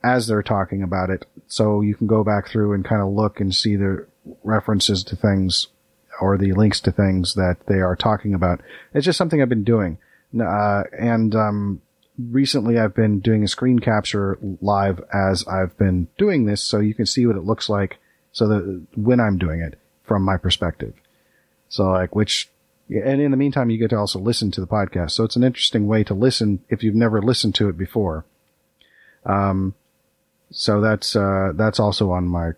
as 0.03 0.28
they're 0.28 0.43
talking 0.43 0.82
about 0.82 1.10
it. 1.10 1.26
So 1.47 1.82
you 1.82 1.95
can 1.95 2.07
go 2.07 2.24
back 2.24 2.47
through 2.47 2.74
and 2.74 2.86
kind 2.86 3.01
of 3.01 3.10
look 3.10 3.39
and 3.39 3.53
see 3.53 3.76
the 3.76 4.07
references 4.43 5.03
to 5.05 5.16
things 5.16 5.68
or 6.22 6.38
the 6.38 6.53
links 6.53 6.80
to 6.82 6.91
things 6.91 7.34
that 7.36 7.57
they 7.68 7.80
are 7.80 7.95
talking 7.95 8.34
about. 8.34 8.62
It's 8.93 9.05
just 9.05 9.18
something 9.18 9.41
I've 9.41 9.49
been 9.49 9.64
doing. 9.64 9.97
Uh, 10.39 10.84
and, 10.97 11.36
um, 11.36 11.82
recently 12.20 12.78
I've 12.78 12.93
been 12.93 13.20
doing 13.20 13.43
a 13.43 13.47
screen 13.47 13.80
capture 13.80 14.38
live 14.62 15.01
as 15.14 15.47
I've 15.47 15.78
been 15.78 16.10
doing 16.18 16.45
this 16.45 16.62
so 16.62 16.80
you 16.80 16.93
can 16.93 17.05
see 17.05 17.26
what 17.26 17.38
it 17.38 17.45
looks 17.45 17.70
like 17.70 17.97
so 18.32 18.47
that 18.47 18.88
when 18.95 19.20
I'm 19.20 19.38
doing 19.38 19.62
it 19.62 19.80
from 20.03 20.24
my 20.24 20.38
perspective. 20.38 20.93
So 21.70 21.86
like 21.86 22.16
which, 22.16 22.49
and 22.89 23.21
in 23.21 23.31
the 23.31 23.37
meantime 23.37 23.69
you 23.69 23.77
get 23.77 23.91
to 23.91 23.97
also 23.97 24.19
listen 24.19 24.51
to 24.51 24.61
the 24.61 24.67
podcast. 24.67 25.11
So 25.11 25.23
it's 25.23 25.35
an 25.35 25.43
interesting 25.43 25.87
way 25.87 26.03
to 26.03 26.13
listen 26.13 26.63
if 26.69 26.83
you've 26.83 26.95
never 26.95 27.21
listened 27.21 27.55
to 27.55 27.69
it 27.69 27.77
before. 27.77 28.25
Um, 29.25 29.75
so 30.51 30.81
that's, 30.81 31.15
uh, 31.15 31.51
that's 31.55 31.79
also 31.79 32.11
on 32.11 32.27
my, 32.27 32.49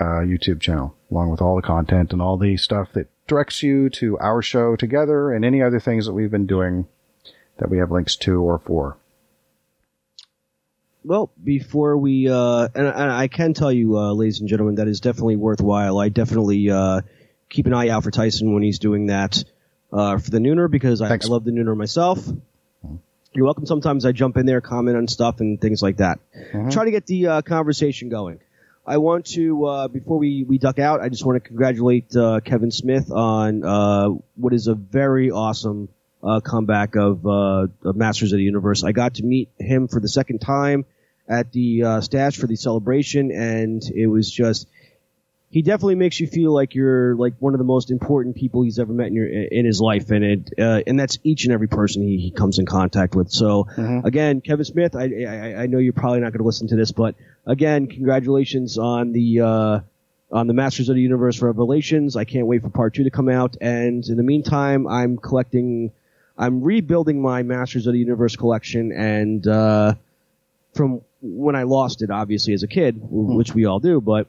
uh, 0.00 0.22
YouTube 0.24 0.60
channel 0.60 0.96
along 1.10 1.30
with 1.30 1.42
all 1.42 1.56
the 1.56 1.62
content 1.62 2.12
and 2.12 2.22
all 2.22 2.36
the 2.36 2.56
stuff 2.56 2.88
that 2.94 3.08
directs 3.26 3.62
you 3.62 3.90
to 3.90 4.18
our 4.18 4.40
show 4.40 4.76
together 4.76 5.32
and 5.32 5.44
any 5.44 5.62
other 5.62 5.80
things 5.80 6.06
that 6.06 6.12
we've 6.12 6.30
been 6.30 6.46
doing 6.46 6.86
that 7.58 7.68
we 7.68 7.78
have 7.78 7.90
links 7.90 8.16
to 8.16 8.42
or 8.42 8.58
for. 8.58 8.96
Well, 11.04 11.30
before 11.42 11.96
we, 11.96 12.28
uh, 12.28 12.68
and, 12.74 12.86
and 12.86 13.10
I 13.12 13.28
can 13.28 13.54
tell 13.54 13.70
you, 13.70 13.96
uh, 13.96 14.12
ladies 14.12 14.40
and 14.40 14.48
gentlemen, 14.48 14.76
that 14.76 14.88
is 14.88 15.00
definitely 15.00 15.36
worthwhile. 15.36 15.98
I 15.98 16.08
definitely, 16.08 16.68
uh, 16.70 17.02
keep 17.48 17.66
an 17.66 17.74
eye 17.74 17.90
out 17.90 18.02
for 18.02 18.10
Tyson 18.10 18.52
when 18.52 18.64
he's 18.64 18.80
doing 18.80 19.06
that, 19.06 19.44
uh, 19.92 20.18
for 20.18 20.30
the 20.30 20.38
Nooner 20.38 20.70
because 20.70 21.00
I, 21.00 21.08
I 21.14 21.18
love 21.28 21.44
the 21.44 21.50
Nooner 21.50 21.76
myself. 21.76 22.26
You're 23.32 23.44
welcome. 23.44 23.66
Sometimes 23.66 24.04
I 24.06 24.12
jump 24.12 24.36
in 24.38 24.46
there, 24.46 24.60
comment 24.60 24.96
on 24.96 25.08
stuff 25.08 25.40
and 25.40 25.60
things 25.60 25.82
like 25.82 25.98
that. 25.98 26.20
Try 26.70 26.86
to 26.86 26.90
get 26.90 27.06
the, 27.06 27.26
uh, 27.26 27.42
conversation 27.42 28.08
going. 28.08 28.40
I 28.86 28.98
want 28.98 29.26
to, 29.34 29.64
uh, 29.66 29.88
before 29.88 30.16
we, 30.18 30.44
we 30.44 30.58
duck 30.58 30.78
out, 30.78 31.00
I 31.00 31.08
just 31.08 31.24
want 31.24 31.42
to 31.42 31.46
congratulate, 31.46 32.14
uh, 32.16 32.40
Kevin 32.40 32.70
Smith 32.70 33.10
on, 33.10 33.64
uh, 33.64 34.08
what 34.36 34.52
is 34.54 34.68
a 34.68 34.74
very 34.74 35.30
awesome, 35.30 35.88
uh, 36.22 36.40
comeback 36.40 36.96
of, 36.96 37.26
uh, 37.26 37.66
of 37.84 37.96
Masters 37.96 38.32
of 38.32 38.38
the 38.38 38.44
Universe. 38.44 38.84
I 38.84 38.92
got 38.92 39.14
to 39.14 39.24
meet 39.24 39.50
him 39.58 39.88
for 39.88 40.00
the 40.00 40.08
second 40.08 40.38
time 40.38 40.86
at 41.28 41.52
the 41.52 41.82
uh, 41.82 42.00
stash 42.00 42.36
for 42.36 42.46
the 42.46 42.56
celebration, 42.56 43.32
and 43.32 43.82
it 43.94 44.06
was 44.06 44.30
just 44.30 44.68
he 45.50 45.62
definitely 45.62 45.94
makes 45.94 46.18
you 46.20 46.26
feel 46.26 46.52
like 46.52 46.74
you're 46.74 47.14
like 47.14 47.34
one 47.38 47.54
of 47.54 47.58
the 47.58 47.64
most 47.64 47.90
important 47.90 48.36
people 48.36 48.62
he's 48.62 48.78
ever 48.78 48.92
met 48.92 49.06
in 49.06 49.14
your 49.14 49.26
in 49.28 49.64
his 49.64 49.80
life, 49.80 50.10
and 50.10 50.24
it 50.24 50.50
uh, 50.58 50.82
and 50.86 50.98
that's 50.98 51.18
each 51.24 51.44
and 51.44 51.52
every 51.52 51.68
person 51.68 52.02
he, 52.02 52.18
he 52.18 52.30
comes 52.30 52.58
in 52.58 52.66
contact 52.66 53.14
with. 53.14 53.30
So 53.30 53.68
again, 54.04 54.40
Kevin 54.40 54.64
Smith, 54.64 54.96
I, 54.96 55.04
I 55.24 55.62
I 55.62 55.66
know 55.66 55.78
you're 55.78 55.92
probably 55.92 56.20
not 56.20 56.32
going 56.32 56.40
to 56.40 56.46
listen 56.46 56.68
to 56.68 56.76
this, 56.76 56.92
but 56.92 57.14
again, 57.46 57.86
congratulations 57.86 58.76
on 58.76 59.12
the 59.12 59.40
uh, 59.40 59.80
on 60.32 60.46
the 60.48 60.54
Masters 60.54 60.88
of 60.88 60.96
the 60.96 61.00
Universe 61.02 61.40
Revelations. 61.40 62.16
I 62.16 62.24
can't 62.24 62.46
wait 62.48 62.62
for 62.62 62.68
part 62.68 62.94
two 62.94 63.04
to 63.04 63.10
come 63.10 63.28
out, 63.28 63.56
and 63.60 64.04
in 64.06 64.16
the 64.16 64.24
meantime, 64.24 64.88
I'm 64.88 65.16
collecting, 65.16 65.92
I'm 66.36 66.62
rebuilding 66.62 67.22
my 67.22 67.44
Masters 67.44 67.86
of 67.86 67.92
the 67.92 68.00
Universe 68.00 68.34
collection, 68.34 68.90
and 68.92 69.46
uh, 69.46 69.94
from 70.74 71.02
when 71.22 71.54
I 71.56 71.62
lost 71.62 72.02
it, 72.02 72.10
obviously 72.10 72.52
as 72.52 72.62
a 72.64 72.66
kid, 72.68 73.00
w- 73.00 73.36
which 73.36 73.54
we 73.54 73.64
all 73.64 73.78
do, 73.80 74.00
but 74.00 74.26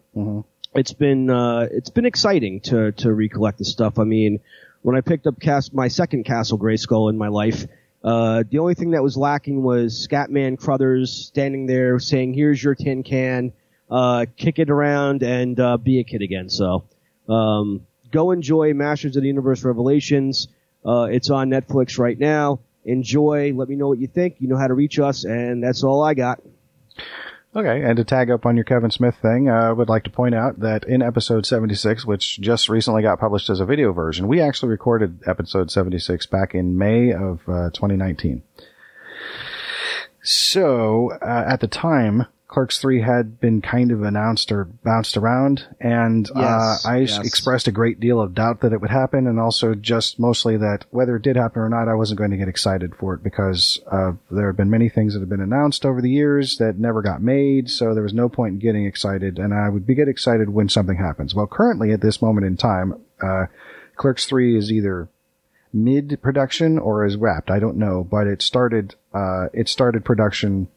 it's 0.77 0.93
been 0.93 1.29
uh, 1.29 1.67
it's 1.71 1.89
been 1.89 2.05
exciting 2.05 2.61
to 2.61 2.91
to 2.93 3.11
recollect 3.11 3.57
the 3.57 3.65
stuff. 3.65 3.99
I 3.99 4.03
mean, 4.03 4.39
when 4.83 4.95
I 4.95 5.01
picked 5.01 5.27
up 5.27 5.39
cast 5.39 5.73
my 5.73 5.87
second 5.87 6.25
Castle 6.25 6.57
Grayskull 6.57 7.09
in 7.09 7.17
my 7.17 7.27
life, 7.29 7.65
uh, 8.03 8.43
the 8.49 8.59
only 8.59 8.75
thing 8.75 8.91
that 8.91 9.01
was 9.01 9.17
lacking 9.17 9.63
was 9.63 10.07
Scatman 10.07 10.57
Crothers 10.57 11.11
standing 11.11 11.65
there 11.65 11.99
saying, 11.99 12.33
"Here's 12.33 12.63
your 12.63 12.75
tin 12.75 13.03
can, 13.03 13.53
uh, 13.89 14.27
kick 14.37 14.59
it 14.59 14.69
around 14.69 15.23
and 15.23 15.59
uh, 15.59 15.77
be 15.77 15.99
a 15.99 16.03
kid 16.03 16.21
again." 16.21 16.49
So, 16.49 16.83
um, 17.27 17.85
go 18.11 18.31
enjoy 18.31 18.73
Masters 18.73 19.15
of 19.15 19.23
the 19.23 19.27
Universe 19.27 19.63
Revelations. 19.63 20.47
Uh, 20.85 21.07
it's 21.11 21.31
on 21.31 21.49
Netflix 21.49 21.97
right 21.97 22.17
now. 22.17 22.59
Enjoy. 22.85 23.51
Let 23.53 23.67
me 23.67 23.75
know 23.75 23.87
what 23.87 23.97
you 23.99 24.07
think. 24.07 24.35
You 24.39 24.47
know 24.47 24.57
how 24.57 24.67
to 24.67 24.73
reach 24.73 24.99
us, 24.99 25.25
and 25.25 25.61
that's 25.61 25.83
all 25.83 26.03
I 26.03 26.13
got. 26.13 26.39
Okay, 27.57 27.81
and 27.81 27.97
to 27.97 28.03
tag 28.03 28.29
up 28.29 28.45
on 28.45 28.55
your 28.55 28.65
Kevin 28.65 28.91
Smith 28.91 29.15
thing, 29.15 29.49
uh, 29.49 29.53
I 29.53 29.71
would 29.71 29.89
like 29.89 30.03
to 30.03 30.11
point 30.11 30.35
out 30.35 30.59
that 30.59 30.83
in 30.83 31.01
episode 31.01 31.43
76, 31.43 32.05
which 32.05 32.39
just 32.39 32.69
recently 32.69 33.01
got 33.01 33.19
published 33.19 33.49
as 33.49 33.59
a 33.59 33.65
video 33.65 33.93
version, 33.93 34.27
we 34.27 34.39
actually 34.39 34.69
recorded 34.69 35.23
episode 35.25 35.71
76 35.71 36.27
back 36.27 36.53
in 36.53 36.77
May 36.77 37.11
of 37.13 37.41
uh, 37.49 37.71
2019. 37.71 38.43
So, 40.21 41.13
uh, 41.19 41.45
at 41.47 41.59
the 41.59 41.67
time, 41.67 42.27
Clerks 42.47 42.77
3 42.77 43.01
had 43.01 43.41
been 43.41 43.61
kind 43.61 43.91
of 43.91 44.03
announced 44.03 44.53
or 44.53 44.63
bounced 44.63 45.17
around, 45.17 45.67
and 45.81 46.29
Yes, 46.33 46.85
uh, 46.85 46.89
I 46.89 46.97
yes. 46.99 47.19
expressed 47.19 47.67
a 47.67 47.73
great 47.73 47.99
deal 47.99 48.21
of 48.21 48.33
doubt 48.33 48.61
that 48.61 48.71
it 48.71 48.79
would 48.79 48.89
happen, 48.89 49.27
and 49.27 49.37
also 49.37 49.75
just 49.75 50.17
mostly 50.17 50.55
that 50.55 50.85
whether 50.89 51.17
it 51.17 51.23
did 51.23 51.35
happen 51.35 51.61
or 51.61 51.67
not, 51.67 51.89
I 51.89 51.95
wasn't 51.95 52.19
going 52.19 52.31
to 52.31 52.37
get 52.37 52.47
excited 52.47 52.95
for 52.95 53.13
it 53.13 53.21
because 53.21 53.81
uh, 53.91 54.13
there 54.31 54.47
have 54.47 54.55
been 54.55 54.69
many 54.69 54.87
things 54.87 55.13
that 55.13 55.19
have 55.19 55.27
been 55.29 55.41
announced 55.41 55.85
over 55.85 56.01
the 56.01 56.09
years 56.09 56.57
that 56.57 56.79
never 56.79 57.01
got 57.01 57.21
made, 57.21 57.69
so 57.69 57.93
there 57.93 58.03
was 58.03 58.13
no 58.13 58.29
point 58.29 58.53
in 58.53 58.59
getting 58.59 58.85
excited, 58.85 59.39
and 59.39 59.53
I 59.53 59.67
would 59.67 59.85
be 59.85 59.93
get 59.95 60.07
excited 60.07 60.49
when 60.49 60.69
something 60.69 60.97
happens. 60.97 61.35
Well, 61.35 61.47
currently 61.47 61.91
at 61.91 61.99
this 61.99 62.21
moment 62.21 62.47
in 62.47 62.55
time, 62.55 62.93
uh, 63.21 63.47
Clerks 63.97 64.25
3 64.25 64.57
is 64.57 64.71
either 64.71 65.09
mid 65.73 66.19
production 66.21 66.79
or 66.79 67.05
is 67.05 67.17
wrapped. 67.17 67.51
I 67.51 67.59
don't 67.59 67.75
know, 67.77 68.05
but 68.09 68.25
it 68.25 68.41
started, 68.41 68.95
uh, 69.13 69.47
it 69.51 69.67
started 69.67 70.05
production, 70.05 70.69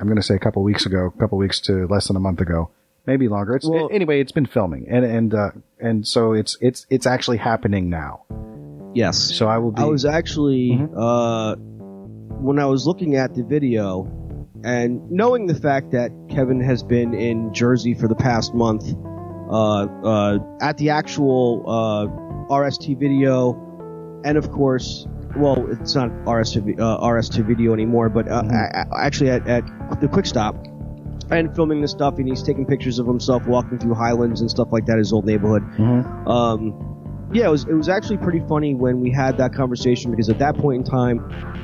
I'm 0.00 0.06
going 0.06 0.16
to 0.16 0.22
say 0.22 0.34
a 0.34 0.38
couple 0.38 0.62
weeks 0.62 0.86
ago, 0.86 1.12
a 1.14 1.20
couple 1.20 1.36
weeks 1.38 1.60
to 1.62 1.86
less 1.88 2.08
than 2.08 2.16
a 2.16 2.20
month 2.20 2.40
ago, 2.40 2.70
maybe 3.06 3.28
longer. 3.28 3.56
It's, 3.56 3.68
Well- 3.68 3.90
anyway, 3.92 4.20
it's 4.20 4.32
been 4.32 4.46
filming 4.46 4.86
and, 4.88 5.04
and, 5.04 5.34
uh, 5.34 5.50
and 5.78 6.06
so 6.06 6.32
it's, 6.32 6.56
it's, 6.60 6.86
it's 6.90 7.06
actually 7.06 7.36
happening 7.36 7.90
now. 7.90 8.24
Yes. 8.94 9.18
So 9.36 9.46
I 9.46 9.58
will 9.58 9.72
be, 9.72 9.82
I 9.82 9.84
was 9.84 10.04
actually 10.04 10.80
uh, 10.96 11.54
when 11.54 12.58
I 12.58 12.66
was 12.66 12.86
looking 12.86 13.14
at 13.16 13.34
the 13.34 13.44
video 13.44 14.08
and 14.64 15.10
knowing 15.10 15.46
the 15.46 15.54
fact 15.54 15.92
that 15.92 16.10
Kevin 16.28 16.60
has 16.60 16.82
been 16.82 17.14
in 17.14 17.54
Jersey 17.54 17.94
for 17.94 18.08
the 18.08 18.14
past 18.16 18.52
month 18.54 18.84
uh, 19.50 19.86
uh, 19.86 20.38
at 20.60 20.76
the 20.78 20.90
actual 20.90 21.64
uh, 21.66 22.52
RST 22.52 22.98
video, 22.98 24.20
and 24.24 24.36
of 24.36 24.50
course, 24.50 25.06
well, 25.36 25.66
it's 25.70 25.94
not 25.94 26.10
RST 26.26 26.62
vi- 26.62 26.82
uh, 26.82 26.98
RST 26.98 27.44
video 27.46 27.72
anymore, 27.72 28.08
but 28.08 28.28
uh, 28.28 28.42
a- 28.44 28.86
a- 28.90 29.00
actually 29.00 29.30
at, 29.30 29.46
at 29.46 29.64
the 30.00 30.08
Quick 30.08 30.26
Stop. 30.26 30.56
And 31.30 31.54
filming 31.54 31.80
this 31.80 31.92
stuff, 31.92 32.18
and 32.18 32.26
he's 32.28 32.42
taking 32.42 32.66
pictures 32.66 32.98
of 32.98 33.06
himself 33.06 33.46
walking 33.46 33.78
through 33.78 33.94
Highlands 33.94 34.40
and 34.40 34.50
stuff 34.50 34.68
like 34.72 34.86
that, 34.86 34.98
his 34.98 35.12
old 35.12 35.26
neighborhood. 35.26 35.62
Um, 36.26 36.99
yeah, 37.32 37.46
it 37.46 37.50
was 37.50 37.64
it 37.64 37.74
was 37.74 37.88
actually 37.88 38.18
pretty 38.18 38.40
funny 38.48 38.74
when 38.74 39.00
we 39.00 39.10
had 39.10 39.36
that 39.38 39.52
conversation 39.54 40.10
because 40.10 40.28
at 40.28 40.38
that 40.38 40.56
point 40.56 40.78
in 40.78 40.84
time, 40.84 41.18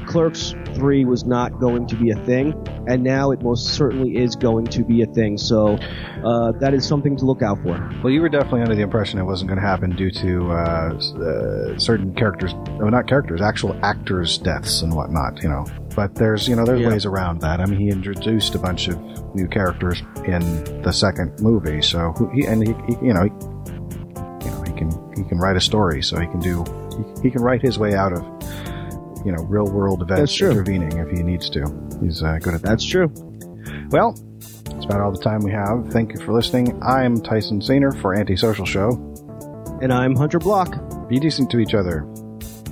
Clerks 0.07 0.55
Three 0.75 1.05
was 1.05 1.25
not 1.25 1.59
going 1.59 1.87
to 1.89 1.97
be 1.97 2.11
a 2.11 2.17
thing, 2.25 2.53
and 2.87 3.03
now 3.03 3.31
it 3.31 3.43
most 3.43 3.75
certainly 3.75 4.17
is 4.17 4.37
going 4.37 4.67
to 4.67 4.85
be 4.85 5.03
a 5.03 5.07
thing. 5.07 5.39
So 5.39 5.79
uh, 6.25 6.53
that 6.61 6.75
is 6.75 6.87
something 6.87 7.17
to 7.17 7.25
look 7.25 7.43
out 7.43 7.59
for. 7.63 7.79
well, 8.03 8.11
you 8.13 8.21
were 8.21 8.29
definitely 8.29 8.61
under 8.63 8.75
the 8.75 8.83
impression 8.83 9.19
it 9.19 9.25
wasn't 9.25 9.49
going 9.49 9.61
to 9.61 9.67
happen 9.67 9.97
due 9.97 10.11
to, 10.11 10.51
uh, 10.53 10.55
uh, 10.99 11.79
certain 11.79 12.15
characters, 12.15 12.53
no, 12.79 12.89
not 12.91 13.07
characters, 13.09 13.41
actual 13.41 13.75
actors' 13.83 14.37
deaths 14.39 14.83
and 14.83 14.95
whatnot, 14.95 15.43
you 15.43 15.49
know. 15.49 15.65
But 15.95 16.15
there's, 16.15 16.47
you 16.47 16.57
know, 16.57 16.65
there's 16.67 16.81
Yeah. 16.81 16.89
ways 16.89 17.07
around 17.07 17.41
that. 17.41 17.61
I 17.61 17.65
mean, 17.67 17.81
he 17.81 17.89
introduced 17.89 18.55
a 18.55 18.59
bunch 18.59 18.89
of 18.89 18.99
new 19.35 19.49
characters 19.49 20.03
in 20.27 20.41
the 20.83 20.93
second 20.93 21.41
movie, 21.41 21.81
so 21.81 22.13
he, 22.35 22.45
and 22.45 22.67
he, 22.67 22.75
he 22.87 23.07
you 23.07 23.15
know, 23.15 23.23
he, 23.23 23.29
you 23.31 23.35
know, 23.35 23.55
he 23.55 23.56
can, 24.77 24.91
he 25.17 25.25
can 25.25 25.39
write 25.39 25.57
a 25.57 25.61
story, 25.61 26.03
so 26.03 26.21
he 26.21 26.27
can 26.27 26.41
do, 26.41 26.65
he, 26.97 27.23
he 27.23 27.31
can 27.31 27.43
write 27.43 27.63
his 27.63 27.79
way 27.79 27.95
out 27.95 28.13
of, 28.13 28.23
you 29.27 29.33
know, 29.33 29.43
real 29.45 29.69
world 29.69 30.03
events 30.03 30.41
intervening 30.41 30.99
if 30.99 31.11
he 31.11 31.23
needs 31.23 31.51
to. 31.51 31.67
He's 32.01 32.23
uh, 32.23 32.39
good 32.41 32.55
at 32.55 32.63
that. 32.63 32.69
That's 32.69 32.85
true. 32.87 33.11
Well, 33.91 34.13
that's 34.65 34.85
about 34.85 35.01
all 35.01 35.13
the 35.13 35.23
time 35.23 35.41
we 35.41 35.53
have. 35.53 35.89
Thank 35.93 36.13
you 36.13 36.21
for 36.21 36.33
listening. 36.33 36.81
I'm 36.83 37.21
Tyson 37.21 37.61
Sainer 37.61 37.99
for 38.01 38.15
Antisocial 38.15 38.67
Show. 38.67 38.91
And 39.83 39.93
I'm 39.93 40.15
Hunter 40.15 40.39
Block. 40.39 41.09
Be 41.09 41.19
decent 41.19 41.51
to 41.51 41.59
each 41.59 41.75
other. 41.75 42.07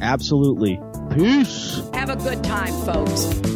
Absolutely. 0.00 0.80
Peace. 1.14 1.82
Have 1.92 2.10
a 2.10 2.16
good 2.16 2.42
time, 2.42 2.72
folks. 2.84 3.53